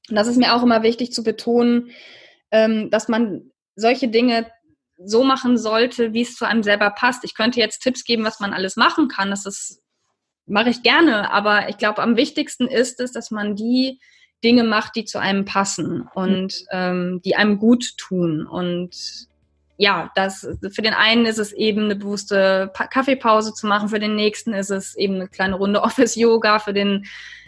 Und 0.08 0.16
das 0.16 0.28
ist 0.28 0.36
mir 0.36 0.54
auch 0.54 0.62
immer 0.62 0.82
wichtig 0.82 1.12
zu 1.12 1.22
betonen, 1.22 1.90
ähm, 2.50 2.90
dass 2.90 3.08
man 3.08 3.50
solche 3.76 4.08
Dinge 4.08 4.50
so 5.04 5.24
machen 5.24 5.58
sollte, 5.58 6.12
wie 6.12 6.22
es 6.22 6.36
zu 6.36 6.46
einem 6.46 6.62
selber 6.62 6.90
passt. 6.90 7.24
Ich 7.24 7.34
könnte 7.34 7.58
jetzt 7.58 7.80
Tipps 7.80 8.04
geben, 8.04 8.24
was 8.24 8.40
man 8.40 8.52
alles 8.52 8.76
machen 8.76 9.08
kann. 9.08 9.30
Das 9.30 9.46
ist 9.46 9.82
mache 10.46 10.70
ich 10.70 10.82
gerne, 10.82 11.30
aber 11.30 11.68
ich 11.68 11.78
glaube, 11.78 12.02
am 12.02 12.16
wichtigsten 12.16 12.66
ist 12.66 13.00
es, 13.00 13.12
dass 13.12 13.30
man 13.30 13.56
die 13.56 14.00
Dinge 14.42 14.64
macht, 14.64 14.96
die 14.96 15.04
zu 15.04 15.18
einem 15.18 15.44
passen 15.44 16.08
und 16.14 16.64
ähm, 16.70 17.20
die 17.24 17.36
einem 17.36 17.58
gut 17.58 17.96
tun. 17.96 18.46
Und 18.46 19.28
ja, 19.76 20.10
das 20.14 20.46
für 20.72 20.82
den 20.82 20.94
einen 20.94 21.26
ist 21.26 21.38
es 21.38 21.52
eben 21.52 21.84
eine 21.84 21.96
bewusste 21.96 22.72
Kaffeepause 22.90 23.54
zu 23.54 23.66
machen, 23.66 23.88
für 23.88 24.00
den 24.00 24.16
nächsten 24.16 24.52
ist 24.52 24.70
es 24.70 24.96
eben 24.96 25.14
eine 25.16 25.28
kleine 25.28 25.56
Runde 25.56 25.80
Office-Yoga, 25.82 26.58
für 26.58 26.72
den 26.72 27.04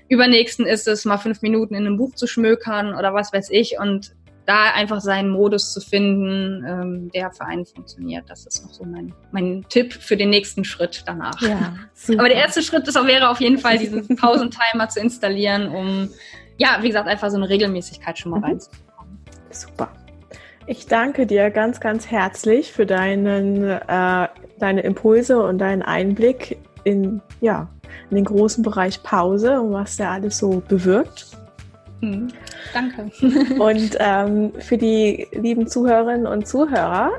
übernächsten 0.09 0.67
ist 0.67 0.87
es 0.87 1.05
mal 1.05 1.19
fünf 1.19 1.43
Minuten 1.43 1.75
in 1.75 1.87
einem 1.87 1.97
Buch 1.97 2.15
zu 2.15 2.27
schmökern 2.27 2.95
oder 2.95 3.15
was 3.15 3.33
weiß 3.33 3.51
ich. 3.51 3.79
Und 3.79 4.15
da 4.47 4.73
einfach 4.73 5.01
seinen 5.01 5.31
Modus 5.31 5.73
zu 5.73 5.81
finden, 5.81 6.65
ähm, 6.67 7.11
der 7.13 7.31
für 7.31 7.45
einen 7.47 7.65
funktioniert. 7.65 8.29
Das 8.29 8.47
ist 8.47 8.63
noch 8.63 8.73
so 8.73 8.85
mein, 8.85 9.15
mein 9.33 9.65
Tipp 9.69 9.93
für 9.93 10.17
den 10.17 10.31
nächsten 10.31 10.65
Schritt 10.65 11.03
danach. 11.07 11.41
Ja, 11.41 11.75
Aber 12.19 12.29
der 12.29 12.37
erste 12.37 12.63
Schritt 12.63 12.87
ist, 12.87 12.95
wäre 12.95 13.31
auf 13.31 13.41
jeden 13.41 13.59
Fall, 13.59 13.79
diesen 13.85 14.17
Pausentimer 14.17 14.89
zu 14.89 15.01
installieren, 15.01 15.69
um, 15.69 16.11
ja, 16.59 16.79
wie 16.81 16.89
gesagt, 16.89 17.09
einfach 17.09 17.31
so 17.31 17.37
eine 17.37 17.49
Regelmäßigkeit 17.49 18.19
schon 18.19 18.31
mal 18.31 18.39
mhm. 18.39 18.45
reinzubekommen. 18.45 19.19
Super. 19.51 19.89
Ich 20.67 20.87
danke 20.87 21.27
dir 21.27 21.51
ganz, 21.51 21.81
ganz 21.81 22.11
herzlich 22.11 22.73
für 22.73 22.87
deinen, 22.87 23.65
äh, 23.65 24.29
deine 24.59 24.81
Impulse 24.81 25.43
und 25.43 25.59
deinen 25.59 25.83
Einblick 25.83 26.59
in, 26.85 27.21
ja, 27.41 27.69
in 28.11 28.17
den 28.17 28.25
großen 28.25 28.63
Bereich 28.63 29.03
Pause 29.03 29.61
und 29.61 29.73
was 29.73 29.97
der 29.97 30.11
alles 30.11 30.39
so 30.39 30.63
bewirkt. 30.67 31.27
Mhm. 32.01 32.29
Danke. 32.73 33.11
und 33.61 33.97
ähm, 33.99 34.53
für 34.59 34.79
die 34.79 35.29
lieben 35.33 35.67
Zuhörerinnen 35.67 36.27
und 36.27 36.47
Zuhörer, 36.47 37.11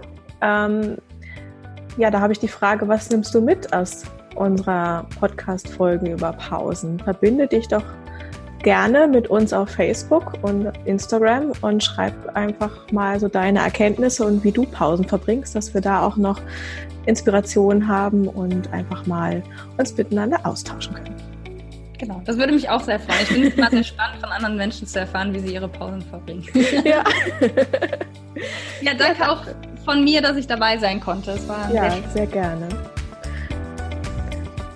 ähm, 0.41 0.97
ja, 1.97 2.09
da 2.09 2.19
habe 2.19 2.33
ich 2.33 2.39
die 2.39 2.47
Frage, 2.47 2.87
was 2.87 3.09
nimmst 3.09 3.33
du 3.35 3.41
mit 3.41 3.71
aus 3.73 4.03
unserer 4.35 5.05
Podcast-Folgen 5.19 6.07
über 6.07 6.33
Pausen? 6.33 6.99
Verbinde 6.99 7.47
dich 7.47 7.67
doch 7.67 7.83
gerne 8.65 9.07
mit 9.07 9.27
uns 9.27 9.53
auf 9.53 9.69
Facebook 9.69 10.33
und 10.41 10.71
Instagram 10.85 11.53
und 11.61 11.83
schreib 11.83 12.35
einfach 12.35 12.91
mal 12.91 13.19
so 13.19 13.27
deine 13.27 13.59
Erkenntnisse 13.59 14.25
und 14.25 14.43
wie 14.43 14.51
du 14.51 14.65
Pausen 14.65 15.07
verbringst, 15.07 15.55
dass 15.55 15.75
wir 15.75 15.81
da 15.81 16.01
auch 16.01 16.17
noch 16.17 16.41
Inspiration 17.05 17.87
haben 17.87 18.27
und 18.27 18.73
einfach 18.73 19.05
mal 19.05 19.43
uns 19.77 19.95
miteinander 19.95 20.39
austauschen 20.43 20.95
können. 20.95 21.15
Genau, 21.99 22.23
das 22.25 22.37
würde 22.37 22.53
mich 22.53 22.67
auch 22.67 22.81
sehr 22.81 22.99
freuen. 22.99 23.19
Ich 23.21 23.27
finde 23.27 23.47
es 23.49 23.53
immer 23.53 23.69
sehr 23.69 23.83
spannend, 23.83 24.19
von 24.19 24.31
anderen 24.31 24.57
Menschen 24.57 24.87
zu 24.87 24.99
erfahren, 24.99 25.31
wie 25.35 25.39
sie 25.39 25.53
ihre 25.53 25.69
Pausen 25.69 26.01
verbringen. 26.01 26.43
Ja. 26.83 27.03
ja, 28.81 28.93
danke 28.97 29.21
ja, 29.21 29.31
auch 29.31 29.43
von 29.85 30.03
mir, 30.03 30.23
dass 30.23 30.37
ich 30.37 30.47
dabei 30.47 30.79
sein 30.79 30.99
konnte. 30.99 31.31
Es 31.31 31.47
war 31.47 31.71
ja, 31.71 31.91
sehr, 31.91 32.09
sehr 32.13 32.25
gerne. 32.25 32.67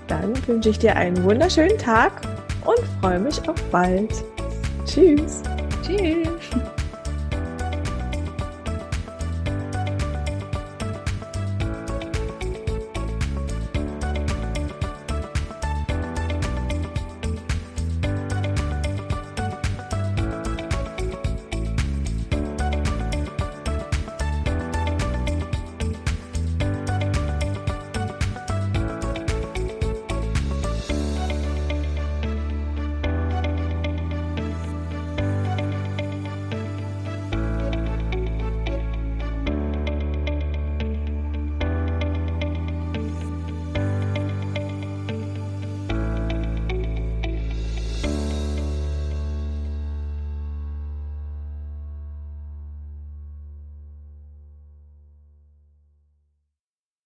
Dann 0.07 0.47
wünsche 0.47 0.69
ich 0.69 0.77
dir 0.77 0.95
einen 0.95 1.23
wunderschönen 1.23 1.77
Tag 1.79 2.21
und 2.65 2.79
freue 3.01 3.19
mich 3.19 3.47
auf 3.47 3.61
bald. 3.71 4.11
Tschüss. 4.85 5.43
Tschüss. 5.85 6.38